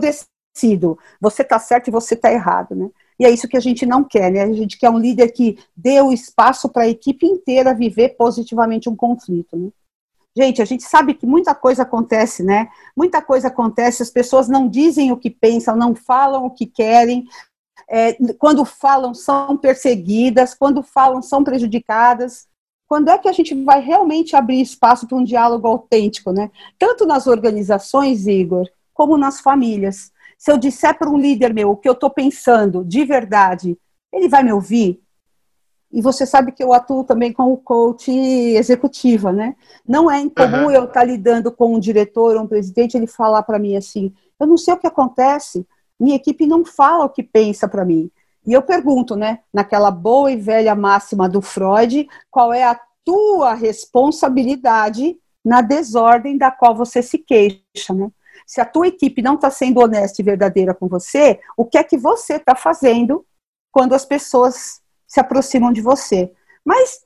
sido 0.54 0.98
você 1.20 1.42
está 1.42 1.58
certo 1.60 1.88
e 1.88 1.92
você 1.92 2.14
está 2.14 2.32
errado, 2.32 2.76
né? 2.76 2.90
E 3.20 3.26
é 3.26 3.30
isso 3.30 3.48
que 3.48 3.58
a 3.58 3.60
gente 3.60 3.86
não 3.86 4.04
quer, 4.04 4.32
né? 4.32 4.44
A 4.44 4.54
gente 4.54 4.78
quer 4.78 4.90
um 4.90 4.98
líder 4.98 5.32
que 5.32 5.58
dê 5.76 6.02
o 6.02 6.12
espaço 6.12 6.70
para 6.70 6.84
a 6.84 6.90
equipe 6.90 7.26
inteira 7.26 7.74
viver 7.74 8.10
positivamente 8.18 8.90
um 8.90 8.96
conflito, 8.96 9.58
né? 9.58 9.70
Gente, 10.36 10.62
a 10.62 10.66
gente 10.66 10.84
sabe 10.84 11.14
que 11.14 11.28
muita 11.28 11.54
coisa 11.54 11.84
acontece, 11.84 12.42
né? 12.42 12.68
Muita 12.98 13.22
coisa 13.22 13.50
acontece, 13.50 14.02
as 14.02 14.10
pessoas 14.10 14.48
não 14.48 14.68
dizem 14.68 15.12
o 15.12 15.18
que 15.18 15.30
pensam, 15.30 15.76
não 15.76 15.94
falam 15.94 16.46
o 16.46 16.50
que 16.50 16.66
querem, 16.66 17.28
é, 17.90 18.14
quando 18.40 18.64
falam 18.66 19.14
são 19.14 19.58
perseguidas, 19.58 20.54
quando 20.54 20.82
falam 20.84 21.22
são 21.22 21.44
prejudicadas. 21.44 22.48
Quando 22.88 23.10
é 23.10 23.18
que 23.18 23.28
a 23.28 23.32
gente 23.32 23.56
vai 23.64 23.82
realmente 23.82 24.36
abrir 24.36 24.62
espaço 24.62 25.08
para 25.08 25.18
um 25.18 25.24
diálogo 25.24 25.68
autêntico, 25.68 26.32
né? 26.32 26.52
Tanto 26.78 27.06
nas 27.06 27.28
organizações, 27.28 28.28
Igor, 28.28 28.68
como 28.94 29.18
nas 29.18 29.40
famílias. 29.40 30.12
Se 30.44 30.52
eu 30.52 30.58
disser 30.58 30.98
para 30.98 31.10
um 31.10 31.18
líder 31.18 31.54
meu 31.54 31.72
o 31.72 31.78
que 31.78 31.88
eu 31.88 31.94
estou 31.94 32.10
pensando 32.10 32.84
de 32.84 33.06
verdade, 33.06 33.78
ele 34.12 34.28
vai 34.28 34.44
me 34.44 34.52
ouvir? 34.52 35.02
e 35.90 36.02
você 36.02 36.26
sabe 36.26 36.52
que 36.52 36.64
eu 36.64 36.74
atuo 36.74 37.04
também 37.04 37.32
como 37.32 37.56
coach 37.56 38.12
executiva, 38.12 39.32
né? 39.32 39.56
Não 39.88 40.10
é 40.10 40.20
incomum 40.20 40.64
uhum. 40.64 40.72
eu 40.72 40.86
estar 40.86 41.04
lidando 41.04 41.52
com 41.52 41.76
um 41.76 41.80
diretor 41.80 42.36
ou 42.36 42.42
um 42.42 42.48
presidente, 42.48 42.98
ele 42.98 43.06
falar 43.06 43.44
para 43.44 43.60
mim 43.60 43.78
assim: 43.78 44.12
eu 44.40 44.48
não 44.48 44.58
sei 44.58 44.74
o 44.74 44.78
que 44.78 44.88
acontece, 44.88 45.68
minha 46.00 46.16
equipe 46.16 46.48
não 46.48 46.66
fala 46.66 47.06
o 47.06 47.10
que 47.10 47.22
pensa 47.22 47.68
para 47.68 47.86
mim. 47.86 48.10
E 48.44 48.52
eu 48.52 48.64
pergunto, 48.64 49.16
né, 49.16 49.42
naquela 49.54 49.92
boa 49.92 50.32
e 50.32 50.36
velha 50.36 50.74
máxima 50.74 51.30
do 51.30 51.44
Freud, 51.44 52.08
qual 52.32 52.52
é 52.52 52.64
a 52.64 52.80
tua 53.06 53.54
responsabilidade 53.54 55.16
na 55.46 55.62
desordem 55.62 56.40
da 56.40 56.50
qual 56.50 56.74
você 56.74 57.04
se 57.04 57.20
queixa, 57.20 57.94
né? 57.94 58.10
Se 58.54 58.62
a 58.62 58.66
tua 58.66 58.88
equipe 58.88 59.20
não 59.20 59.34
está 59.34 59.50
sendo 59.50 59.82
honesta 59.82 60.22
e 60.22 60.24
verdadeira 60.24 60.76
com 60.76 60.88
você, 60.88 61.40
o 61.58 61.66
que 61.66 61.76
é 61.76 61.84
que 61.84 61.98
você 61.98 62.36
está 62.36 62.54
fazendo 62.54 63.26
quando 63.72 63.96
as 63.96 64.06
pessoas 64.06 64.80
se 65.08 65.20
aproximam 65.20 65.74
de 65.74 65.82
você? 65.82 66.32
Mas 66.64 67.04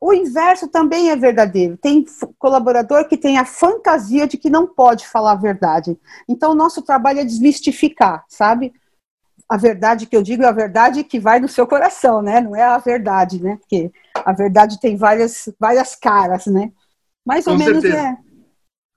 o 0.00 0.12
inverso 0.12 0.66
também 0.66 1.10
é 1.10 1.14
verdadeiro. 1.14 1.76
Tem 1.76 2.04
colaborador 2.36 3.06
que 3.06 3.16
tem 3.16 3.38
a 3.38 3.44
fantasia 3.44 4.26
de 4.26 4.36
que 4.36 4.50
não 4.50 4.66
pode 4.66 5.06
falar 5.06 5.32
a 5.32 5.36
verdade. 5.36 5.96
Então, 6.28 6.50
o 6.50 6.56
nosso 6.56 6.82
trabalho 6.82 7.20
é 7.20 7.24
desmistificar, 7.24 8.24
sabe? 8.28 8.72
A 9.48 9.56
verdade 9.56 10.04
que 10.04 10.16
eu 10.16 10.22
digo 10.24 10.42
é 10.42 10.46
a 10.46 10.52
verdade 10.52 11.04
que 11.04 11.20
vai 11.20 11.38
no 11.38 11.46
seu 11.46 11.64
coração, 11.64 12.20
né? 12.20 12.40
Não 12.40 12.56
é 12.56 12.64
a 12.64 12.78
verdade, 12.78 13.40
né? 13.40 13.56
Porque 13.60 13.92
a 14.16 14.32
verdade 14.32 14.80
tem 14.80 14.96
várias, 14.96 15.48
várias 15.60 15.94
caras, 15.94 16.46
né? 16.46 16.72
Mais 17.24 17.46
ou 17.46 17.52
Com 17.52 17.60
menos 17.60 17.82
certeza. 17.82 18.02
é. 18.02 18.27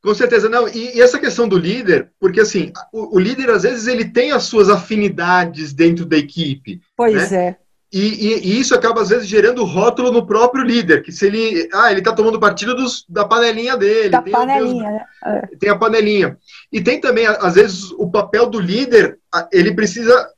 Com 0.03 0.15
certeza, 0.15 0.49
não. 0.49 0.67
E, 0.67 0.97
e, 0.97 1.01
essa 1.01 1.19
questão 1.19 1.47
do 1.47 1.57
líder, 1.57 2.09
porque 2.19 2.39
assim, 2.39 2.71
o, 2.91 3.17
o, 3.17 3.19
líder 3.19 3.49
às 3.51 3.63
vezes 3.63 3.85
ele 3.85 4.05
tem 4.05 4.31
as 4.31 4.43
suas 4.43 4.67
afinidades 4.67 5.73
dentro 5.73 6.05
da 6.05 6.17
equipe. 6.17 6.81
Pois 6.97 7.31
né? 7.31 7.37
é. 7.37 7.55
E, 7.93 7.99
e, 7.99 8.39
e, 8.39 8.59
isso 8.59 8.73
acaba 8.73 9.01
às 9.01 9.09
vezes 9.09 9.27
gerando 9.27 9.65
rótulo 9.65 10.11
no 10.11 10.25
próprio 10.25 10.63
líder, 10.63 11.03
que 11.03 11.11
se 11.11 11.27
ele, 11.27 11.69
ah, 11.73 11.91
ele 11.91 11.99
está 11.99 12.13
tomando 12.13 12.39
partido 12.39 12.73
dos, 12.73 13.05
da 13.07 13.25
panelinha 13.25 13.77
dele. 13.77 14.09
Da 14.09 14.21
tem, 14.21 14.31
panelinha, 14.31 14.89
né? 14.89 15.05
é. 15.25 15.55
tem 15.57 15.69
a 15.69 15.77
panelinha. 15.77 16.37
E 16.71 16.81
tem 16.81 16.99
também, 16.99 17.27
às 17.27 17.55
vezes, 17.55 17.91
o 17.91 18.09
papel 18.09 18.49
do 18.49 18.59
líder, 18.59 19.19
ele 19.51 19.75
precisa, 19.75 20.29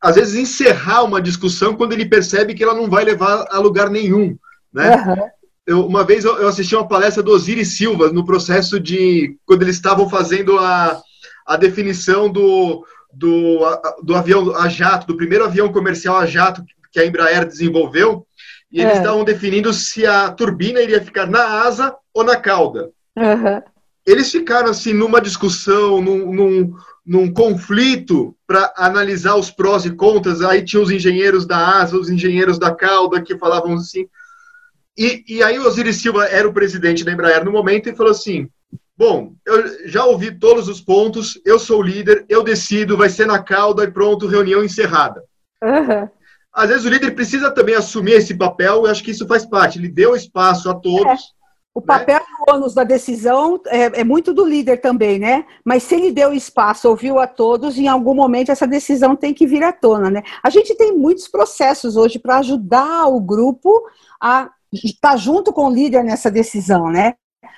às 0.00 0.14
vezes, 0.14 0.36
encerrar 0.36 1.02
uma 1.02 1.20
discussão 1.20 1.74
quando 1.76 1.92
ele 1.92 2.08
percebe 2.08 2.54
que 2.54 2.62
ela 2.62 2.74
não 2.74 2.88
vai 2.88 3.04
levar 3.04 3.44
a 3.50 3.58
lugar 3.58 3.90
nenhum, 3.90 4.36
né? 4.72 4.96
Uhum 4.96 5.28
eu, 5.66 5.86
uma 5.86 6.04
vez 6.04 6.24
eu, 6.24 6.46
assisti 6.46 6.74
uma 6.74 6.86
palestra 6.86 7.22
do 7.22 7.32
Osiris 7.32 7.76
Silva 7.76 8.12
no 8.12 8.24
processo 8.24 8.78
de 8.78 9.36
quando 9.46 9.62
eles 9.62 9.76
estavam 9.76 10.08
fazendo 10.08 10.58
a, 10.58 11.00
a 11.46 11.56
definição 11.56 12.30
do, 12.30 12.84
do, 13.12 13.60
do 14.02 14.14
avião 14.14 14.54
a 14.54 14.68
jato, 14.68 15.06
do 15.06 15.16
primeiro 15.16 15.44
avião 15.44 15.72
comercial 15.72 16.16
a 16.16 16.26
jato 16.26 16.62
que 16.92 17.00
a 17.00 17.06
Embraer 17.06 17.46
desenvolveu, 17.46 18.26
e 18.70 18.80
eles 18.80 18.94
é. 18.94 18.98
estavam 18.98 19.24
definindo 19.24 19.72
se 19.72 20.06
a 20.06 20.30
turbina 20.30 20.80
iria 20.80 21.02
ficar 21.02 21.26
na 21.26 21.62
asa 21.62 21.94
ou 22.12 22.22
na 22.22 22.36
cauda. 22.36 22.90
Uhum. 23.16 23.62
Eles 24.06 24.30
ficaram 24.30 24.68
assim 24.68 24.92
numa 24.92 25.20
discussão, 25.20 26.02
num, 26.02 26.32
num, 26.32 26.74
num 27.06 27.32
conflito 27.32 28.36
para 28.46 28.72
analisar 28.76 29.36
os 29.36 29.50
prós 29.50 29.84
e 29.84 29.90
contras. 29.90 30.42
Aí 30.42 30.62
tinha 30.62 30.82
os 30.82 30.90
engenheiros 30.90 31.46
da 31.46 31.80
asa, 31.80 31.96
os 31.96 32.10
engenheiros 32.10 32.58
da 32.58 32.74
cauda 32.74 33.22
que 33.22 33.38
falavam 33.38 33.74
assim: 33.74 34.06
e, 34.96 35.24
e 35.28 35.42
aí 35.42 35.58
o 35.58 35.66
Osiris 35.66 35.96
Silva 35.96 36.26
era 36.26 36.48
o 36.48 36.52
presidente 36.52 37.04
da 37.04 37.12
Embraer 37.12 37.44
no 37.44 37.52
momento 37.52 37.88
e 37.88 37.96
falou 37.96 38.12
assim: 38.12 38.48
Bom, 38.96 39.32
eu 39.44 39.88
já 39.88 40.04
ouvi 40.04 40.38
todos 40.38 40.68
os 40.68 40.80
pontos, 40.80 41.40
eu 41.44 41.58
sou 41.58 41.80
o 41.80 41.82
líder, 41.82 42.24
eu 42.28 42.44
decido, 42.44 42.96
vai 42.96 43.08
ser 43.08 43.26
na 43.26 43.42
cauda 43.42 43.82
e 43.82 43.90
pronto, 43.90 44.28
reunião 44.28 44.62
encerrada. 44.62 45.24
Uhum. 45.62 46.08
Às 46.52 46.68
vezes 46.68 46.84
o 46.84 46.88
líder 46.88 47.10
precisa 47.12 47.50
também 47.50 47.74
assumir 47.74 48.12
esse 48.12 48.34
papel, 48.34 48.84
eu 48.84 48.86
acho 48.86 49.02
que 49.02 49.10
isso 49.10 49.26
faz 49.26 49.44
parte. 49.44 49.78
Ele 49.78 49.88
deu 49.88 50.14
espaço 50.14 50.70
a 50.70 50.74
todos. 50.74 51.20
É. 51.20 51.44
O 51.74 51.82
papel 51.82 52.20
né? 52.20 52.24
e 52.30 52.52
o 52.52 52.54
ônus 52.54 52.72
da 52.72 52.84
decisão 52.84 53.60
é, 53.66 54.00
é, 54.00 54.04
muito 54.04 54.32
do 54.32 54.46
líder 54.46 54.80
também, 54.80 55.18
né? 55.18 55.44
Mas 55.64 55.82
se 55.82 55.96
ele 55.96 56.12
deu 56.12 56.32
espaço, 56.32 56.88
ouviu 56.88 57.18
a 57.18 57.26
todos, 57.26 57.76
em 57.76 57.88
algum 57.88 58.14
momento 58.14 58.52
essa 58.52 58.64
decisão 58.64 59.16
tem 59.16 59.34
que 59.34 59.44
vir 59.44 59.64
à 59.64 59.72
tona, 59.72 60.08
né? 60.08 60.22
A 60.40 60.50
gente 60.50 60.72
tem 60.76 60.96
muitos 60.96 61.26
processos 61.26 61.96
hoje 61.96 62.20
para 62.20 62.38
ajudar 62.38 63.08
o 63.08 63.20
grupo 63.20 63.82
a 64.20 64.52
está 64.82 65.16
junto 65.16 65.52
com 65.52 65.66
o 65.66 65.70
líder 65.70 66.02
nessa 66.04 66.30
decisão, 66.30 66.90
né? 66.90 67.14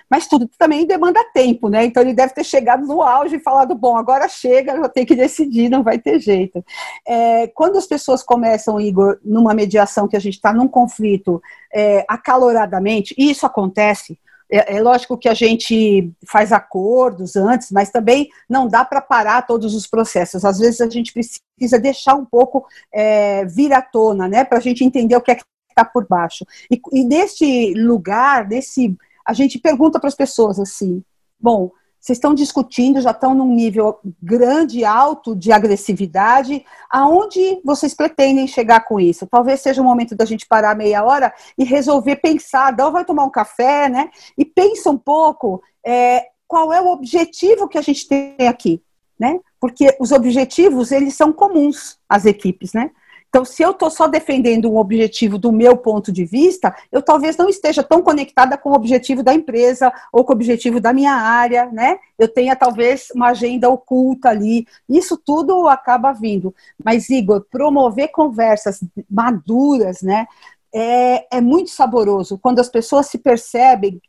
Mas 0.09 0.29
tudo 0.29 0.49
também 0.59 0.87
demanda 0.87 1.21
tempo, 1.35 1.69
né? 1.69 1.85
Então 1.85 2.03
ele 2.03 2.15
deve 2.15 2.33
ter 2.33 2.45
chegado 2.45 2.87
no 2.87 3.03
auge 3.03 3.37
e 3.37 3.41
falado: 3.41 3.75
bom, 3.75 3.97
agora 3.97 4.29
chega, 4.29 4.73
eu 4.73 4.89
tenho 4.89 5.07
que 5.07 5.17
decidir, 5.17 5.69
não 5.69 5.83
vai 5.83 5.99
ter 5.99 6.21
jeito. 6.21 6.65
É, 7.07 7.49
quando 7.49 7.77
as 7.77 7.87
pessoas 7.87 8.23
começam, 8.23 8.81
Igor, 8.81 9.19
numa 9.25 9.55
mediação 9.55 10.07
que 10.07 10.17
a 10.17 10.21
gente 10.21 10.35
está 10.35 10.53
num 10.53 10.69
conflito 10.69 11.43
é, 11.75 12.05
acaloradamente, 12.09 13.15
e 13.19 13.31
isso 13.31 13.45
acontece, 13.45 14.19
é, 14.51 14.77
é, 14.77 14.81
lógico 14.81 15.19
que 15.19 15.29
a 15.29 15.35
gente 15.35 16.13
faz 16.27 16.53
acordos 16.53 17.35
antes, 17.35 17.73
mas 17.73 17.91
também 17.91 18.29
não 18.49 18.69
dá 18.69 18.85
para 18.85 19.01
parar 19.01 19.43
todos 19.43 19.75
os 19.75 19.89
processos. 19.89 20.45
Às 20.45 20.59
vezes 20.59 20.81
a 20.81 20.89
gente 20.89 21.13
precisa 21.13 21.81
deixar 21.81 22.15
um 22.15 22.25
pouco 22.25 22.65
é, 22.93 23.45
vir 23.45 23.73
à 23.73 23.83
tona, 23.83 24.29
né, 24.29 24.45
para 24.45 24.59
a 24.59 24.61
gente 24.61 24.85
entender 24.85 25.17
o 25.17 25.21
que 25.21 25.33
é 25.33 25.35
que 25.35 25.45
está 25.77 25.85
por 25.85 26.07
baixo. 26.09 26.47
E, 26.71 26.81
e 26.93 27.05
neste 27.05 27.75
lugar, 27.75 28.49
nesse, 28.49 28.97
a 29.25 29.35
gente 29.35 29.59
pergunta 29.59 30.01
para 30.01 30.09
as 30.09 30.15
pessoas 30.15 30.59
assim: 30.59 31.03
bom, 31.39 31.71
vocês 32.01 32.17
estão 32.17 32.35
discutindo, 32.35 33.01
já 33.01 33.11
estão 33.11 33.35
num 33.35 33.53
nível 33.55 33.99
grande, 34.23 34.85
alto 34.85 35.37
de 35.37 35.53
agressividade. 35.53 36.65
Aonde 36.89 37.61
vocês 37.65 37.95
pretendem 37.95 38.47
chegar 38.47 38.81
com 38.85 38.99
isso? 38.99 39.27
Talvez 39.27 39.61
seja 39.61 39.83
o 39.83 39.85
momento 39.85 40.15
da 40.15 40.25
gente 40.25 40.47
parar 40.47 40.77
meia 40.77 41.05
hora 41.05 41.35
e 41.59 41.65
resolver 41.65 42.17
pensar. 42.17 42.71
Dá 42.71 42.89
vai 42.89 43.05
tomar 43.05 43.25
um 43.25 43.31
café, 43.31 43.89
né? 43.89 44.09
E 44.39 44.45
pensa 44.45 44.91
um 44.91 44.97
pouco 44.97 45.63
é, 45.85 46.29
qual 46.47 46.73
é 46.73 46.81
o 46.81 46.93
objetivo 46.93 47.69
que 47.69 47.77
a 47.77 47.83
gente 47.83 48.07
tem 48.07 48.49
aqui, 48.49 48.81
né? 49.19 49.41
Porque 49.61 49.97
os 49.99 50.13
objetivos 50.13 50.93
eles 50.93 51.15
são 51.15 51.33
comuns 51.33 51.99
às 52.09 52.25
equipes, 52.25 52.73
né? 52.73 52.93
Então, 53.29 53.45
se 53.45 53.63
eu 53.63 53.73
estou 53.73 53.91
só 53.91 54.07
defendendo 54.07 54.71
um 54.71 54.77
objetivo 54.77 55.37
do 55.37 55.53
meu 55.53 55.77
ponto 55.77 56.11
de 56.11 56.25
vista, 56.25 56.75
eu 56.91 57.03
talvez 57.03 57.37
não 57.37 57.49
esteja 57.49 57.83
tão 57.83 58.01
conectada 58.03 58.57
com 58.57 58.71
o 58.71 58.75
objetivo 58.75 59.23
da 59.23 59.35
empresa 59.35 59.93
ou 60.13 60.25
com 60.25 60.33
o 60.33 60.37
objetivo 60.37 60.81
da 60.81 60.93
minha 60.93 61.13
área, 61.13 61.67
né? 61.67 61.99
Eu 62.19 62.29
tenha 62.29 62.57
talvez 62.57 63.09
uma 63.15 63.29
agenda 63.29 63.69
oculta 63.69 64.31
ali. 64.31 64.67
Isso 64.89 65.17
tudo 65.17 65.69
acaba 65.69 66.13
vindo. 66.13 66.55
Mas, 66.83 67.11
Igor, 67.11 67.45
promover 67.51 68.09
conversas 68.09 68.81
maduras, 69.11 70.03
né? 70.03 70.27
É, 70.75 71.37
é 71.39 71.41
muito 71.41 71.71
saboroso 71.71 72.39
quando 72.39 72.59
as 72.59 72.69
pessoas 72.69 73.07
se 73.07 73.19
percebem 73.19 74.01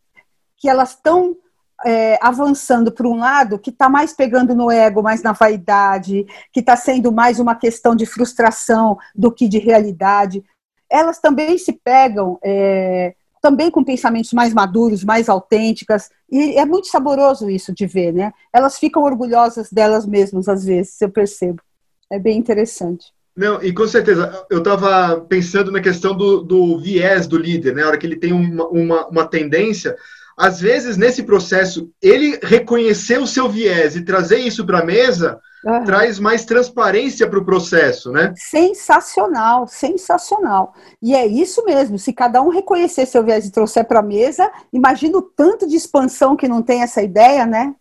que 0.58 0.70
elas 0.70 0.92
estão 0.92 1.36
é, 1.86 2.18
avançando 2.22 2.92
para 2.92 3.08
um 3.08 3.18
lado 3.18 3.60
que 3.60 3.70
está 3.70 3.88
mais 3.90 4.14
pegando 4.14 4.56
no 4.56 4.72
ego, 4.72 5.04
mais 5.04 5.22
na 5.22 5.32
vaidade, 5.32 6.26
que 6.52 6.60
está 6.60 6.76
sendo 6.76 7.12
mais 7.12 7.40
uma 7.40 7.56
questão 7.56 7.96
de 7.96 8.06
frustração 8.06 8.98
do 9.16 9.32
que 9.32 9.48
de 9.48 9.60
realidade. 9.60 10.44
Elas 10.90 11.20
também 11.20 11.58
se 11.58 11.74
pegam 11.74 12.40
é, 12.44 13.14
também 13.42 13.70
com 13.70 13.84
pensamentos 13.84 14.34
mais 14.34 14.54
maduros, 14.54 15.04
mais 15.04 15.30
autênticas, 15.30 16.10
e 16.30 16.58
é 16.58 16.66
muito 16.66 16.88
saboroso 16.88 17.50
isso 17.50 17.74
de 17.74 17.86
ver, 17.86 18.14
né? 18.14 18.34
Elas 18.52 18.78
ficam 18.78 19.04
orgulhosas 19.04 19.70
delas 19.72 20.06
mesmas, 20.06 20.50
às 20.50 20.66
vezes, 20.66 21.00
eu 21.02 21.10
percebo. 21.10 21.62
É 22.10 22.20
bem 22.20 22.38
interessante. 22.38 23.12
Não, 23.36 23.62
e 23.62 23.72
com 23.72 23.88
certeza, 23.88 24.46
eu 24.50 24.58
estava 24.58 25.22
pensando 25.22 25.72
na 25.72 25.80
questão 25.80 26.18
do, 26.18 26.42
do, 26.42 26.80
viés 26.80 27.28
do 27.28 27.38
líder, 27.38 27.76
né? 27.76 27.84
A 27.84 27.88
hora 27.88 27.98
que 27.98 28.08
ele 28.08 28.16
tem 28.16 28.34
uma, 28.34 28.68
uma, 28.68 29.08
uma 29.08 29.26
tendência, 29.28 29.96
às 30.38 30.62
vezes, 30.62 30.98
nesse 30.98 31.24
processo, 31.24 31.90
ele 32.00 32.40
reconhecer 32.44 33.20
o 33.20 33.26
seu 33.26 33.50
viés 33.50 33.96
e 33.96 34.06
trazer 34.06 34.38
isso 34.38 34.64
para 34.64 34.80
a 34.80 34.86
mesa 34.86 35.40
uhum. 35.66 35.84
traz 35.84 36.20
mais 36.20 36.46
transparência 36.46 37.28
para 37.28 37.40
o 37.40 37.46
processo, 37.46 38.12
né? 38.12 38.34
Sensacional, 38.38 39.68
sensacional. 39.68 40.76
E 41.02 41.16
é 41.16 41.26
isso 41.26 41.66
mesmo. 41.66 41.98
Se 41.98 42.14
cada 42.14 42.40
um 42.42 42.50
reconhecer 42.50 43.08
seu 43.08 43.24
viés 43.24 43.48
e 43.48 43.52
trouxer 43.52 43.86
para 43.88 44.00
a 44.00 44.04
mesa, 44.04 44.52
imagina 44.72 45.18
o 45.18 45.24
tanto 45.24 45.68
de 45.68 45.76
expansão 45.76 46.36
que 46.36 46.48
não 46.48 46.62
tem 46.62 46.84
essa 46.84 47.02
ideia, 47.02 47.46
né? 47.46 47.74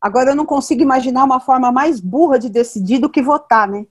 Agora 0.00 0.30
eu 0.30 0.36
não 0.36 0.46
consigo 0.46 0.80
imaginar 0.80 1.24
uma 1.24 1.40
forma 1.40 1.70
mais 1.70 2.00
burra 2.00 2.38
de 2.38 2.48
decidir 2.48 2.98
do 2.98 3.10
que 3.10 3.20
votar, 3.20 3.68
né? 3.68 3.84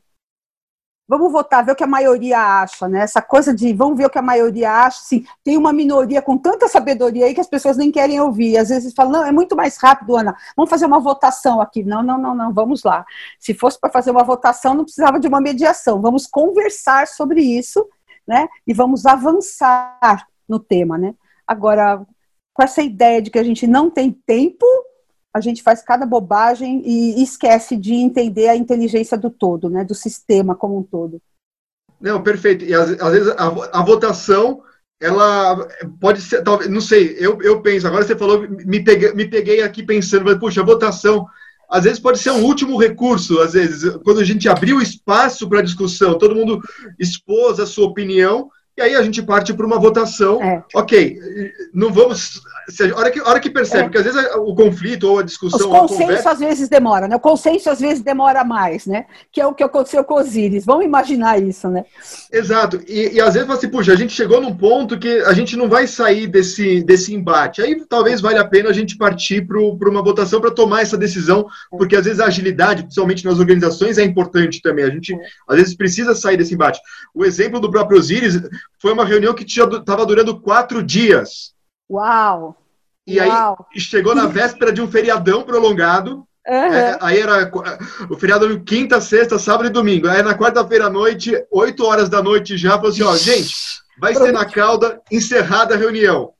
Vamos 1.07 1.31
votar, 1.31 1.63
ver 1.63 1.71
o 1.71 1.75
que 1.75 1.83
a 1.83 1.87
maioria 1.87 2.39
acha, 2.39 2.87
né? 2.87 3.01
Essa 3.01 3.21
coisa 3.21 3.53
de 3.53 3.73
vamos 3.73 3.97
ver 3.97 4.05
o 4.05 4.09
que 4.09 4.17
a 4.17 4.21
maioria 4.21 4.69
acha, 4.69 4.99
assim, 4.99 5.25
tem 5.43 5.57
uma 5.57 5.71
minoria 5.71 6.21
com 6.21 6.37
tanta 6.37 6.67
sabedoria 6.67 7.25
aí 7.25 7.33
que 7.33 7.39
as 7.39 7.47
pessoas 7.47 7.77
nem 7.77 7.91
querem 7.91 8.19
ouvir. 8.19 8.57
Às 8.57 8.69
vezes 8.69 8.93
falam, 8.93 9.13
não, 9.13 9.25
é 9.25 9.31
muito 9.31 9.55
mais 9.55 9.77
rápido, 9.77 10.17
Ana, 10.17 10.35
vamos 10.55 10.69
fazer 10.69 10.85
uma 10.85 10.99
votação 10.99 11.61
aqui. 11.61 11.83
Não, 11.83 12.03
não, 12.03 12.17
não, 12.17 12.35
não, 12.35 12.53
vamos 12.53 12.83
lá. 12.83 13.05
Se 13.39 13.53
fosse 13.53 13.79
para 13.79 13.89
fazer 13.89 14.11
uma 14.11 14.23
votação, 14.23 14.73
não 14.73 14.83
precisava 14.83 15.19
de 15.19 15.27
uma 15.27 15.39
mediação. 15.39 16.01
Vamos 16.01 16.27
conversar 16.27 17.07
sobre 17.07 17.41
isso, 17.41 17.87
né? 18.27 18.47
E 18.65 18.73
vamos 18.73 19.05
avançar 19.05 20.27
no 20.47 20.59
tema, 20.59 20.97
né? 20.97 21.15
Agora, 21.47 22.05
com 22.53 22.63
essa 22.63 22.81
ideia 22.81 23.21
de 23.21 23.31
que 23.31 23.39
a 23.39 23.43
gente 23.43 23.65
não 23.65 23.89
tem 23.89 24.11
tempo, 24.11 24.65
a 25.33 25.41
gente 25.41 25.61
faz 25.61 25.81
cada 25.81 26.05
bobagem 26.05 26.81
e 26.85 27.21
esquece 27.21 27.75
de 27.77 27.93
entender 27.93 28.47
a 28.47 28.55
inteligência 28.55 29.17
do 29.17 29.29
todo, 29.29 29.69
né, 29.69 29.83
do 29.83 29.93
sistema 29.93 30.55
como 30.55 30.77
um 30.77 30.83
todo. 30.83 31.21
Não, 31.99 32.21
perfeito. 32.21 32.63
E 32.65 32.73
às, 32.73 32.89
às 33.01 33.11
vezes 33.11 33.27
a, 33.29 33.79
a, 33.79 33.83
votação, 33.83 34.61
ela 34.99 35.67
pode 35.99 36.21
ser, 36.21 36.43
talvez, 36.43 36.69
não 36.69 36.81
sei, 36.81 37.15
eu, 37.19 37.41
eu 37.41 37.61
penso, 37.61 37.87
agora 37.87 38.03
você 38.03 38.15
falou, 38.15 38.47
me 38.47 38.83
peguei, 38.83 39.13
me 39.13 39.27
peguei 39.27 39.61
aqui 39.61 39.83
pensando, 39.83 40.25
mas, 40.25 40.37
puxa, 40.37 40.61
a 40.61 40.65
votação, 40.65 41.25
às 41.69 41.83
vezes 41.83 41.99
pode 41.99 42.19
ser 42.19 42.31
um 42.31 42.43
último 42.43 42.77
recurso, 42.77 43.39
às 43.39 43.53
vezes, 43.53 43.95
quando 44.03 44.19
a 44.19 44.23
gente 44.23 44.47
abriu 44.47 44.81
espaço 44.81 45.47
para 45.49 45.61
discussão, 45.61 46.17
todo 46.17 46.35
mundo 46.35 46.61
expôs 46.99 47.59
a 47.59 47.65
sua 47.65 47.87
opinião, 47.87 48.49
e 48.77 48.81
aí 48.81 48.95
a 48.95 49.01
gente 49.01 49.23
parte 49.23 49.53
para 49.55 49.65
uma 49.65 49.79
votação. 49.79 50.41
É. 50.41 50.63
Ok, 50.75 51.19
não 51.73 51.91
vamos. 51.91 52.41
A 52.93 52.99
hora 52.99 53.09
que, 53.09 53.19
a 53.19 53.27
hora 53.27 53.39
que 53.39 53.49
percebe, 53.49 53.79
é. 53.79 53.83
porque 53.85 53.97
às 53.97 54.03
vezes 54.03 54.29
o 54.35 54.53
conflito 54.53 55.05
ou 55.05 55.17
a 55.17 55.23
discussão. 55.23 55.67
O 55.67 55.71
consenso 55.71 56.01
conversa... 56.01 56.31
às 56.31 56.39
vezes 56.39 56.69
demora, 56.69 57.07
né? 57.07 57.15
O 57.15 57.19
consenso 57.19 57.71
às 57.71 57.79
vezes 57.79 58.03
demora 58.03 58.43
mais, 58.43 58.85
né? 58.85 59.05
Que 59.31 59.41
é 59.41 59.47
o 59.47 59.55
que 59.55 59.63
aconteceu 59.63 60.03
com 60.03 60.15
os 60.15 60.35
íris. 60.35 60.63
Vamos 60.63 60.85
imaginar 60.85 61.41
isso, 61.41 61.67
né? 61.69 61.85
Exato. 62.31 62.79
E, 62.87 63.15
e 63.15 63.21
às 63.21 63.33
vezes 63.33 63.47
você, 63.47 63.67
puxa, 63.67 63.93
a 63.93 63.95
gente 63.95 64.13
chegou 64.13 64.39
num 64.39 64.55
ponto 64.55 64.99
que 64.99 65.21
a 65.21 65.33
gente 65.33 65.57
não 65.57 65.67
vai 65.67 65.87
sair 65.87 66.27
desse, 66.27 66.83
desse 66.83 67.15
embate. 67.15 67.63
Aí 67.63 67.83
talvez 67.87 68.21
valha 68.21 68.41
a 68.41 68.47
pena 68.47 68.69
a 68.69 68.73
gente 68.73 68.95
partir 68.95 69.47
para 69.47 69.89
uma 69.89 70.03
votação 70.03 70.39
para 70.39 70.51
tomar 70.51 70.81
essa 70.81 70.97
decisão, 70.97 71.47
porque 71.71 71.95
às 71.95 72.05
vezes 72.05 72.19
a 72.19 72.25
agilidade, 72.25 72.83
principalmente 72.83 73.25
nas 73.25 73.39
organizações, 73.39 73.97
é 73.97 74.03
importante 74.03 74.61
também. 74.61 74.85
A 74.85 74.89
gente 74.91 75.17
às 75.47 75.55
vezes 75.55 75.75
precisa 75.75 76.13
sair 76.13 76.37
desse 76.37 76.53
embate. 76.53 76.79
O 77.11 77.25
exemplo 77.25 77.59
do 77.59 77.71
próprio 77.71 77.97
Osiris 77.97 78.39
foi 78.79 78.93
uma 78.93 79.05
reunião 79.05 79.33
que 79.33 79.43
estava 79.43 80.05
durando 80.05 80.39
quatro 80.39 80.83
dias. 80.83 81.53
Uau! 81.89 82.55
E 83.05 83.19
Uau. 83.19 83.67
aí 83.73 83.79
chegou 83.79 84.13
na 84.13 84.27
véspera 84.27 84.71
de 84.71 84.81
um 84.81 84.91
feriadão 84.91 85.43
prolongado. 85.43 86.25
Uhum. 86.47 86.73
É, 86.73 86.97
aí 87.01 87.19
era 87.19 87.51
o 88.09 88.15
feriado 88.15 88.63
quinta, 88.63 89.01
sexta, 89.01 89.37
sábado 89.37 89.67
e 89.67 89.71
domingo. 89.71 90.07
Aí 90.07 90.21
na 90.21 90.37
quarta-feira 90.37 90.85
à 90.85 90.89
noite, 90.89 91.33
oito 91.51 91.85
horas 91.85 92.09
da 92.09 92.21
noite 92.21 92.57
já, 92.57 92.71
falou 92.71 92.89
assim: 92.89 93.03
ó, 93.03 93.15
gente, 93.15 93.53
vai 93.99 94.13
ser 94.13 94.31
na 94.31 94.45
cauda, 94.45 95.01
encerrada 95.11 95.75
a 95.75 95.77
reunião. 95.77 96.33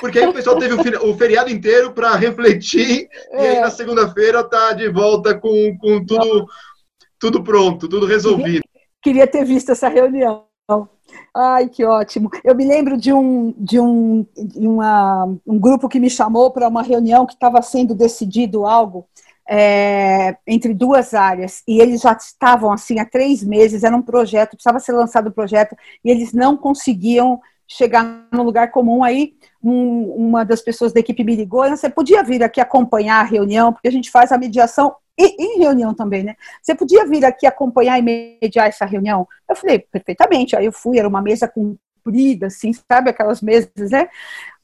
Porque 0.00 0.18
aí 0.18 0.26
o 0.26 0.32
pessoal 0.32 0.58
teve 0.58 0.74
o, 0.74 1.16
feriado 1.16 1.50
inteiro 1.50 1.92
para 1.92 2.16
refletir 2.16 3.08
é. 3.30 3.36
e 3.36 3.46
aí 3.46 3.56
é. 3.56 3.60
na 3.60 3.70
segunda-feira 3.70 4.42
tá 4.42 4.72
de 4.72 4.88
volta 4.88 5.38
com, 5.38 5.76
com 5.78 6.04
tudo, 6.04 6.46
tudo 7.18 7.44
pronto, 7.44 7.88
tudo 7.88 8.04
resolvido. 8.04 8.64
Queria 9.00 9.26
ter 9.26 9.44
visto 9.44 9.70
essa 9.70 9.88
reunião. 9.88 10.47
Ai, 11.34 11.68
que 11.68 11.84
ótimo. 11.84 12.30
Eu 12.44 12.54
me 12.54 12.66
lembro 12.66 12.96
de 12.96 13.12
um, 13.12 13.54
de 13.56 13.80
um, 13.80 14.26
de 14.36 14.66
uma, 14.66 15.24
um 15.46 15.58
grupo 15.58 15.88
que 15.88 16.00
me 16.00 16.10
chamou 16.10 16.50
para 16.50 16.68
uma 16.68 16.82
reunião 16.82 17.24
que 17.26 17.32
estava 17.32 17.62
sendo 17.62 17.94
decidido 17.94 18.66
algo 18.66 19.06
é, 19.48 20.36
entre 20.46 20.74
duas 20.74 21.14
áreas, 21.14 21.62
e 21.66 21.80
eles 21.80 22.02
já 22.02 22.12
estavam 22.12 22.70
assim 22.70 22.98
há 22.98 23.06
três 23.06 23.42
meses, 23.42 23.82
era 23.82 23.96
um 23.96 24.02
projeto, 24.02 24.50
precisava 24.50 24.78
ser 24.78 24.92
lançado 24.92 25.28
o 25.28 25.32
projeto, 25.32 25.74
e 26.04 26.10
eles 26.10 26.34
não 26.34 26.56
conseguiam 26.56 27.40
chegar 27.66 28.26
no 28.30 28.42
lugar 28.42 28.70
comum. 28.70 29.02
Aí 29.02 29.34
um, 29.62 30.02
uma 30.12 30.44
das 30.44 30.60
pessoas 30.60 30.92
da 30.92 31.00
equipe 31.00 31.24
me 31.24 31.34
ligou, 31.34 31.66
você 31.68 31.88
podia 31.88 32.22
vir 32.22 32.42
aqui 32.42 32.60
acompanhar 32.60 33.20
a 33.20 33.24
reunião, 33.28 33.72
porque 33.72 33.88
a 33.88 33.92
gente 33.92 34.10
faz 34.10 34.32
a 34.32 34.38
mediação 34.38 34.94
e 35.18 35.34
em 35.38 35.58
reunião 35.58 35.92
também, 35.92 36.22
né? 36.22 36.36
Você 36.62 36.74
podia 36.74 37.04
vir 37.06 37.24
aqui 37.24 37.46
acompanhar 37.46 37.98
e 37.98 38.02
mediar 38.02 38.68
essa 38.68 38.84
reunião? 38.84 39.26
Eu 39.48 39.56
falei, 39.56 39.80
perfeitamente. 39.80 40.54
Aí 40.56 40.66
eu 40.66 40.72
fui, 40.72 40.98
era 40.98 41.08
uma 41.08 41.20
mesa 41.20 41.48
comprida, 41.48 42.46
assim, 42.46 42.72
sabe 42.72 43.10
aquelas 43.10 43.42
mesas, 43.42 43.90
né? 43.90 44.08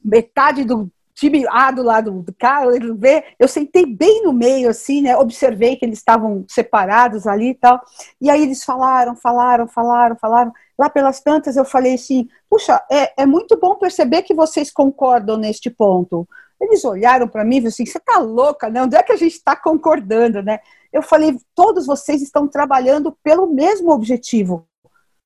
Metade 0.03 0.63
do 0.63 0.89
time 1.15 1.45
A 1.49 1.71
do 1.71 1.81
lado 1.81 2.11
do 2.21 2.33
cara, 2.33 2.75
ele 2.75 2.93
vê, 2.93 3.23
eu 3.39 3.47
sentei 3.47 3.85
bem 3.85 4.23
no 4.23 4.33
meio, 4.33 4.69
assim, 4.69 5.01
né? 5.01 5.15
Observei 5.17 5.77
que 5.77 5.85
eles 5.85 5.97
estavam 5.97 6.45
separados 6.47 7.25
ali 7.25 7.51
e 7.51 7.55
tal. 7.55 7.81
E 8.21 8.29
aí 8.29 8.43
eles 8.43 8.63
falaram, 8.63 9.15
falaram, 9.15 9.67
falaram, 9.67 10.15
falaram. 10.17 10.51
Lá 10.77 10.89
pelas 10.89 11.21
tantas 11.21 11.55
eu 11.55 11.63
falei 11.63 11.95
assim, 11.95 12.27
puxa, 12.49 12.81
é, 12.91 13.23
é 13.23 13.25
muito 13.25 13.57
bom 13.57 13.75
perceber 13.75 14.23
que 14.23 14.33
vocês 14.33 14.69
concordam 14.69 15.37
neste 15.37 15.69
ponto. 15.69 16.27
Eles 16.59 16.83
olharam 16.85 17.27
para 17.27 17.43
mim 17.43 17.59
e 17.59 17.67
assim: 17.67 17.85
você 17.85 17.97
está 17.97 18.19
louca, 18.19 18.69
né? 18.69 18.81
Onde 18.81 18.95
é 18.95 19.03
que 19.03 19.11
a 19.11 19.17
gente 19.17 19.33
está 19.33 19.55
concordando, 19.55 20.41
né? 20.41 20.59
Eu 20.91 21.01
falei: 21.01 21.37
todos 21.53 21.85
vocês 21.85 22.21
estão 22.21 22.47
trabalhando 22.47 23.15
pelo 23.23 23.47
mesmo 23.47 23.91
objetivo. 23.91 24.67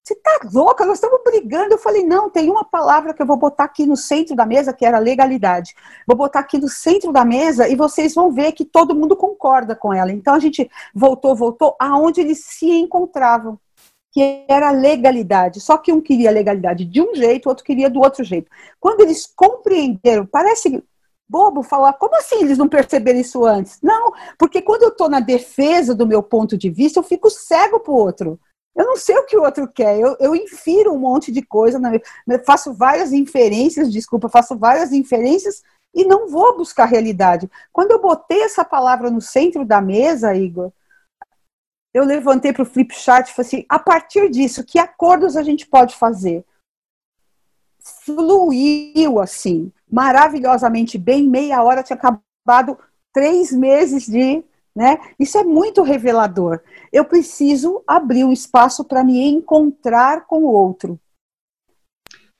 Você 0.03 0.13
está 0.13 0.39
louca? 0.51 0.85
Nós 0.85 0.97
estamos 0.97 1.21
brigando. 1.23 1.73
Eu 1.73 1.77
falei: 1.77 2.03
não, 2.03 2.29
tem 2.29 2.49
uma 2.49 2.65
palavra 2.65 3.13
que 3.13 3.21
eu 3.21 3.27
vou 3.27 3.37
botar 3.37 3.65
aqui 3.65 3.85
no 3.85 3.95
centro 3.95 4.35
da 4.35 4.45
mesa, 4.45 4.73
que 4.73 4.85
era 4.85 4.97
legalidade. 4.97 5.75
Vou 6.07 6.17
botar 6.17 6.39
aqui 6.39 6.57
no 6.57 6.67
centro 6.67 7.11
da 7.11 7.23
mesa 7.23 7.67
e 7.67 7.75
vocês 7.75 8.15
vão 8.15 8.31
ver 8.31 8.53
que 8.53 8.65
todo 8.65 8.95
mundo 8.95 9.15
concorda 9.15 9.75
com 9.75 9.93
ela. 9.93 10.11
Então 10.11 10.33
a 10.33 10.39
gente 10.39 10.69
voltou, 10.95 11.35
voltou 11.35 11.75
aonde 11.79 12.21
eles 12.21 12.43
se 12.43 12.69
encontravam 12.71 13.59
que 14.11 14.45
era 14.47 14.71
legalidade. 14.71 15.61
Só 15.61 15.77
que 15.77 15.93
um 15.93 16.01
queria 16.01 16.31
legalidade 16.31 16.85
de 16.85 17.01
um 17.01 17.13
jeito, 17.13 17.45
o 17.45 17.49
outro 17.49 17.63
queria 17.63 17.89
do 17.89 17.99
outro 17.99 18.23
jeito. 18.23 18.49
Quando 18.79 19.01
eles 19.01 19.25
compreenderam, 19.27 20.25
parece 20.25 20.83
bobo 21.29 21.61
falar, 21.61 21.93
como 21.93 22.15
assim 22.17 22.41
eles 22.41 22.57
não 22.57 22.67
perceberam 22.67 23.19
isso 23.19 23.45
antes? 23.45 23.79
Não, 23.83 24.11
porque 24.37 24.61
quando 24.61 24.83
eu 24.83 24.89
estou 24.89 25.07
na 25.07 25.19
defesa 25.19 25.93
do 25.93 26.07
meu 26.07 26.23
ponto 26.23 26.57
de 26.57 26.69
vista, 26.69 26.99
eu 26.99 27.03
fico 27.03 27.29
cego 27.29 27.79
para 27.79 27.91
o 27.93 27.95
outro. 27.95 28.39
Eu 28.75 28.85
não 28.85 28.97
sei 28.97 29.17
o 29.17 29.25
que 29.25 29.37
o 29.37 29.43
outro 29.43 29.67
quer, 29.67 29.99
eu, 29.99 30.15
eu 30.19 30.35
infiro 30.35 30.93
um 30.93 30.99
monte 30.99 31.31
de 31.31 31.41
coisa, 31.41 31.79
faço 32.45 32.73
várias 32.73 33.11
inferências, 33.11 33.91
desculpa, 33.91 34.29
faço 34.29 34.57
várias 34.57 34.91
inferências 34.91 35.61
e 35.93 36.05
não 36.05 36.27
vou 36.27 36.57
buscar 36.57 36.85
realidade. 36.85 37.49
Quando 37.73 37.91
eu 37.91 38.01
botei 38.01 38.41
essa 38.41 38.63
palavra 38.63 39.11
no 39.11 39.21
centro 39.21 39.65
da 39.65 39.81
mesa, 39.81 40.33
Igor, 40.33 40.71
eu 41.93 42.05
levantei 42.05 42.53
para 42.53 42.63
o 42.63 42.65
flip 42.65 42.93
chart 42.93 43.27
e 43.27 43.33
falei 43.33 43.47
assim, 43.47 43.65
a 43.67 43.79
partir 43.79 44.29
disso, 44.29 44.63
que 44.63 44.79
acordos 44.79 45.35
a 45.35 45.43
gente 45.43 45.67
pode 45.67 45.95
fazer? 45.95 46.45
Fluiu 48.05 49.19
assim 49.19 49.71
maravilhosamente 49.89 50.97
bem, 50.97 51.27
meia 51.27 51.63
hora 51.63 51.83
tinha 51.83 51.97
acabado 51.97 52.77
três 53.13 53.51
meses 53.51 54.05
de. 54.05 54.43
Né? 54.75 54.97
Isso 55.19 55.37
é 55.37 55.43
muito 55.43 55.81
revelador. 55.81 56.61
Eu 56.93 57.03
preciso 57.03 57.83
abrir 57.87 58.23
um 58.23 58.31
espaço 58.31 58.85
para 58.85 59.03
me 59.03 59.19
encontrar 59.27 60.25
com 60.25 60.43
o 60.43 60.51
outro. 60.51 60.99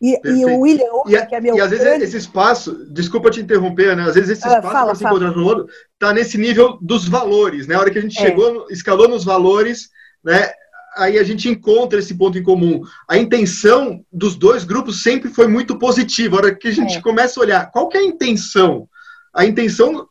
E, 0.02 0.18
e, 0.24 0.46
o 0.46 0.62
William 0.62 0.94
Oka, 0.94 1.26
que 1.26 1.36
é 1.36 1.42
meu. 1.42 1.56
E 1.56 1.62
às 1.62 1.70
grande... 1.70 1.84
vezes 1.84 2.04
esse 2.04 2.18
espaço, 2.18 2.86
desculpa 2.86 3.30
te 3.30 3.42
interromper, 3.42 3.98
né? 3.98 4.04
Às 4.04 4.16
vezes 4.16 4.30
esse 4.30 4.48
ah, 4.48 4.60
espaço 4.60 4.86
para 4.86 4.96
se 4.96 5.04
encontrar 5.04 5.34
com 5.34 5.40
o 5.42 5.46
outro 5.46 5.68
está 5.94 6.14
nesse 6.14 6.38
nível 6.38 6.78
dos 6.82 7.06
valores, 7.06 7.68
né? 7.68 7.76
A 7.76 7.80
hora 7.80 7.92
que 7.92 8.00
a 8.00 8.02
gente 8.02 8.18
é. 8.18 8.22
chegou, 8.22 8.68
escalou 8.70 9.10
nos 9.10 9.26
valores, 9.26 9.90
né? 10.24 10.54
Aí 11.00 11.18
a 11.18 11.24
gente 11.24 11.48
encontra 11.50 12.00
esse 12.00 12.14
ponto 12.16 12.38
em 12.38 12.44
comum. 12.44 12.82
A 13.08 13.18
intenção 13.18 14.04
dos 14.12 14.36
dois 14.36 14.64
grupos 14.64 15.02
sempre 15.02 15.30
foi 15.30 15.48
muito 15.48 15.78
positiva. 15.78 16.36
A 16.36 16.40
hora 16.40 16.56
que 16.56 16.68
a 16.68 16.74
gente 16.74 16.98
é. 16.98 17.02
começa 17.02 17.40
a 17.40 17.44
olhar, 17.44 17.72
qual 17.72 17.88
que 17.88 17.98
é 17.98 18.02
a 18.02 18.06
intenção? 18.06 18.88
A 19.34 19.46
intenção, 19.46 20.08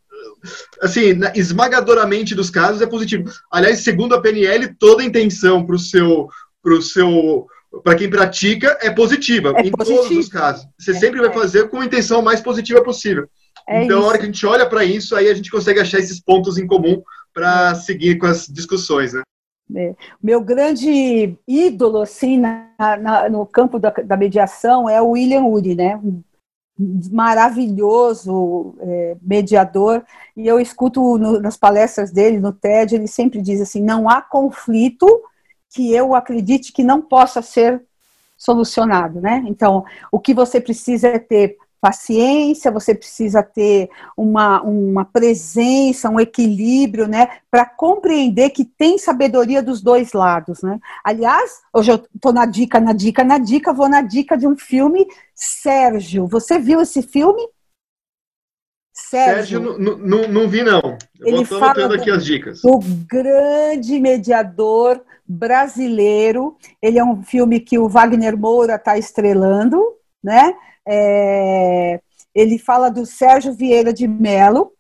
assim, 0.81 1.21
esmagadoramente 1.35 2.35
dos 2.35 2.51
casos 2.51 2.81
é 2.81 2.87
positivo. 2.87 3.31
Aliás, 3.51 3.81
segundo 3.81 4.15
a 4.15 4.21
PNL, 4.21 4.75
toda 4.79 5.05
intenção 5.05 5.65
para 5.65 5.77
o 5.77 5.79
seu, 5.79 6.29
pro 6.63 6.81
seu 6.81 7.47
para 7.85 7.95
quem 7.95 8.09
pratica 8.09 8.79
é 8.81 8.91
positiva, 8.91 9.53
é 9.57 9.67
em 9.67 9.71
positivo. 9.71 10.03
todos 10.03 10.17
os 10.17 10.29
casos. 10.29 10.67
Você 10.79 10.93
é, 10.93 10.95
sempre 10.95 11.21
vai 11.21 11.31
é. 11.31 11.35
fazer 11.35 11.69
com 11.69 11.81
a 11.81 11.85
intenção 11.85 12.23
mais 12.23 12.41
positiva 12.41 12.83
possível. 12.83 13.29
É 13.69 13.85
então, 13.85 13.99
isso. 13.99 14.07
a 14.07 14.09
hora 14.09 14.19
que 14.19 14.25
a 14.25 14.27
gente 14.27 14.47
olha 14.47 14.67
para 14.67 14.85
isso, 14.85 15.15
aí 15.15 15.29
a 15.29 15.35
gente 15.35 15.51
consegue 15.51 15.79
achar 15.79 15.99
esses 15.99 16.19
pontos 16.19 16.57
em 16.57 16.67
comum 16.67 17.03
para 17.35 17.75
seguir 17.75 18.17
com 18.17 18.27
as 18.27 18.47
discussões, 18.47 19.13
né? 19.13 19.23
É. 19.75 19.95
Meu 20.23 20.41
grande 20.41 21.37
ídolo, 21.47 22.01
assim, 22.01 22.39
na, 22.39 22.71
na, 22.79 23.29
no 23.29 23.45
campo 23.45 23.79
da, 23.79 23.91
da, 23.91 24.17
mediação 24.17 24.89
é 24.89 25.01
o 25.01 25.11
William 25.11 25.43
Ury, 25.43 25.75
né? 25.75 25.97
Um 25.97 26.23
maravilhoso 27.11 28.75
é, 28.81 29.17
mediador. 29.21 30.05
E 30.37 30.47
eu 30.47 30.61
escuto 30.61 31.19
no, 31.19 31.41
nas 31.41 31.57
palestras 31.57 32.11
dele, 32.11 32.39
no 32.39 32.53
TED, 32.53 32.95
ele 32.95 33.09
sempre 33.09 33.43
diz 33.43 33.61
assim: 33.61 33.83
não 33.83 34.09
há 34.09 34.23
conflito 34.23 35.07
que 35.71 35.93
eu 35.93 36.15
acredite 36.15 36.73
que 36.73 36.83
não 36.83 37.03
possa 37.03 37.43
ser 37.43 37.83
solucionado, 38.37 39.21
né? 39.21 39.45
Então, 39.47 39.85
o 40.11 40.21
que 40.21 40.33
você 40.33 40.61
precisa 40.61 41.09
é 41.09 41.19
ter 41.19 41.59
paciência, 41.81 42.71
você 42.71 42.95
precisa 42.95 43.43
ter 43.43 43.89
uma, 44.17 44.61
uma 44.63 45.05
presença, 45.05 46.11
um 46.11 46.21
equilíbrio, 46.21 47.07
né, 47.07 47.29
para 47.51 47.65
compreender 47.65 48.51
que 48.51 48.65
tem 48.65 48.99
sabedoria 48.99 49.63
dos 49.63 49.81
dois 49.81 50.13
lados, 50.13 50.63
né. 50.63 50.79
Aliás, 51.05 51.61
hoje 51.73 51.93
eu 51.93 52.05
estou 52.15 52.33
na 52.33 52.47
dica, 52.47 52.81
na 52.81 52.93
dica, 52.93 53.25
na 53.25 53.39
dica, 53.39 53.73
vou 53.73 53.89
na 53.89 54.03
dica 54.03 54.37
de 54.37 54.47
um 54.47 54.57
filme, 54.57 55.07
Sérgio. 55.35 56.27
Você 56.27 56.59
viu 56.59 56.81
esse 56.81 57.03
filme? 57.03 57.43
Sérgio, 58.93 59.63
Sérgio 59.63 59.79
não, 59.79 60.29
não 60.29 60.49
vi 60.49 60.63
não. 60.63 60.99
Eu 61.21 61.29
Ele 61.29 61.47
anotando 61.49 61.95
aqui 61.95 62.11
as 62.11 62.25
dicas. 62.25 62.65
O 62.65 62.81
grande 63.07 64.01
mediador 64.01 65.01
brasileiro. 65.29 66.57
Ele 66.81 66.99
é 66.99 67.05
um 67.05 67.23
filme 67.23 67.61
que 67.61 67.79
o 67.79 67.89
Wagner 67.89 68.37
Moura 68.37 68.77
está 68.77 68.97
estrelando, 68.97 69.81
né? 70.23 70.55
É, 70.89 72.01
ele 72.35 72.59
fala 72.59 72.89
do 72.89 73.05
Sérgio 73.05 73.53
Vieira 73.53 73.93
de 73.93 74.09
Mello, 74.09 74.73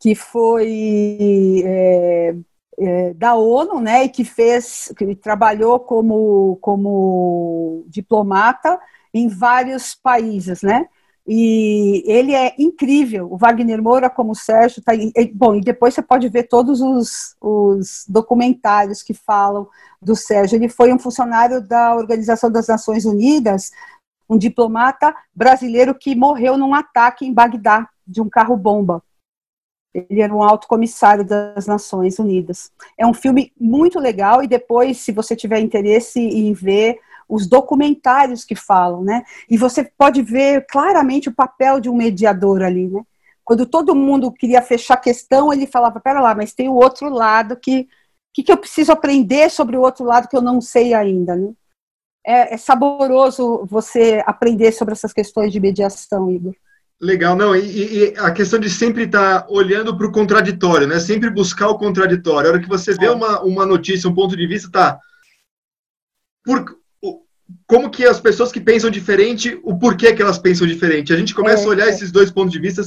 que 0.00 0.14
foi. 0.14 1.62
É, 1.64 2.34
é, 2.80 3.12
da 3.14 3.34
ONU, 3.34 3.80
né, 3.80 4.04
e 4.04 4.08
que 4.08 4.24
fez, 4.24 4.92
que 4.96 5.14
trabalhou 5.16 5.80
como, 5.80 6.56
como 6.60 7.84
diplomata 7.88 8.78
em 9.12 9.26
vários 9.26 9.96
países, 9.96 10.62
né, 10.62 10.86
e 11.30 12.02
ele 12.06 12.34
é 12.34 12.54
incrível. 12.58 13.30
O 13.30 13.36
Wagner 13.36 13.82
Moura, 13.82 14.08
como 14.08 14.32
o 14.32 14.34
Sérgio, 14.34 14.82
tá, 14.82 14.92
bom, 15.34 15.56
e 15.56 15.60
depois 15.60 15.92
você 15.92 16.00
pode 16.00 16.26
ver 16.28 16.44
todos 16.44 16.80
os, 16.80 17.36
os 17.38 18.06
documentários 18.08 19.02
que 19.02 19.12
falam 19.12 19.68
do 20.00 20.16
Sérgio. 20.16 20.56
Ele 20.56 20.70
foi 20.70 20.90
um 20.90 20.98
funcionário 20.98 21.60
da 21.60 21.94
Organização 21.94 22.50
das 22.50 22.68
Nações 22.68 23.04
Unidas, 23.04 23.70
um 24.28 24.36
diplomata 24.36 25.14
brasileiro 25.34 25.94
que 25.94 26.14
morreu 26.14 26.56
num 26.56 26.74
ataque 26.74 27.24
em 27.24 27.32
Bagdá 27.32 27.88
de 28.06 28.20
um 28.20 28.28
carro-bomba. 28.28 29.02
Ele 29.94 30.20
era 30.20 30.34
um 30.34 30.42
alto 30.42 30.68
comissário 30.68 31.24
das 31.24 31.66
Nações 31.66 32.18
Unidas. 32.18 32.70
É 32.96 33.06
um 33.06 33.14
filme 33.14 33.52
muito 33.58 33.98
legal 33.98 34.42
e 34.42 34.46
depois, 34.46 34.98
se 34.98 35.12
você 35.12 35.34
tiver 35.34 35.60
interesse 35.60 36.20
em 36.20 36.52
ver 36.52 36.98
os 37.28 37.46
documentários 37.46 38.44
que 38.44 38.54
falam, 38.54 39.02
né? 39.02 39.24
E 39.50 39.56
você 39.56 39.84
pode 39.84 40.22
ver 40.22 40.66
claramente 40.66 41.28
o 41.28 41.34
papel 41.34 41.80
de 41.80 41.88
um 41.88 41.96
mediador 41.96 42.62
ali, 42.62 42.86
né? 42.88 43.02
Quando 43.44 43.66
todo 43.66 43.94
mundo 43.94 44.30
queria 44.30 44.60
fechar 44.60 44.94
a 44.94 44.98
questão, 44.98 45.52
ele 45.52 45.66
falava: 45.66 46.00
pera 46.00 46.20
lá, 46.20 46.34
mas 46.34 46.52
tem 46.52 46.68
o 46.68 46.74
outro 46.74 47.08
lado 47.08 47.56
que 47.56 47.88
que, 48.38 48.42
que 48.44 48.52
eu 48.52 48.56
preciso 48.56 48.92
aprender 48.92 49.50
sobre 49.50 49.76
o 49.76 49.80
outro 49.80 50.04
lado 50.04 50.28
que 50.28 50.36
eu 50.36 50.42
não 50.42 50.60
sei 50.60 50.94
ainda, 50.94 51.34
né? 51.34 51.52
É, 52.28 52.54
é 52.54 52.56
saboroso 52.58 53.64
você 53.64 54.22
aprender 54.26 54.70
sobre 54.72 54.92
essas 54.92 55.14
questões 55.14 55.50
de 55.50 55.58
mediação, 55.58 56.30
Igor. 56.30 56.54
Legal, 57.00 57.34
não, 57.34 57.56
e, 57.56 58.10
e, 58.10 58.14
a 58.18 58.30
questão 58.30 58.58
de 58.58 58.68
sempre 58.68 59.04
estar 59.04 59.42
tá 59.42 59.46
olhando 59.48 59.96
para 59.96 60.06
o 60.06 60.12
contraditório, 60.12 60.86
né? 60.86 60.98
Sempre 60.98 61.30
buscar 61.30 61.68
o 61.68 61.78
contraditório. 61.78 62.50
A 62.50 62.52
hora 62.52 62.60
que 62.60 62.68
você 62.68 62.92
vê 62.94 63.06
é. 63.06 63.10
uma, 63.10 63.40
uma 63.40 63.64
notícia, 63.64 64.10
um 64.10 64.14
ponto 64.14 64.36
de 64.36 64.46
vista, 64.46 64.68
tá. 64.70 64.98
Por, 66.44 66.76
como 67.66 67.88
que 67.88 68.04
as 68.04 68.20
pessoas 68.20 68.52
que 68.52 68.60
pensam 68.60 68.90
diferente, 68.90 69.58
o 69.62 69.78
porquê 69.78 70.12
que 70.12 70.20
elas 70.20 70.38
pensam 70.38 70.66
diferente. 70.66 71.14
A 71.14 71.16
gente 71.16 71.34
começa 71.34 71.62
é, 71.62 71.66
a 71.66 71.70
olhar 71.70 71.86
é. 71.86 71.90
esses 71.90 72.12
dois 72.12 72.30
pontos 72.30 72.52
de 72.52 72.58
vista. 72.58 72.82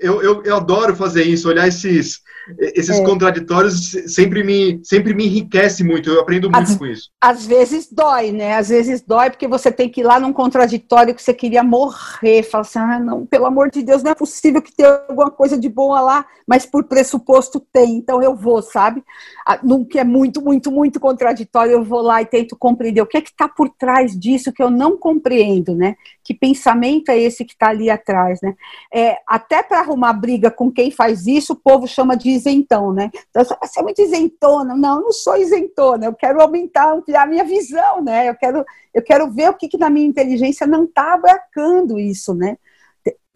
Eu, 0.00 0.22
eu, 0.22 0.44
eu 0.44 0.56
adoro 0.56 0.94
fazer 0.94 1.24
isso, 1.24 1.48
olhar 1.48 1.66
esses, 1.66 2.20
esses 2.58 2.98
é. 2.98 3.04
contraditórios 3.04 3.92
sempre 4.06 4.42
me, 4.44 4.80
sempre 4.84 5.14
me 5.14 5.26
enriquece 5.26 5.82
muito, 5.82 6.10
eu 6.10 6.20
aprendo 6.20 6.50
muito 6.50 6.70
às, 6.70 6.76
com 6.76 6.86
isso. 6.86 7.10
Às 7.20 7.46
vezes 7.46 7.88
dói, 7.90 8.30
né? 8.30 8.56
Às 8.56 8.68
vezes 8.68 9.02
dói 9.02 9.30
porque 9.30 9.48
você 9.48 9.72
tem 9.72 9.88
que 9.88 10.00
ir 10.00 10.04
lá 10.04 10.20
num 10.20 10.32
contraditório 10.32 11.14
que 11.14 11.22
você 11.22 11.34
queria 11.34 11.62
morrer, 11.62 12.42
fala 12.42 12.62
assim, 12.62 12.78
ah, 12.78 13.00
não, 13.00 13.26
pelo 13.26 13.46
amor 13.46 13.70
de 13.70 13.82
Deus, 13.82 14.02
não 14.02 14.12
é 14.12 14.14
possível 14.14 14.62
que 14.62 14.74
tenha 14.74 15.02
alguma 15.08 15.30
coisa 15.30 15.58
de 15.58 15.68
boa 15.68 16.00
lá, 16.00 16.26
mas 16.46 16.64
por 16.64 16.84
pressuposto 16.84 17.58
tem, 17.72 17.96
então 17.96 18.22
eu 18.22 18.36
vou, 18.36 18.62
sabe? 18.62 19.02
Ah, 19.46 19.58
num 19.62 19.84
que 19.84 19.98
é 19.98 20.04
muito, 20.04 20.40
muito, 20.40 20.70
muito 20.70 21.00
contraditório, 21.00 21.72
eu 21.72 21.84
vou 21.84 22.00
lá 22.00 22.22
e 22.22 22.26
tento 22.26 22.56
compreender 22.56 23.00
o 23.00 23.06
que 23.06 23.16
é 23.16 23.20
que 23.20 23.30
está 23.30 23.48
por 23.48 23.68
trás 23.68 24.18
disso 24.18 24.52
que 24.52 24.62
eu 24.62 24.70
não 24.70 24.96
compreendo, 24.96 25.74
né? 25.74 25.96
Que 26.22 26.34
pensamento 26.34 27.08
é 27.08 27.18
esse 27.18 27.44
que 27.44 27.52
está 27.52 27.68
ali 27.68 27.90
atrás, 27.90 28.40
né? 28.40 28.54
É, 28.92 29.16
até 29.26 29.62
para 29.62 29.80
arrumar 29.80 30.12
briga 30.12 30.50
com 30.50 30.70
quem 30.70 30.90
faz 30.90 31.26
isso, 31.26 31.52
o 31.52 31.56
povo 31.56 31.86
chama 31.86 32.16
de 32.16 32.35
isentão, 32.36 32.92
né? 32.92 33.10
Então, 33.30 33.44
você 33.44 33.80
é 33.80 33.82
muito 33.82 34.00
isentona. 34.00 34.76
Não, 34.76 35.02
não 35.02 35.12
sou 35.12 35.36
isentona. 35.36 36.06
Eu 36.06 36.14
quero 36.14 36.40
aumentar, 36.40 36.92
ampliar 36.92 37.22
a 37.22 37.26
minha 37.26 37.44
visão, 37.44 38.02
né? 38.02 38.28
Eu 38.28 38.34
quero, 38.34 38.64
eu 38.94 39.02
quero 39.02 39.30
ver 39.30 39.50
o 39.50 39.54
que, 39.54 39.68
que 39.68 39.78
na 39.78 39.90
minha 39.90 40.06
inteligência 40.06 40.66
não 40.66 40.84
está 40.84 41.14
abarcando 41.14 41.98
isso, 41.98 42.34
né? 42.34 42.56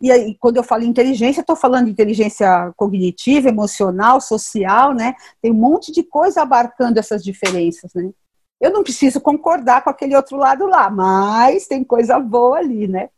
E 0.01 0.11
aí, 0.11 0.34
quando 0.40 0.57
eu 0.57 0.62
falo 0.62 0.84
inteligência, 0.84 1.42
estou 1.42 1.55
falando 1.55 1.84
de 1.84 1.90
inteligência 1.90 2.72
cognitiva, 2.74 3.51
emocional, 3.51 4.20
social, 4.20 4.94
né? 4.94 5.14
Tem 5.42 5.53
um 5.53 5.55
monte 5.55 5.92
de 5.92 6.03
coisa 6.03 6.40
abarcando 6.40 6.98
essas 6.98 7.22
diferenças, 7.22 7.92
né? 7.92 8.11
Eu 8.59 8.70
não 8.72 8.82
preciso 8.82 9.20
concordar 9.20 9.82
com 9.84 9.90
aquele 9.90 10.16
outro 10.16 10.36
lado 10.36 10.66
lá, 10.66 10.90
mas 10.90 11.66
tem 11.66 11.84
coisa 11.84 12.18
boa 12.18 12.59
ali, 12.59 12.88
né? 12.88 13.11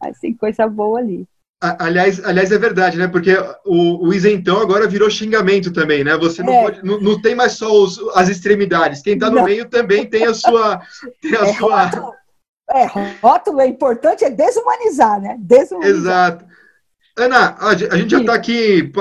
Mas 0.00 0.18
tem 0.18 0.32
coisa 0.32 0.66
boa 0.68 1.00
ali. 1.00 1.26
Aliás, 1.60 2.24
aliás, 2.24 2.52
é 2.52 2.58
verdade, 2.58 2.96
né? 2.96 3.08
Porque 3.08 3.34
o, 3.64 4.06
o 4.06 4.14
isentão 4.14 4.60
agora 4.60 4.86
virou 4.86 5.10
xingamento 5.10 5.72
também, 5.72 6.04
né? 6.04 6.16
Você 6.16 6.40
não, 6.40 6.52
é. 6.52 6.62
pode, 6.62 6.84
não, 6.84 7.00
não, 7.00 7.20
tem 7.20 7.34
mais 7.34 7.52
só 7.52 7.72
os, 7.72 7.98
as 8.14 8.28
extremidades. 8.28 9.02
Quem 9.02 9.14
está 9.14 9.28
no 9.28 9.42
meio 9.42 9.68
também 9.68 10.06
tem 10.06 10.24
a 10.24 10.34
sua. 10.34 10.80
Tem 11.20 11.36
a 11.36 11.48
é, 11.48 11.54
sua... 11.54 11.84
Rótulo, 11.84 12.14
é, 12.70 12.84
rótulo 13.20 13.60
é 13.60 13.66
importante, 13.66 14.24
é 14.24 14.30
desumanizar, 14.30 15.20
né? 15.20 15.36
Desumanizar. 15.40 15.96
Exato. 15.96 16.44
Ana, 17.16 17.56
a, 17.58 17.74
gente 17.74 18.10
já 18.10 18.20
está 18.20 18.34
aqui 18.34 18.92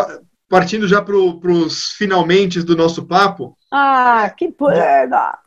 partindo 0.49 0.87
já 0.87 1.01
para 1.01 1.15
os 1.15 1.91
finalmente 1.91 2.61
do 2.61 2.75
nosso 2.75 3.05
papo. 3.05 3.57
Ah, 3.71 4.31
que 4.35 4.49
pena! 4.51 5.37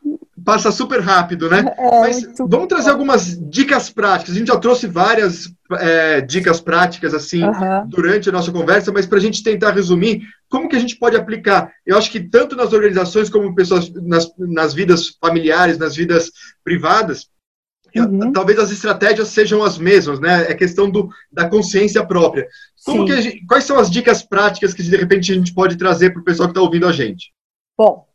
Passa 0.43 0.71
super 0.71 1.01
rápido, 1.01 1.49
né? 1.49 1.63
É, 1.77 1.99
Mas 1.99 2.23
vamos 2.37 2.49
bom. 2.49 2.67
trazer 2.67 2.89
algumas 2.89 3.37
dicas 3.49 3.89
práticas. 3.89 4.35
A 4.35 4.37
gente 4.37 4.47
já 4.47 4.57
trouxe 4.57 4.87
várias 4.87 5.51
é, 5.79 6.21
dicas 6.21 6.59
práticas 6.59 7.13
assim 7.13 7.43
uhum. 7.43 7.87
durante 7.87 8.29
a 8.29 8.31
nossa 8.31 8.51
conversa, 8.51 8.91
mas 8.91 9.05
para 9.05 9.17
a 9.17 9.21
gente 9.21 9.43
tentar 9.43 9.71
resumir, 9.71 10.21
como 10.49 10.67
que 10.67 10.75
a 10.75 10.79
gente 10.79 10.97
pode 10.97 11.15
aplicar? 11.15 11.71
Eu 11.85 11.97
acho 11.97 12.11
que 12.11 12.19
tanto 12.19 12.55
nas 12.55 12.73
organizações 12.73 13.29
como 13.29 13.55
pessoas 13.55 13.91
nas, 13.93 14.31
nas 14.37 14.73
vidas 14.73 15.09
familiares, 15.19 15.77
nas 15.77 15.95
vidas 15.95 16.31
privadas, 16.63 17.27
Uhum. 17.95 18.31
Talvez 18.31 18.57
as 18.59 18.71
estratégias 18.71 19.27
sejam 19.29 19.63
as 19.63 19.77
mesmas, 19.77 20.19
né? 20.19 20.49
É 20.49 20.53
questão 20.53 20.89
do, 20.89 21.09
da 21.31 21.49
consciência 21.49 22.05
própria. 22.05 22.47
Como 22.85 23.05
que 23.05 23.21
gente, 23.21 23.45
quais 23.45 23.63
são 23.63 23.77
as 23.77 23.89
dicas 23.89 24.23
práticas 24.23 24.73
que 24.73 24.83
de 24.83 24.95
repente 24.95 25.31
a 25.31 25.35
gente 25.35 25.53
pode 25.53 25.77
trazer 25.77 26.11
para 26.11 26.21
o 26.21 26.25
pessoal 26.25 26.47
que 26.47 26.51
está 26.51 26.61
ouvindo 26.61 26.87
a 26.87 26.91
gente? 26.91 27.33
Bom, 27.77 28.07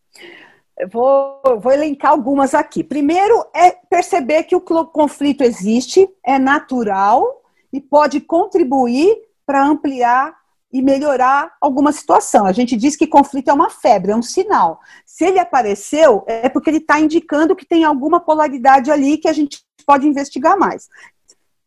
eu 0.79 0.89
vou, 0.89 1.41
vou 1.61 1.73
elencar 1.73 2.11
algumas 2.11 2.55
aqui. 2.55 2.85
Primeiro 2.85 3.45
é 3.55 3.71
perceber 3.71 4.45
que 4.45 4.55
o 4.57 4.61
conflito 4.61 5.43
existe, 5.43 6.09
é 6.25 6.39
natural 6.39 7.43
e 7.73 7.81
pode 7.81 8.21
contribuir 8.21 9.17
para 9.47 9.65
ampliar 9.65 10.35
e 10.73 10.83
melhorar 10.83 11.55
alguma 11.61 11.93
situação. 11.93 12.45
A 12.45 12.53
gente 12.53 12.77
diz 12.77 12.97
que 12.97 13.07
conflito 13.07 13.49
é 13.49 13.53
uma 13.53 13.71
febre, 13.71 14.13
é 14.13 14.17
um 14.17 14.23
sinal. 14.23 14.81
Se 15.07 15.25
ele 15.25 15.39
apareceu, 15.39 16.25
é 16.27 16.49
porque 16.49 16.69
ele 16.69 16.79
está 16.79 17.01
indicando 17.01 17.57
que 17.57 17.65
tem 17.65 17.85
alguma 17.85 18.21
polaridade 18.21 18.91
ali 18.91 19.17
que 19.17 19.29
a 19.29 19.33
gente 19.33 19.65
pode 19.87 20.07
investigar 20.07 20.59
mais. 20.59 20.89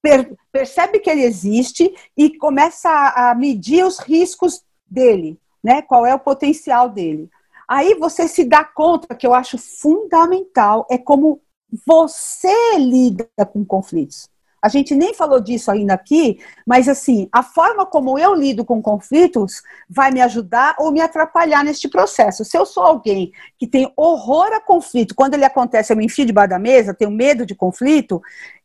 Per 0.01 0.35
percebe 0.51 0.99
que 0.99 1.09
ele 1.09 1.23
existe 1.23 1.93
e 2.15 2.37
começa 2.37 2.89
a, 2.89 3.31
a 3.31 3.35
medir 3.35 3.85
os 3.85 3.99
riscos 3.99 4.61
dele, 4.87 5.39
né? 5.63 5.81
Qual 5.81 6.05
é 6.05 6.13
o 6.13 6.19
potencial 6.19 6.89
dele. 6.89 7.29
Aí 7.67 7.93
você 7.95 8.27
se 8.27 8.43
dá 8.43 8.63
conta 8.63 9.13
que 9.15 9.27
eu 9.27 9.33
acho 9.33 9.57
fundamental 9.57 10.87
é 10.89 10.97
como 10.97 11.41
você 11.85 12.77
lida 12.77 13.29
com 13.53 13.63
conflitos. 13.63 14.27
A 14.61 14.67
gente 14.67 14.93
nem 14.93 15.13
falou 15.13 15.39
disso 15.39 15.71
ainda 15.71 15.93
aqui, 15.93 16.39
mas 16.65 16.89
assim, 16.89 17.29
a 17.31 17.41
forma 17.41 17.85
como 17.85 18.19
eu 18.19 18.33
lido 18.33 18.65
com 18.65 18.81
conflitos 18.81 19.61
vai 19.89 20.11
me 20.11 20.21
ajudar 20.21 20.75
ou 20.79 20.91
me 20.91 20.99
atrapalhar 20.99 21.63
neste 21.63 21.87
processo. 21.87 22.43
Se 22.43 22.57
eu 22.57 22.65
sou 22.65 22.83
alguém 22.83 23.31
que 23.57 23.65
tem 23.65 23.91
horror 23.95 24.51
a 24.53 24.59
conflito, 24.59 25.15
quando 25.15 25.33
ele 25.35 25.45
acontece, 25.45 25.93
eu 25.93 25.97
me 25.97 26.05
enfio 26.05 26.25
debaixo 26.25 26.49
da 26.49 26.59
mesa, 26.59 26.93
tenho 26.93 27.11
medo 27.11 27.45
de 27.45 27.55
conflito, 27.55 28.21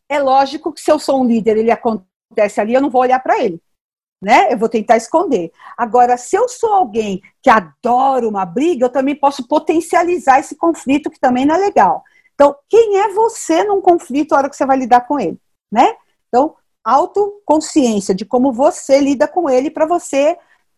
é 0.09 0.19
lógico 0.19 0.73
que 0.73 0.81
se 0.81 0.91
eu 0.91 0.99
sou 0.99 1.21
um 1.21 1.25
líder, 1.25 1.57
ele 1.57 1.71
acontece 1.71 2.59
ali, 2.59 2.73
eu 2.73 2.81
não 2.81 2.89
vou 2.89 3.01
olhar 3.01 3.19
para 3.19 3.41
ele. 3.41 3.61
Né? 4.21 4.51
Eu 4.51 4.57
vou 4.57 4.69
tentar 4.69 4.97
esconder. 4.97 5.51
Agora, 5.77 6.17
se 6.17 6.35
eu 6.35 6.49
sou 6.49 6.73
alguém 6.73 7.21
que 7.43 7.49
adora 7.49 8.27
uma 8.27 8.45
briga, 8.45 8.85
eu 8.85 8.89
também 8.89 9.15
posso 9.15 9.47
potencializar 9.47 10.39
esse 10.39 10.55
conflito, 10.55 11.09
que 11.11 11.19
também 11.19 11.45
não 11.45 11.55
é 11.55 11.59
legal. 11.59 12.03
Então, 12.33 12.55
quem 12.67 12.97
é 12.97 13.13
você 13.13 13.63
num 13.63 13.81
conflito 13.81 14.33
a 14.33 14.37
hora 14.37 14.49
que 14.49 14.55
você 14.55 14.65
vai 14.65 14.77
lidar 14.77 15.01
com 15.01 15.19
ele? 15.19 15.39
Né? 15.75 15.93
Então, 16.29 16.55
autoconsciência 16.83 18.15
de 18.15 18.23
como 18.23 18.53
você 18.53 19.01
lida 19.01 19.27
com 19.27 19.49
ele 19.49 19.69
para 19.69 19.85
você 19.85 20.37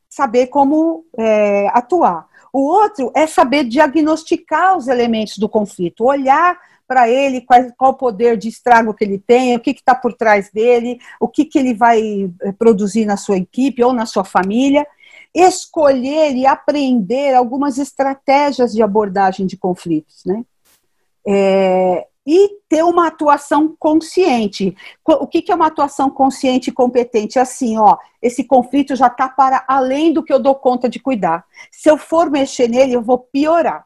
saber 0.10 0.48
como 0.48 1.06
é, 1.16 1.68
atuar. 1.68 2.28
O 2.52 2.62
outro 2.62 3.12
é 3.14 3.28
saber 3.28 3.66
diagnosticar 3.66 4.76
os 4.76 4.88
elementos 4.88 5.38
do 5.38 5.48
conflito, 5.48 6.06
olhar 6.06 6.58
para 6.88 7.08
ele 7.08 7.42
qual, 7.42 7.60
qual 7.78 7.92
o 7.92 7.98
poder 7.98 8.38
de 8.38 8.48
estrago 8.48 8.94
que 8.94 9.04
ele 9.04 9.20
tem, 9.20 9.56
o 9.56 9.60
que 9.60 9.72
está 9.72 9.94
por 9.94 10.14
trás 10.14 10.50
dele, 10.50 10.98
o 11.20 11.28
que, 11.28 11.46
que 11.46 11.60
ele 11.60 11.76
vai 11.76 12.34
é, 12.42 12.52
produzir 12.54 13.06
na 13.06 13.18
sua 13.18 13.38
equipe 13.38 13.84
ou 13.84 13.94
na 13.94 14.08
sua 14.08 14.24
família, 14.24 14.88
escolher 15.36 16.36
e 16.36 16.48
aprender 16.48 17.36
algumas 17.36 17.78
estratégias 17.78 18.74
de 18.74 18.82
abordagem 18.82 19.46
de 19.46 19.58
conflitos, 19.58 20.24
né? 20.26 20.44
É, 21.28 22.07
e 22.28 22.60
ter 22.68 22.84
uma 22.84 23.08
atuação 23.08 23.74
consciente. 23.80 24.76
O 25.06 25.26
que 25.26 25.50
é 25.50 25.56
uma 25.56 25.68
atuação 25.68 26.10
consciente 26.10 26.70
e 26.70 26.74
competente? 26.74 27.40
Assim, 27.40 27.78
ó, 27.78 27.98
esse 28.22 28.44
conflito 28.44 28.98
já 28.98 29.08
está 29.08 29.30
para 29.30 29.64
além 29.66 30.12
do 30.12 30.22
que 30.22 30.34
eu 30.34 30.40
dou 30.40 30.54
conta 30.54 30.90
de 30.90 31.00
cuidar. 31.00 31.46
Se 31.72 31.90
eu 31.90 31.98
for 31.98 32.30
mexer 32.30 32.68
nele, 32.68 32.94
eu 32.94 33.02
vou 33.02 33.18
piorar. 33.18 33.86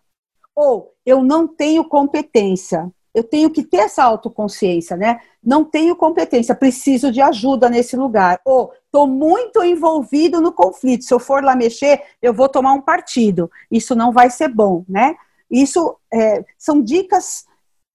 Ou 0.56 0.92
eu 1.06 1.24
não 1.24 1.48
tenho 1.48 1.84
competência. 1.86 2.92
eu 3.14 3.24
tenho 3.24 3.50
que 3.50 3.62
ter 3.62 3.78
essa 3.78 4.04
autoconsciência, 4.04 4.96
né? 4.96 5.20
Não 5.44 5.66
tenho 5.66 5.96
competência, 5.96 6.56
preciso 6.56 7.12
de 7.12 7.22
ajuda 7.22 7.70
nesse 7.70 7.96
lugar. 7.96 8.40
Ou 8.46 8.74
estou 8.86 9.06
muito 9.06 9.64
envolvido 9.64 10.42
no 10.42 10.52
conflito. 10.52 11.04
Se 11.04 11.14
eu 11.14 11.20
for 11.20 11.44
lá 11.44 11.56
mexer, 11.56 12.02
eu 12.22 12.34
vou 12.34 12.50
tomar 12.50 12.74
um 12.74 12.82
partido. 12.82 13.52
Isso 13.70 13.94
não 13.94 14.12
vai 14.12 14.30
ser 14.30 14.48
bom, 14.48 14.84
né? 14.88 15.16
Isso 15.50 15.98
é, 16.12 16.44
são 16.58 16.82
dicas 16.82 17.46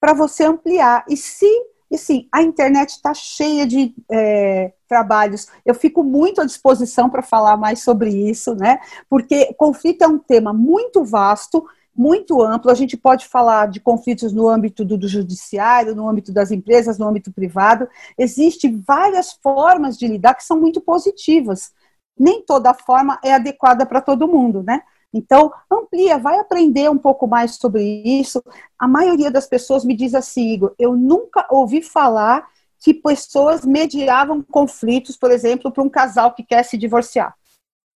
para 0.07 0.15
você 0.15 0.45
ampliar. 0.45 1.05
E 1.09 1.17
se 1.17 1.51
e 1.91 1.99
sim, 1.99 2.29
a 2.33 2.41
internet 2.43 2.91
está 2.91 3.13
cheia 3.13 3.67
de 3.67 3.93
é, 4.11 4.73
trabalhos. 4.89 5.49
Eu 5.65 5.75
fico 5.75 6.05
muito 6.05 6.41
à 6.41 6.45
disposição 6.45 7.11
para 7.11 7.23
falar 7.23 7.57
mais 7.57 7.83
sobre 7.83 8.11
isso, 8.11 8.55
né? 8.55 8.79
Porque 9.09 9.53
conflito 9.55 10.03
é 10.03 10.09
um 10.09 10.19
tema 10.19 10.53
muito 10.53 11.05
vasto, 11.05 11.65
muito 11.95 12.41
amplo. 12.41 12.71
A 12.71 12.75
gente 12.75 12.97
pode 12.97 13.27
falar 13.27 13.67
de 13.69 13.81
conflitos 13.81 14.33
no 14.33 14.49
âmbito 14.49 14.85
do, 14.85 14.97
do 14.97 15.09
judiciário, 15.09 15.95
no 15.95 16.09
âmbito 16.09 16.33
das 16.33 16.53
empresas, 16.53 16.99
no 16.99 17.09
âmbito 17.09 17.33
privado. 17.33 17.89
Existem 18.17 18.81
várias 18.87 19.33
formas 19.33 19.99
de 19.99 20.07
lidar 20.07 20.35
que 20.35 20.45
são 20.45 20.61
muito 20.61 20.81
positivas. 20.81 21.73
Nem 22.17 22.43
toda 22.43 22.75
forma 22.75 23.19
é 23.25 23.33
adequada 23.35 23.85
para 23.85 24.01
todo 24.01 24.29
mundo, 24.29 24.63
né? 24.63 24.83
Então, 25.17 25.51
amplia, 25.71 26.19
vai 26.19 26.39
aprender 26.39 26.91
um 26.91 26.99
pouco 26.99 27.27
mais 27.27 27.55
sobre 27.55 27.83
isso. 28.05 28.43
A 28.79 28.87
maioria 28.87 29.31
das 29.31 29.47
pessoas 29.47 29.83
me 29.83 29.97
diz 29.97 30.15
assim, 30.15 30.53
Igor, 30.53 30.75
eu 30.79 30.95
nunca 30.95 31.47
ouvi 31.51 31.81
falar 31.81 32.47
que 32.79 32.93
pessoas 32.93 33.65
mediavam 33.65 34.43
conflitos, 34.43 35.17
por 35.17 35.31
exemplo, 35.31 35.73
para 35.73 35.83
um 35.83 35.89
casal 35.89 36.35
que 36.35 36.43
quer 36.43 36.63
se 36.65 36.77
divorciar. 36.77 37.35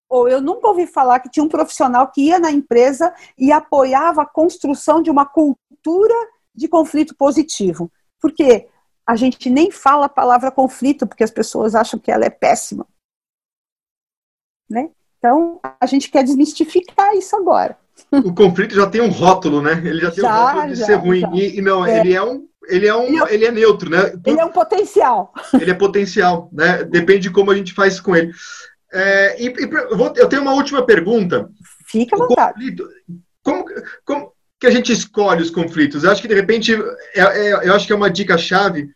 Ou 0.09 0.31
eu 0.31 0.41
nunca 0.41 0.67
ouvi 0.67 0.87
falar 0.87 1.21
que 1.21 1.29
tinha 1.29 1.45
um 1.45 1.49
profissional 1.49 2.11
que 2.11 2.23
ia 2.23 2.39
na 2.39 2.51
empresa 2.51 3.15
e 3.37 3.53
apoiava 3.53 4.23
a 4.23 4.27
construção 4.27 5.03
de 5.03 5.11
uma 5.11 5.27
cultura 5.27 6.15
de 6.55 6.69
conflito 6.69 7.15
positivo. 7.15 7.93
Porque 8.19 8.67
a 9.07 9.15
gente 9.15 9.51
nem 9.51 9.71
fala 9.71 10.07
a 10.07 10.09
palavra 10.09 10.51
conflito, 10.51 11.07
porque 11.07 11.23
as 11.23 11.31
pessoas 11.31 11.75
acham 11.75 12.01
que 12.01 12.11
ela 12.11 12.25
é 12.25 12.31
péssima. 12.31 12.87
Né? 14.69 14.91
Então, 15.21 15.61
a 15.79 15.85
gente 15.85 16.11
quer 16.11 16.25
desmistificar 16.25 17.15
isso 17.15 17.37
agora. 17.37 17.77
O 18.11 18.35
conflito 18.35 18.75
já 18.75 18.87
tem 18.87 19.03
um 19.03 19.11
rótulo, 19.11 19.61
né? 19.61 19.73
Ele 19.85 20.01
já 20.01 20.11
tem 20.11 20.23
já, 20.23 20.35
um 20.35 20.47
rótulo 20.47 20.73
de 20.73 20.81
já, 20.81 20.87
ser 20.87 20.95
ruim. 20.95 21.23
E, 21.35 21.59
e, 21.59 21.61
não, 21.61 21.85
é. 21.85 22.01
ele 22.01 22.15
é 22.15 22.23
um. 22.23 22.49
Ele 22.67 22.87
é, 22.87 22.95
um, 22.95 23.03
ele 23.03 23.19
é, 23.19 23.35
ele 23.35 23.45
é 23.45 23.51
neutro, 23.51 23.91
né? 23.91 24.13
Ele 24.25 24.41
é 24.41 24.45
um 24.45 24.51
potencial. 24.51 25.33
Ele 25.61 25.71
é 25.71 25.75
potencial, 25.75 26.49
né? 26.53 26.85
Depende 26.85 27.21
de 27.21 27.31
como 27.31 27.51
a 27.51 27.55
gente 27.55 27.75
faz 27.75 28.01
com 28.01 28.17
ele. 28.17 28.33
É, 28.93 29.43
e, 29.43 29.49
e 29.49 29.71
eu 30.17 30.29
tenho 30.29 30.43
uma 30.43 30.55
última 30.55 30.85
pergunta. 30.85 31.51
Fica 31.87 32.17
à 32.17 32.19
vontade. 32.19 32.55
Conflito, 32.55 32.89
como, 33.43 33.65
como 34.05 34.33
que 34.59 34.67
a 34.67 34.71
gente 34.71 34.93
escolhe 34.93 35.43
os 35.43 35.51
conflitos? 35.51 36.05
Eu 36.05 36.11
acho 36.11 36.23
que, 36.23 36.29
de 36.29 36.35
repente, 36.35 36.75
é, 37.15 37.21
é, 37.21 37.69
eu 37.69 37.75
acho 37.75 37.87
que 37.87 37.93
é 37.93 37.97
uma 37.97 38.11
dica-chave 38.11 38.89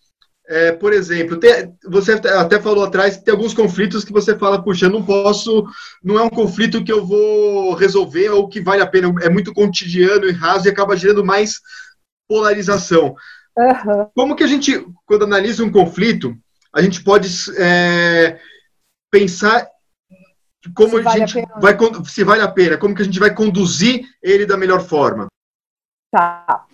é, 0.47 0.73
por 0.73 0.93
exemplo, 0.93 1.39
tem, 1.39 1.75
você 1.85 2.13
até 2.13 2.61
falou 2.61 2.85
atrás 2.85 3.17
tem 3.17 3.33
alguns 3.33 3.55
conflitos 3.55 4.05
que 4.05 4.13
você 4.13 4.37
fala, 4.37 4.63
puxa, 4.63 4.87
eu 4.87 4.91
não 4.91 5.05
posso, 5.05 5.65
não 6.03 6.19
é 6.19 6.23
um 6.23 6.31
conflito 6.31 6.85
que 6.85 6.93
eu 6.93 7.05
vou 7.05 7.75
resolver 7.75 8.29
ou 8.31 8.49
que 8.49 8.61
vale 8.61 8.83
a 8.83 8.87
pena, 8.87 9.13
é 9.23 9.31
muito 9.31 9.55
cotidiano 9.55 10.27
e 10.27 10.33
raso 10.33 10.67
e 10.67 10.71
acaba 10.71 10.97
gerando 10.97 11.25
mais 11.25 11.61
polarização. 12.29 13.15
Uhum. 13.57 14.07
Como 14.15 14.37
que 14.37 14.45
a 14.45 14.47
gente, 14.47 14.87
quando 15.07 15.25
analisa 15.25 15.65
um 15.65 15.73
conflito, 15.73 16.37
a 16.75 16.83
gente 16.83 17.03
pode 17.03 17.29
é, 17.57 18.39
pensar 19.11 19.67
como 20.75 21.01
se 21.01 21.09
a 21.09 21.19
gente 21.19 21.39
a 21.39 21.61
vai, 21.61 21.77
se 22.05 22.25
vale 22.25 22.43
a 22.43 22.51
pena, 22.51 22.77
como 22.77 22.95
que 22.95 23.03
a 23.03 23.05
gente 23.05 23.19
vai 23.19 23.35
conduzir 23.35 24.05
ele 24.23 24.45
da 24.45 24.57
melhor 24.57 24.81
forma? 24.81 25.27
Tá. 26.11 26.67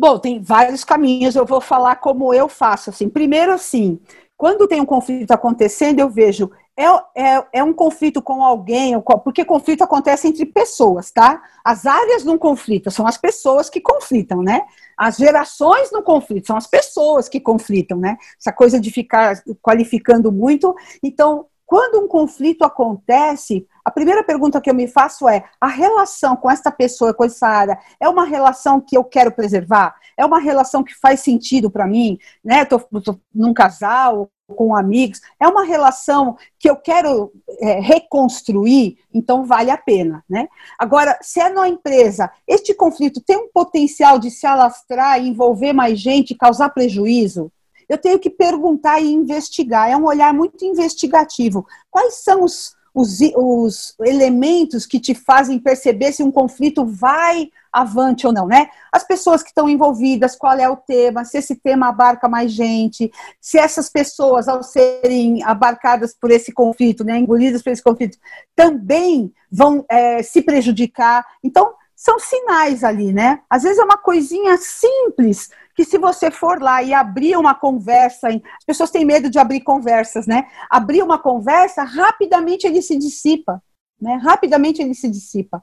Bom, 0.00 0.16
tem 0.16 0.40
vários 0.40 0.84
caminhos, 0.84 1.34
eu 1.34 1.44
vou 1.44 1.60
falar 1.60 1.96
como 1.96 2.32
eu 2.32 2.48
faço. 2.48 2.88
Assim. 2.88 3.08
Primeiro, 3.08 3.52
assim, 3.52 3.98
quando 4.36 4.68
tem 4.68 4.80
um 4.80 4.86
conflito 4.86 5.32
acontecendo, 5.32 5.98
eu 5.98 6.08
vejo, 6.08 6.52
é, 6.76 6.84
é, 7.16 7.46
é 7.54 7.64
um 7.64 7.72
conflito 7.72 8.22
com 8.22 8.44
alguém, 8.44 8.94
porque 9.24 9.44
conflito 9.44 9.82
acontece 9.82 10.28
entre 10.28 10.46
pessoas, 10.46 11.10
tá? 11.10 11.42
As 11.64 11.84
áreas 11.84 12.22
num 12.22 12.38
conflito 12.38 12.92
são 12.92 13.08
as 13.08 13.18
pessoas 13.18 13.68
que 13.68 13.80
conflitam, 13.80 14.40
né? 14.40 14.62
As 14.96 15.16
gerações 15.16 15.90
no 15.90 16.00
conflito 16.00 16.46
são 16.46 16.56
as 16.56 16.68
pessoas 16.68 17.28
que 17.28 17.40
conflitam, 17.40 17.98
né? 17.98 18.16
Essa 18.40 18.52
coisa 18.52 18.78
de 18.78 18.92
ficar 18.92 19.42
qualificando 19.60 20.30
muito. 20.30 20.76
Então, 21.02 21.46
quando 21.66 22.00
um 22.00 22.06
conflito 22.06 22.62
acontece, 22.62 23.66
a 23.88 23.90
primeira 23.90 24.22
pergunta 24.22 24.60
que 24.60 24.68
eu 24.68 24.74
me 24.74 24.86
faço 24.86 25.26
é: 25.26 25.44
a 25.58 25.66
relação 25.66 26.36
com 26.36 26.50
essa 26.50 26.70
pessoa, 26.70 27.14
com 27.14 27.24
essa 27.24 27.48
área, 27.48 27.78
é 27.98 28.06
uma 28.06 28.24
relação 28.24 28.80
que 28.80 28.96
eu 28.96 29.02
quero 29.02 29.32
preservar? 29.32 29.94
É 30.14 30.26
uma 30.26 30.38
relação 30.38 30.84
que 30.84 30.94
faz 30.94 31.20
sentido 31.20 31.70
para 31.70 31.86
mim? 31.86 32.18
Né? 32.44 32.66
Tô, 32.66 32.78
tô 32.78 33.18
num 33.34 33.54
casal, 33.54 34.30
com 34.46 34.76
amigos, 34.76 35.20
é 35.40 35.48
uma 35.48 35.64
relação 35.64 36.36
que 36.58 36.68
eu 36.68 36.76
quero 36.76 37.32
é, 37.60 37.80
reconstruir, 37.80 38.98
então 39.12 39.44
vale 39.44 39.70
a 39.70 39.76
pena, 39.76 40.22
né? 40.28 40.48
Agora, 40.78 41.18
se 41.22 41.40
é 41.40 41.48
numa 41.48 41.68
empresa, 41.68 42.30
este 42.46 42.74
conflito 42.74 43.22
tem 43.22 43.36
um 43.36 43.48
potencial 43.52 44.18
de 44.18 44.30
se 44.30 44.46
alastrar 44.46 45.18
envolver 45.22 45.72
mais 45.72 45.98
gente, 45.98 46.34
causar 46.34 46.70
prejuízo, 46.70 47.50
eu 47.88 47.96
tenho 47.96 48.18
que 48.18 48.28
perguntar 48.28 49.00
e 49.00 49.10
investigar. 49.10 49.88
É 49.88 49.96
um 49.96 50.04
olhar 50.04 50.32
muito 50.34 50.62
investigativo. 50.64 51.66
Quais 51.90 52.22
são 52.22 52.44
os, 52.44 52.74
os, 52.98 53.20
os 53.36 53.94
elementos 54.00 54.84
que 54.84 54.98
te 54.98 55.14
fazem 55.14 55.58
perceber 55.58 56.12
se 56.12 56.22
um 56.22 56.32
conflito 56.32 56.84
vai 56.84 57.48
avante 57.72 58.26
ou 58.26 58.32
não, 58.32 58.46
né? 58.46 58.68
As 58.90 59.06
pessoas 59.06 59.42
que 59.42 59.50
estão 59.50 59.68
envolvidas, 59.68 60.34
qual 60.34 60.54
é 60.54 60.68
o 60.68 60.76
tema, 60.76 61.24
se 61.24 61.38
esse 61.38 61.54
tema 61.54 61.88
abarca 61.88 62.28
mais 62.28 62.50
gente, 62.50 63.10
se 63.40 63.58
essas 63.58 63.88
pessoas, 63.88 64.48
ao 64.48 64.62
serem 64.62 65.44
abarcadas 65.44 66.14
por 66.18 66.30
esse 66.30 66.52
conflito, 66.52 67.04
né, 67.04 67.18
engolidas 67.18 67.62
por 67.62 67.70
esse 67.70 67.82
conflito, 67.82 68.18
também 68.56 69.32
vão 69.50 69.84
é, 69.88 70.22
se 70.22 70.42
prejudicar. 70.42 71.24
Então, 71.44 71.74
são 71.94 72.18
sinais 72.18 72.84
ali, 72.84 73.12
né? 73.12 73.40
Às 73.50 73.62
vezes 73.62 73.78
é 73.78 73.84
uma 73.84 73.98
coisinha 73.98 74.56
simples 74.56 75.50
que 75.78 75.84
se 75.84 75.96
você 75.96 76.28
for 76.28 76.60
lá 76.60 76.82
e 76.82 76.92
abrir 76.92 77.36
uma 77.36 77.54
conversa, 77.54 78.26
as 78.26 78.64
pessoas 78.66 78.90
têm 78.90 79.04
medo 79.04 79.30
de 79.30 79.38
abrir 79.38 79.60
conversas, 79.60 80.26
né? 80.26 80.48
Abrir 80.68 81.04
uma 81.04 81.20
conversa, 81.20 81.84
rapidamente 81.84 82.66
ele 82.66 82.82
se 82.82 82.98
dissipa, 82.98 83.62
né? 84.00 84.16
Rapidamente 84.16 84.82
ele 84.82 84.92
se 84.92 85.08
dissipa. 85.08 85.62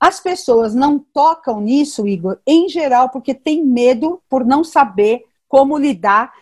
As 0.00 0.18
pessoas 0.18 0.74
não 0.74 0.98
tocam 0.98 1.60
nisso, 1.60 2.08
Igor, 2.08 2.38
em 2.46 2.70
geral, 2.70 3.10
porque 3.10 3.34
tem 3.34 3.62
medo 3.62 4.22
por 4.30 4.46
não 4.46 4.64
saber 4.64 5.26
como 5.46 5.76
lidar. 5.76 6.32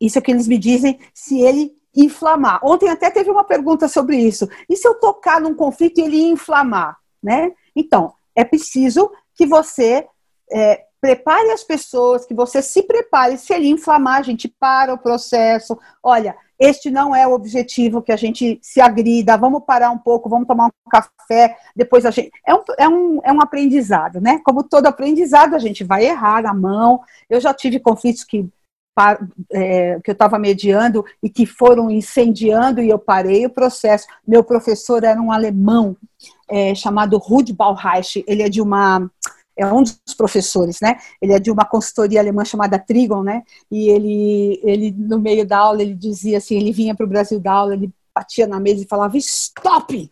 Isso 0.00 0.16
é 0.16 0.22
que 0.22 0.30
eles 0.30 0.46
me 0.46 0.56
dizem, 0.56 1.00
se 1.12 1.40
ele 1.40 1.72
inflamar. 1.96 2.60
Ontem 2.62 2.88
até 2.88 3.10
teve 3.10 3.28
uma 3.28 3.42
pergunta 3.42 3.88
sobre 3.88 4.18
isso. 4.18 4.48
E 4.70 4.76
se 4.76 4.86
eu 4.86 4.94
tocar 5.00 5.40
num 5.40 5.52
conflito 5.52 5.98
e 5.98 6.04
ele 6.04 6.30
inflamar, 6.30 6.96
né? 7.20 7.50
Então, 7.74 8.14
é 8.36 8.44
preciso 8.44 9.10
que 9.34 9.46
você 9.46 10.06
é, 10.52 10.84
prepare 11.00 11.50
as 11.50 11.62
pessoas, 11.62 12.26
que 12.26 12.34
você 12.34 12.60
se 12.62 12.82
prepare. 12.82 13.38
Se 13.38 13.52
ele 13.52 13.68
inflamar, 13.68 14.18
a 14.18 14.22
gente 14.22 14.48
para 14.48 14.92
o 14.92 14.98
processo. 14.98 15.78
Olha, 16.02 16.36
este 16.58 16.90
não 16.90 17.14
é 17.14 17.26
o 17.26 17.32
objetivo 17.32 18.02
que 18.02 18.10
a 18.10 18.16
gente 18.16 18.58
se 18.60 18.80
agrida, 18.80 19.36
vamos 19.36 19.62
parar 19.64 19.90
um 19.90 19.98
pouco, 19.98 20.28
vamos 20.28 20.48
tomar 20.48 20.66
um 20.66 20.90
café, 20.90 21.56
depois 21.74 22.04
a 22.04 22.10
gente. 22.10 22.32
É 22.44 22.54
um, 22.54 22.62
é 22.76 22.88
um, 22.88 23.20
é 23.24 23.32
um 23.32 23.40
aprendizado, 23.40 24.20
né? 24.20 24.40
Como 24.44 24.64
todo 24.64 24.86
aprendizado, 24.86 25.54
a 25.54 25.58
gente 25.58 25.84
vai 25.84 26.04
errar 26.04 26.44
a 26.44 26.54
mão. 26.54 27.00
Eu 27.30 27.40
já 27.40 27.54
tive 27.54 27.78
conflitos 27.78 28.24
que. 28.24 28.48
É, 29.52 30.00
que 30.02 30.10
eu 30.10 30.12
estava 30.12 30.40
mediando 30.40 31.04
e 31.22 31.30
que 31.30 31.46
foram 31.46 31.88
incendiando 31.88 32.80
e 32.80 32.88
eu 32.88 32.98
parei 32.98 33.46
o 33.46 33.50
processo. 33.50 34.08
Meu 34.26 34.42
professor 34.42 35.04
era 35.04 35.22
um 35.22 35.30
alemão 35.30 35.96
é, 36.50 36.74
chamado 36.74 37.16
Rud 37.16 37.52
Baureich, 37.52 38.24
ele 38.26 38.42
é 38.42 38.48
de 38.48 38.60
uma 38.60 39.08
é 39.58 39.66
um 39.66 39.82
dos 39.82 40.14
professores, 40.16 40.78
né? 40.80 40.98
Ele 41.20 41.32
é 41.32 41.38
de 41.38 41.50
uma 41.50 41.64
consultoria 41.64 42.20
alemã 42.20 42.44
chamada 42.44 42.78
Trigon, 42.78 43.22
né? 43.22 43.42
E 43.70 43.88
ele, 43.88 44.60
ele 44.62 44.90
no 44.92 45.18
meio 45.18 45.46
da 45.46 45.58
aula, 45.58 45.82
ele 45.82 45.94
dizia 45.94 46.38
assim, 46.38 46.56
ele 46.56 46.72
vinha 46.72 46.94
para 46.94 47.04
o 47.04 47.08
Brasil 47.08 47.40
da 47.40 47.52
aula, 47.52 47.74
ele 47.74 47.92
batia 48.14 48.46
na 48.46 48.60
mesa 48.60 48.82
e 48.82 48.88
falava, 48.88 49.16
stop! 49.18 50.10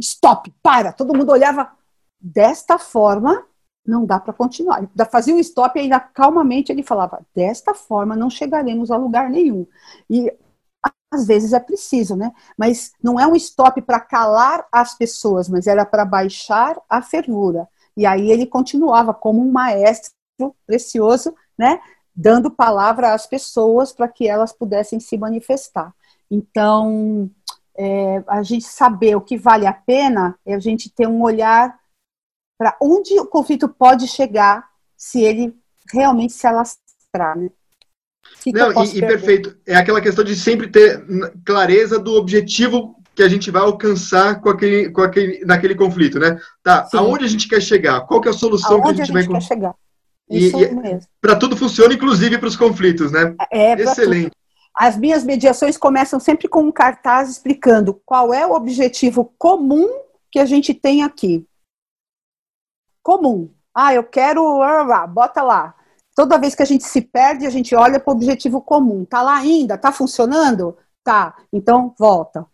Stop, 0.00 0.52
para! 0.62 0.92
Todo 0.92 1.14
mundo 1.14 1.32
olhava 1.32 1.72
desta 2.20 2.78
forma, 2.78 3.44
não 3.84 4.06
dá 4.06 4.20
para 4.20 4.32
continuar. 4.32 4.82
Ele 4.82 5.10
fazia 5.10 5.34
um 5.34 5.38
stop 5.40 5.76
e 5.76 5.82
ainda 5.82 5.98
calmamente 5.98 6.70
ele 6.70 6.82
falava, 6.82 7.26
desta 7.34 7.74
forma 7.74 8.14
não 8.14 8.30
chegaremos 8.30 8.90
a 8.90 8.96
lugar 8.96 9.28
nenhum. 9.28 9.66
E 10.08 10.32
às 11.10 11.26
vezes 11.26 11.52
é 11.52 11.60
preciso, 11.60 12.14
né? 12.16 12.32
Mas 12.56 12.92
não 13.02 13.18
é 13.18 13.26
um 13.26 13.34
stop 13.34 13.82
para 13.82 14.00
calar 14.00 14.66
as 14.70 14.94
pessoas, 14.96 15.48
mas 15.48 15.66
era 15.66 15.84
para 15.84 16.04
baixar 16.04 16.80
a 16.88 17.02
fervura. 17.02 17.68
E 17.96 18.06
aí 18.06 18.30
ele 18.30 18.46
continuava 18.46 19.12
como 19.12 19.42
um 19.42 19.50
maestro 19.50 20.12
precioso, 20.66 21.34
né? 21.58 21.80
Dando 22.14 22.50
palavra 22.50 23.12
às 23.12 23.26
pessoas 23.26 23.92
para 23.92 24.08
que 24.08 24.28
elas 24.28 24.52
pudessem 24.52 25.00
se 25.00 25.18
manifestar. 25.18 25.92
Então, 26.30 27.28
é, 27.76 28.22
a 28.26 28.42
gente 28.42 28.64
saber 28.64 29.16
o 29.16 29.20
que 29.20 29.36
vale 29.36 29.66
a 29.66 29.72
pena 29.72 30.38
é 30.46 30.54
a 30.54 30.58
gente 30.58 30.88
ter 30.90 31.08
um 31.08 31.22
olhar 31.22 31.78
para 32.56 32.76
onde 32.80 33.18
o 33.18 33.26
conflito 33.26 33.68
pode 33.68 34.06
chegar 34.06 34.68
se 34.96 35.22
ele 35.22 35.58
realmente 35.92 36.32
se 36.32 36.46
alastrar, 36.46 37.36
né? 37.36 37.50
Que 38.40 38.52
Não, 38.52 38.72
que 38.72 38.96
e, 38.96 38.98
e 38.98 39.00
perfeito. 39.00 39.56
É 39.66 39.76
aquela 39.76 40.00
questão 40.00 40.24
de 40.24 40.34
sempre 40.34 40.68
ter 40.68 41.04
clareza 41.44 41.98
do 41.98 42.14
objetivo 42.14 42.96
que 43.14 43.22
a 43.22 43.28
gente 43.28 43.50
vai 43.50 43.62
alcançar 43.62 44.40
com 44.40 44.48
aquele, 44.48 44.90
com 44.90 45.02
aquele, 45.02 45.44
naquele 45.44 45.74
conflito, 45.74 46.18
né? 46.18 46.40
Tá, 46.62 46.86
Sim. 46.86 46.96
aonde 46.96 47.24
a 47.24 47.28
gente 47.28 47.48
quer 47.48 47.60
chegar? 47.60 48.00
Qual 48.02 48.20
que 48.20 48.28
é 48.28 48.30
a 48.30 48.34
solução 48.34 48.76
aonde 48.76 48.94
que 48.94 49.02
a 49.02 49.04
gente, 49.04 49.16
a 49.16 49.20
gente 49.20 49.30
vai... 49.30 49.40
quer 49.40 49.46
chegar? 49.46 49.74
Isso 50.30 50.56
e, 50.56 50.74
mesmo. 50.74 51.08
Para 51.20 51.36
tudo 51.36 51.56
funciona, 51.56 51.92
inclusive 51.92 52.38
para 52.38 52.48
os 52.48 52.56
conflitos, 52.56 53.12
né? 53.12 53.34
É, 53.50 53.72
Excelente. 53.72 54.30
As 54.74 54.96
minhas 54.96 55.24
mediações 55.24 55.76
começam 55.76 56.20
sempre 56.20 56.48
com 56.48 56.62
um 56.62 56.72
cartaz 56.72 57.28
explicando 57.28 58.00
qual 58.06 58.32
é 58.32 58.46
o 58.46 58.52
objetivo 58.52 59.34
comum 59.36 59.88
que 60.30 60.38
a 60.38 60.46
gente 60.46 60.72
tem 60.72 61.02
aqui. 61.02 61.44
Comum. 63.02 63.50
Ah, 63.74 63.92
eu 63.92 64.04
quero. 64.04 64.60
Bota 65.08 65.42
lá. 65.42 65.74
Toda 66.20 66.36
vez 66.36 66.54
que 66.54 66.62
a 66.62 66.66
gente 66.66 66.84
se 66.84 67.00
perde, 67.00 67.46
a 67.46 67.50
gente 67.50 67.74
olha 67.74 67.98
para 67.98 68.12
o 68.12 68.14
objetivo 68.14 68.60
comum. 68.60 69.06
Tá 69.06 69.22
lá 69.22 69.38
ainda? 69.38 69.78
Tá 69.78 69.90
funcionando? 69.90 70.76
Tá. 71.02 71.34
Então, 71.50 71.94
volta. 71.98 72.44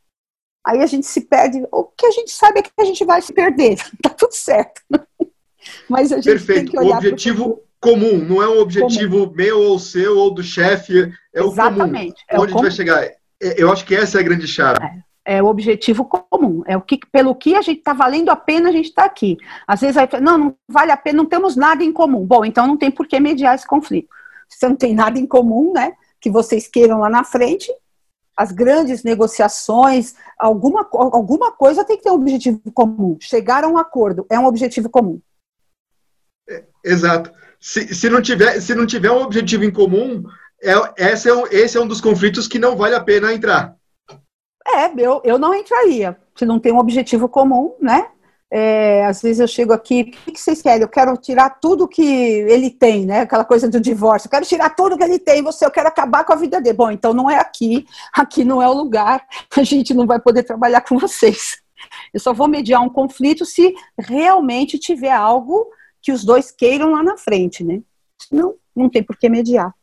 Aí 0.65 0.81
a 0.81 0.87
gente 0.87 1.05
se 1.05 1.23
perde. 1.23 1.67
O 1.73 1.83
que 1.83 2.07
a 2.07 2.13
gente 2.13 2.31
sabe 2.31 2.61
é 2.61 2.63
que 2.63 2.71
a 2.79 2.85
gente 2.85 3.05
vai 3.05 3.21
se 3.21 3.33
perder. 3.33 3.77
Tá 4.01 4.11
tudo 4.11 4.33
certo. 4.35 4.81
Mas 5.91 6.13
a 6.13 6.17
gente 6.21 6.27
Perfeito. 6.27 6.61
tem 6.61 6.71
que 6.71 6.79
olhar. 6.79 6.95
O 6.95 6.99
objetivo 6.99 7.61
comum, 7.81 8.19
não 8.19 8.41
é 8.41 8.49
um 8.49 8.61
objetivo 8.61 9.25
comum. 9.25 9.35
meu 9.35 9.61
ou 9.61 9.81
seu 9.81 10.17
ou 10.17 10.33
do 10.33 10.45
chefe, 10.45 11.13
é 11.35 11.43
o 11.43 11.51
Exatamente. 11.51 12.25
comum. 12.29 12.39
É 12.39 12.39
Onde 12.39 12.53
a 12.53 12.55
gente 12.55 12.63
vai 12.63 12.71
chegar? 12.71 13.03
É, 13.05 13.21
eu 13.57 13.73
acho 13.73 13.85
que 13.85 13.97
essa 13.97 14.19
é 14.19 14.21
a 14.21 14.25
grande 14.25 14.47
chave. 14.47 14.79
É, 14.81 15.03
é 15.27 15.43
o 15.43 15.47
objetivo 15.47 16.05
comum, 16.05 16.63
é 16.67 16.77
o 16.77 16.81
que 16.81 16.99
pelo 17.11 17.35
que 17.35 17.55
a 17.55 17.63
gente 17.63 17.79
está 17.79 17.93
valendo 17.93 18.31
a 18.31 18.37
pena 18.37 18.69
a 18.69 18.73
gente 18.73 18.87
está 18.87 19.05
aqui. 19.05 19.37
Às 19.67 19.81
vezes 19.81 19.97
aí, 19.97 20.09
não, 20.21 20.39
não 20.39 20.55
vale 20.69 20.93
a 20.93 20.97
pena, 20.97 21.19
não 21.19 21.27
temos 21.27 21.57
nada 21.57 21.83
em 21.83 21.93
comum. 21.93 22.25
Bom, 22.25 22.45
então 22.45 22.67
não 22.67 22.77
tem 22.77 22.91
por 22.91 23.07
que 23.07 23.19
mediar 23.19 23.55
esse 23.55 23.67
conflito. 23.67 24.09
Se 24.49 24.59
você 24.59 24.69
não 24.69 24.77
tem 24.77 24.95
nada 24.95 25.19
em 25.19 25.27
comum, 25.27 25.73
né? 25.73 25.95
Que 26.21 26.31
vocês 26.31 26.69
queiram 26.69 27.01
lá 27.01 27.11
na 27.11 27.25
frente, 27.25 27.71
as 28.37 28.53
grandes 28.53 29.03
negociações, 29.03 30.15
alguma, 30.39 30.89
alguma 30.93 31.51
coisa 31.51 31.85
tem 31.85 31.97
que 31.97 32.05
ter 32.05 32.11
um 32.11 32.15
objetivo 32.15 32.61
comum. 32.73 33.17
Chegar 33.21 33.65
a 33.65 33.69
um 33.69 33.77
acordo 33.77 34.25
é 34.31 34.39
um 34.39 34.47
objetivo 34.47 34.89
comum. 34.89 35.21
É, 36.49 36.65
exato 36.85 37.33
se, 37.61 37.95
se, 37.95 38.09
não 38.09 38.23
tiver, 38.23 38.61
se 38.61 38.75
não 38.75 38.87
tiver 38.87 39.11
um 39.11 39.23
objetivo 39.23 39.65
em 39.65 39.71
comum, 39.71 40.23
é, 40.63 40.75
esse, 41.13 41.29
é 41.29 41.35
um, 41.35 41.47
esse 41.49 41.77
é 41.77 41.81
um 41.81 41.87
dos 41.87 42.01
conflitos 42.01 42.47
que 42.47 42.59
não 42.59 42.77
vale 42.77 42.95
a 42.95 43.01
pena 43.01 43.33
entrar. 43.33 43.75
É, 44.67 44.93
eu, 44.99 45.21
eu 45.25 45.39
não 45.39 45.55
entraria, 45.55 46.17
se 46.35 46.45
não 46.45 46.59
tem 46.59 46.73
um 46.73 46.79
objetivo 46.79 47.29
comum, 47.29 47.75
né? 47.81 48.09
É, 48.51 49.05
às 49.05 49.23
vezes 49.23 49.41
eu 49.41 49.49
chego 49.49 49.73
aqui, 49.73 50.15
o 50.27 50.33
que 50.33 50.41
vocês 50.41 50.63
querem? 50.63 50.83
Eu 50.83 50.89
quero 50.89 51.17
tirar 51.17 51.51
tudo 51.61 51.89
que 51.89 52.03
ele 52.03 52.71
tem, 52.71 53.05
né? 53.05 53.21
Aquela 53.21 53.45
coisa 53.45 53.69
do 53.69 53.81
divórcio. 53.81 54.27
Eu 54.27 54.31
quero 54.31 54.47
tirar 54.47 54.71
tudo 54.71 54.97
que 54.97 55.05
ele 55.05 55.19
tem, 55.19 55.43
você, 55.43 55.65
eu 55.65 55.71
quero 55.71 55.89
acabar 55.89 56.25
com 56.25 56.33
a 56.33 56.37
vida 56.37 56.61
dele. 56.61 56.77
Bom, 56.77 56.91
então 56.91 57.13
não 57.13 57.31
é 57.31 57.39
aqui, 57.39 57.87
aqui 58.13 58.45
não 58.45 58.63
é 58.63 58.69
o 58.69 58.73
lugar, 58.73 59.25
a 59.57 59.63
gente 59.63 59.93
não 59.95 60.07
vai 60.07 60.21
poder 60.21 60.43
trabalhar 60.45 60.81
com 60.83 60.99
vocês. 60.99 61.59
Eu 62.13 62.21
só 62.21 62.33
vou 62.33 62.49
mediar 62.49 62.81
um 62.83 62.89
conflito 62.89 63.45
se 63.45 63.75
realmente 63.99 64.79
tiver 64.79 65.13
algo 65.13 65.69
que 66.01 66.13
os 66.13 66.25
dois 66.25 66.51
queiram 66.51 66.93
lá 66.93 67.03
na 67.03 67.17
frente, 67.17 67.65
né? 67.65 67.83
Não, 68.31 68.55
não 68.75 68.89
tem 68.89 69.03
por 69.03 69.17
que 69.17 69.29
mediar. 69.29 69.75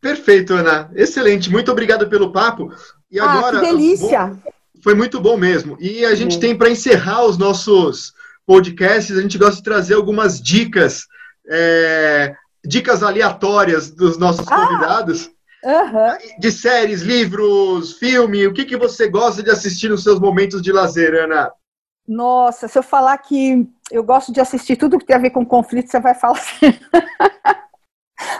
Perfeito, 0.00 0.54
Ana. 0.54 0.90
Excelente. 0.94 1.50
Muito 1.50 1.70
obrigado 1.70 2.08
pelo 2.08 2.32
papo. 2.32 2.70
E 3.10 3.18
ah, 3.18 3.30
agora, 3.30 3.60
que 3.60 3.66
delícia! 3.66 4.26
Bom, 4.26 4.50
foi 4.82 4.94
muito 4.94 5.20
bom 5.20 5.36
mesmo. 5.36 5.76
E 5.80 6.04
a 6.04 6.14
gente 6.14 6.38
tem 6.38 6.56
para 6.56 6.70
encerrar 6.70 7.24
os 7.24 7.38
nossos 7.38 8.12
podcasts, 8.46 9.16
a 9.16 9.22
gente 9.22 9.38
gosta 9.38 9.56
de 9.56 9.62
trazer 9.62 9.94
algumas 9.94 10.40
dicas, 10.40 11.06
é, 11.48 12.34
dicas 12.64 13.02
aleatórias 13.02 13.90
dos 13.90 14.18
nossos 14.18 14.46
ah, 14.48 14.56
convidados. 14.56 15.30
Uhum. 15.64 16.38
De 16.38 16.52
séries, 16.52 17.02
livros, 17.02 17.94
filme, 17.94 18.46
o 18.46 18.52
que, 18.52 18.64
que 18.64 18.76
você 18.76 19.08
gosta 19.08 19.42
de 19.42 19.50
assistir 19.50 19.88
nos 19.88 20.04
seus 20.04 20.20
momentos 20.20 20.62
de 20.62 20.72
lazer, 20.72 21.14
Ana? 21.14 21.50
Nossa, 22.06 22.68
se 22.68 22.78
eu 22.78 22.82
falar 22.82 23.18
que 23.18 23.68
eu 23.90 24.02
gosto 24.02 24.32
de 24.32 24.40
assistir 24.40 24.76
tudo 24.76 24.98
que 24.98 25.04
tem 25.04 25.16
a 25.16 25.20
ver 25.20 25.30
com 25.30 25.44
conflito, 25.44 25.90
você 25.90 26.00
vai 26.00 26.14
falar 26.14 26.38
assim. 26.38 26.78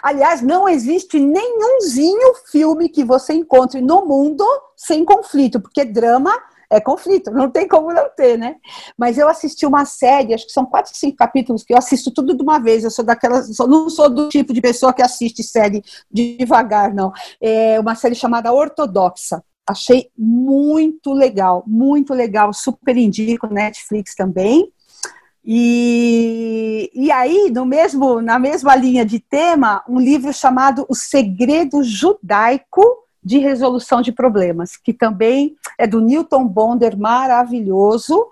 Aliás, 0.08 0.40
não 0.40 0.66
existe 0.66 1.20
nenhumzinho 1.20 2.34
filme 2.50 2.88
que 2.88 3.04
você 3.04 3.34
encontre 3.34 3.82
no 3.82 4.06
mundo 4.06 4.42
sem 4.74 5.04
conflito, 5.04 5.60
porque 5.60 5.84
drama 5.84 6.32
é 6.70 6.80
conflito, 6.80 7.30
não 7.30 7.50
tem 7.50 7.68
como 7.68 7.92
não 7.92 8.08
ter, 8.16 8.38
né? 8.38 8.56
Mas 8.96 9.18
eu 9.18 9.28
assisti 9.28 9.66
uma 9.66 9.84
série, 9.84 10.32
acho 10.32 10.46
que 10.46 10.52
são 10.52 10.64
quatro, 10.64 10.96
cinco 10.96 11.14
capítulos, 11.14 11.62
que 11.62 11.74
eu 11.74 11.76
assisto 11.76 12.10
tudo 12.10 12.34
de 12.34 12.42
uma 12.42 12.58
vez. 12.58 12.84
Eu 12.84 12.90
sou 12.90 13.04
daquelas, 13.04 13.54
não 13.58 13.90
sou 13.90 14.08
do 14.08 14.30
tipo 14.30 14.54
de 14.54 14.62
pessoa 14.62 14.94
que 14.94 15.02
assiste 15.02 15.42
série 15.42 15.84
devagar, 16.10 16.94
não. 16.94 17.12
É 17.38 17.78
uma 17.78 17.94
série 17.94 18.14
chamada 18.14 18.50
Ortodoxa. 18.50 19.44
Achei 19.68 20.10
muito 20.16 21.12
legal, 21.12 21.62
muito 21.66 22.14
legal, 22.14 22.54
super 22.54 22.96
indico, 22.96 23.46
Netflix 23.46 24.14
também. 24.14 24.72
E, 25.50 26.90
e 26.92 27.10
aí, 27.10 27.50
no 27.50 27.64
mesmo, 27.64 28.20
na 28.20 28.38
mesma 28.38 28.76
linha 28.76 29.02
de 29.02 29.18
tema, 29.18 29.82
um 29.88 29.98
livro 29.98 30.30
chamado 30.30 30.84
O 30.90 30.94
Segredo 30.94 31.82
Judaico 31.82 32.84
de 33.24 33.38
Resolução 33.38 34.02
de 34.02 34.12
Problemas, 34.12 34.76
que 34.76 34.92
também 34.92 35.56
é 35.78 35.86
do 35.86 36.02
Newton 36.02 36.46
Bonder, 36.46 36.98
maravilhoso, 36.98 38.26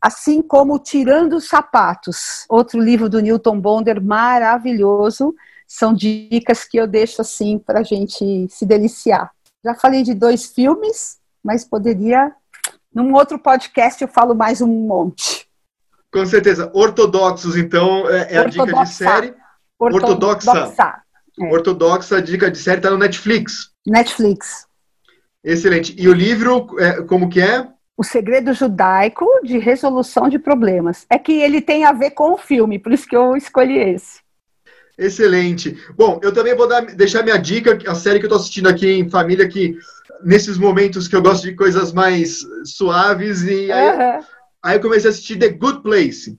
assim 0.00 0.40
como 0.40 0.78
Tirando 0.78 1.36
os 1.36 1.50
Sapatos, 1.50 2.46
outro 2.48 2.80
livro 2.80 3.10
do 3.10 3.20
Newton 3.20 3.60
Bonder, 3.60 4.02
maravilhoso. 4.02 5.34
São 5.68 5.92
dicas 5.92 6.64
que 6.64 6.78
eu 6.78 6.86
deixo 6.86 7.20
assim 7.20 7.58
para 7.58 7.80
a 7.80 7.82
gente 7.82 8.48
se 8.48 8.64
deliciar. 8.64 9.30
Já 9.62 9.74
falei 9.74 10.02
de 10.02 10.14
dois 10.14 10.46
filmes, 10.46 11.18
mas 11.42 11.62
poderia. 11.62 12.34
Num 12.94 13.12
outro 13.12 13.38
podcast 13.38 14.00
eu 14.00 14.08
falo 14.08 14.34
mais 14.34 14.62
um 14.62 14.66
monte. 14.66 15.46
Com 16.14 16.24
certeza. 16.24 16.70
Ortodoxos, 16.72 17.56
então, 17.56 18.08
é, 18.08 18.34
é 18.34 18.38
a 18.38 18.44
dica 18.44 18.72
de 18.72 18.88
série. 18.88 19.34
Ortodoxa. 19.76 20.48
Ortodoxa, 20.48 21.02
é. 21.40 21.44
Ortodoxa, 21.52 22.16
a 22.18 22.20
dica 22.20 22.48
de 22.48 22.56
série 22.56 22.78
está 22.78 22.88
no 22.88 22.96
Netflix. 22.96 23.72
Netflix. 23.84 24.68
Excelente. 25.42 25.92
E 25.98 26.08
o 26.08 26.12
livro, 26.12 26.68
é, 26.78 27.02
como 27.02 27.28
que 27.28 27.40
é? 27.40 27.66
O 27.96 28.04
Segredo 28.04 28.54
Judaico 28.54 29.26
de 29.42 29.58
Resolução 29.58 30.28
de 30.28 30.38
Problemas. 30.38 31.04
É 31.10 31.18
que 31.18 31.32
ele 31.32 31.60
tem 31.60 31.84
a 31.84 31.90
ver 31.90 32.12
com 32.12 32.34
o 32.34 32.38
filme, 32.38 32.78
por 32.78 32.92
isso 32.92 33.08
que 33.08 33.16
eu 33.16 33.36
escolhi 33.36 33.76
esse. 33.76 34.20
Excelente. 34.96 35.76
Bom, 35.96 36.20
eu 36.22 36.32
também 36.32 36.54
vou 36.54 36.68
dar, 36.68 36.82
deixar 36.82 37.24
minha 37.24 37.36
dica, 37.38 37.76
a 37.88 37.94
série 37.96 38.20
que 38.20 38.26
eu 38.26 38.28
estou 38.28 38.38
assistindo 38.38 38.68
aqui 38.68 38.88
em 38.88 39.10
família, 39.10 39.48
que 39.48 39.76
nesses 40.24 40.56
momentos 40.56 41.08
que 41.08 41.16
eu 41.16 41.22
gosto 41.22 41.42
de 41.42 41.56
coisas 41.56 41.92
mais 41.92 42.38
suaves, 42.64 43.42
e 43.42 43.72
aí, 43.72 44.22
aí 44.64 44.76
eu 44.76 44.80
comecei 44.80 45.08
a 45.08 45.12
assistir 45.12 45.38
The 45.38 45.50
Good 45.50 45.82
Place. 45.82 46.36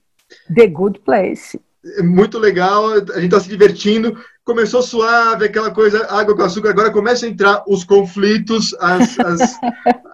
The 0.54 0.66
Good 0.66 1.00
Place. 1.00 1.60
É 1.98 2.02
muito 2.02 2.38
legal, 2.38 2.88
a 2.88 2.98
gente 2.98 3.26
está 3.26 3.38
se 3.38 3.48
divertindo. 3.48 4.18
Começou 4.44 4.82
suave, 4.82 5.44
aquela 5.44 5.70
coisa, 5.70 6.06
água 6.10 6.36
com 6.36 6.42
açúcar, 6.42 6.70
agora 6.70 6.90
começa 6.90 7.24
a 7.24 7.28
entrar 7.28 7.64
os 7.66 7.84
conflitos, 7.84 8.74
as, 8.80 9.18
as, 9.20 9.58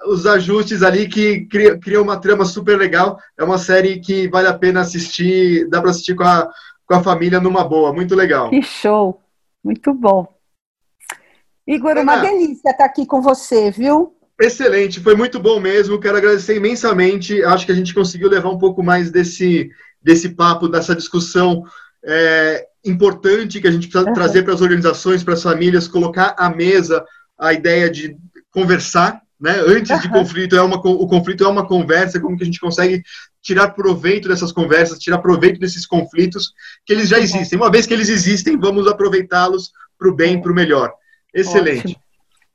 os 0.07 0.27
ajustes 0.27 0.83
ali 0.83 1.09
que 1.09 1.47
criam 1.47 1.81
cria 1.81 2.01
uma 2.01 2.19
trama 2.19 2.45
super 2.45 2.79
legal. 2.79 3.19
É 3.39 3.43
uma 3.43 3.59
série 3.59 4.01
que 4.01 4.29
vale 4.29 4.49
a 4.49 4.55
pena 4.55 4.83
assistir, 4.83 5.67
dá 5.69 5.81
para 5.81 5.91
assistir 5.91 6.15
com 6.15 6.25
a 6.25 6.49
com 6.93 6.95
a 6.95 7.03
família 7.03 7.41
numa 7.41 7.65
boa. 7.65 7.93
Muito 7.93 8.15
legal. 8.15 8.51
Que 8.51 8.63
show! 8.63 9.21
Muito 9.65 9.95
bom. 9.95 10.27
Igor, 11.67 11.93
Ana, 11.93 12.03
uma 12.03 12.17
delícia 12.17 12.71
estar 12.71 12.85
aqui 12.85 13.07
com 13.07 13.23
você, 13.23 13.71
viu? 13.71 14.15
Excelente, 14.41 15.01
foi 15.01 15.14
muito 15.14 15.39
bom 15.39 15.61
mesmo. 15.61 16.01
Quero 16.01 16.16
agradecer 16.16 16.57
imensamente. 16.57 17.43
Acho 17.45 17.66
que 17.66 17.72
a 17.72 17.74
gente 17.74 17.95
conseguiu 17.95 18.28
levar 18.28 18.51
um 18.51 18.59
pouco 18.59 18.83
mais 18.83 19.11
desse, 19.11 19.70
desse 20.03 20.30
papo, 20.30 20.68
dessa 20.68 20.95
discussão 20.95 21.64
é, 22.05 22.66
importante 22.85 23.61
que 23.61 23.68
a 23.68 23.70
gente 23.70 23.89
precisa 23.89 24.09
uhum. 24.09 24.14
trazer 24.14 24.43
para 24.43 24.55
as 24.55 24.61
organizações, 24.61 25.22
para 25.22 25.35
as 25.35 25.43
famílias, 25.43 25.87
colocar 25.87 26.35
à 26.37 26.51
mesa 26.51 27.05
a 27.39 27.53
ideia 27.53 27.89
de 27.89 28.16
conversar, 28.51 29.20
né? 29.41 29.61
Antes 29.66 29.91
uhum. 29.91 30.01
de 30.01 30.09
conflito, 30.09 30.57
é 30.57 30.62
uma, 30.62 30.76
o 30.76 31.07
conflito 31.07 31.45
é 31.45 31.49
uma 31.49 31.66
conversa, 31.66 32.20
como 32.20 32.37
que 32.37 32.43
a 32.43 32.47
gente 32.47 32.61
consegue 32.61 33.03
tirar 33.41 33.70
proveito 33.70 34.28
dessas 34.28 34.53
conversas, 34.53 34.99
tirar 34.99 35.18
proveito 35.18 35.59
desses 35.59 35.87
conflitos, 35.87 36.53
que 36.87 36.93
eles 36.93 37.09
já 37.09 37.18
existem. 37.18 37.59
Uma 37.59 37.70
vez 37.70 37.87
que 37.87 37.95
eles 37.95 38.09
existem, 38.09 38.59
vamos 38.59 38.87
aproveitá-los 38.87 39.72
para 39.99 40.09
o 40.09 40.14
bem, 40.14 40.41
para 40.41 40.53
o 40.53 40.55
melhor. 40.55 40.93
Excelente. 41.35 41.80
Ótimo. 41.80 42.03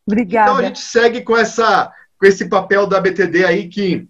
Obrigada. 0.08 0.52
Então 0.52 0.64
a 0.64 0.68
gente 0.68 0.80
segue 0.80 1.22
com, 1.22 1.36
essa, 1.36 1.92
com 2.18 2.26
esse 2.26 2.48
papel 2.48 2.88
da 2.88 3.02
BTD 3.02 3.46
aí, 3.46 3.68
que 3.68 4.08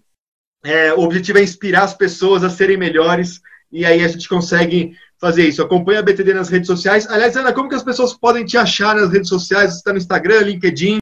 é, 0.64 0.94
o 0.94 1.00
objetivo 1.00 1.38
é 1.38 1.42
inspirar 1.42 1.82
as 1.82 1.94
pessoas 1.94 2.44
a 2.44 2.50
serem 2.50 2.76
melhores, 2.76 3.40
e 3.70 3.84
aí 3.84 4.02
a 4.04 4.08
gente 4.08 4.28
consegue 4.28 4.92
fazer 5.20 5.46
isso. 5.46 5.60
Acompanhe 5.60 5.98
a 5.98 6.02
BTD 6.02 6.32
nas 6.32 6.48
redes 6.48 6.68
sociais. 6.68 7.06
Aliás, 7.08 7.36
Ana, 7.36 7.52
como 7.52 7.68
que 7.68 7.74
as 7.74 7.82
pessoas 7.82 8.14
podem 8.14 8.44
te 8.44 8.56
achar 8.56 8.94
nas 8.94 9.10
redes 9.10 9.28
sociais? 9.28 9.72
Você 9.72 9.78
está 9.78 9.92
no 9.92 9.98
Instagram, 9.98 10.40
LinkedIn? 10.42 10.98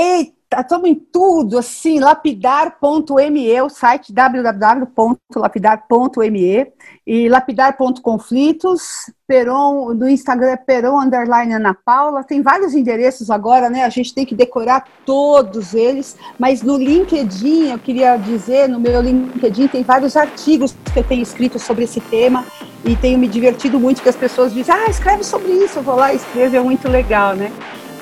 Eita! 0.00 0.62
Estamos 0.62 0.88
em 0.88 0.94
tudo, 0.94 1.58
assim, 1.58 2.00
lapidar.me, 2.00 3.60
o 3.60 3.68
site 3.68 4.14
www.lapidar.me 4.14 6.72
e 7.06 7.28
lapidar.conflitos, 7.28 9.12
Peron, 9.28 9.92
no 9.92 10.08
Instagram 10.08 10.52
é 10.52 10.56
Peron 10.56 11.02
underline 11.02 11.52
Ana 11.52 11.76
Paula, 11.84 12.24
tem 12.24 12.40
vários 12.40 12.74
endereços 12.74 13.30
agora, 13.30 13.68
né? 13.68 13.84
A 13.84 13.90
gente 13.90 14.14
tem 14.14 14.24
que 14.24 14.34
decorar 14.34 14.88
todos 15.04 15.74
eles, 15.74 16.16
mas 16.38 16.62
no 16.62 16.78
LinkedIn, 16.78 17.70
eu 17.70 17.78
queria 17.78 18.16
dizer, 18.16 18.70
no 18.70 18.80
meu 18.80 19.02
LinkedIn 19.02 19.68
tem 19.68 19.82
vários 19.84 20.16
artigos 20.16 20.74
que 20.94 20.98
eu 20.98 21.04
tenho 21.04 21.22
escrito 21.22 21.58
sobre 21.58 21.84
esse 21.84 22.00
tema 22.00 22.46
e 22.84 22.96
tenho 22.96 23.18
me 23.18 23.28
divertido 23.28 23.78
muito 23.78 24.02
que 24.02 24.08
as 24.08 24.16
pessoas 24.16 24.54
dizem, 24.54 24.74
ah, 24.74 24.88
escreve 24.88 25.22
sobre 25.22 25.52
isso, 25.52 25.78
eu 25.78 25.82
vou 25.82 25.96
lá 25.96 26.10
e 26.12 26.16
escrevo, 26.16 26.56
é 26.56 26.60
muito 26.60 26.88
legal, 26.88 27.36
né? 27.36 27.52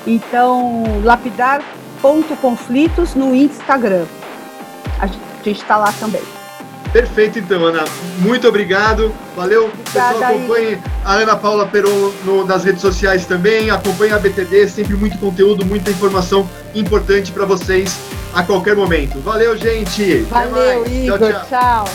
Então, 0.07 1.01
lapidar 1.03 1.61
conflitos 2.41 3.15
no 3.15 3.35
Instagram. 3.35 4.05
A 4.99 5.07
gente 5.07 5.61
está 5.61 5.77
lá 5.77 5.91
também. 5.99 6.21
Perfeito, 6.91 7.37
então, 7.37 7.63
Ana. 7.65 7.85
Muito 8.17 8.47
obrigado. 8.47 9.13
Valeu. 9.35 9.65
Obrigada, 9.65 10.13
Pessoal, 10.13 10.33
acompanhe 10.33 10.77
a 11.05 11.13
Ana 11.13 11.35
Paula 11.35 11.67
Peron 11.67 12.11
no, 12.25 12.45
nas 12.45 12.63
redes 12.63 12.81
sociais 12.81 13.25
também. 13.25 13.69
Acompanhe 13.69 14.11
a 14.11 14.17
BTD, 14.17 14.67
sempre 14.67 14.95
muito 14.95 15.17
conteúdo, 15.19 15.63
muita 15.65 15.91
informação 15.91 16.49
importante 16.73 17.31
para 17.31 17.45
vocês 17.45 17.95
a 18.33 18.43
qualquer 18.43 18.75
momento. 18.75 19.19
Valeu, 19.19 19.55
gente. 19.55 20.21
Valeu, 20.23 20.85
Igor. 20.87 21.19
tchau. 21.19 21.29
tchau. 21.29 21.45
tchau. 21.49 21.89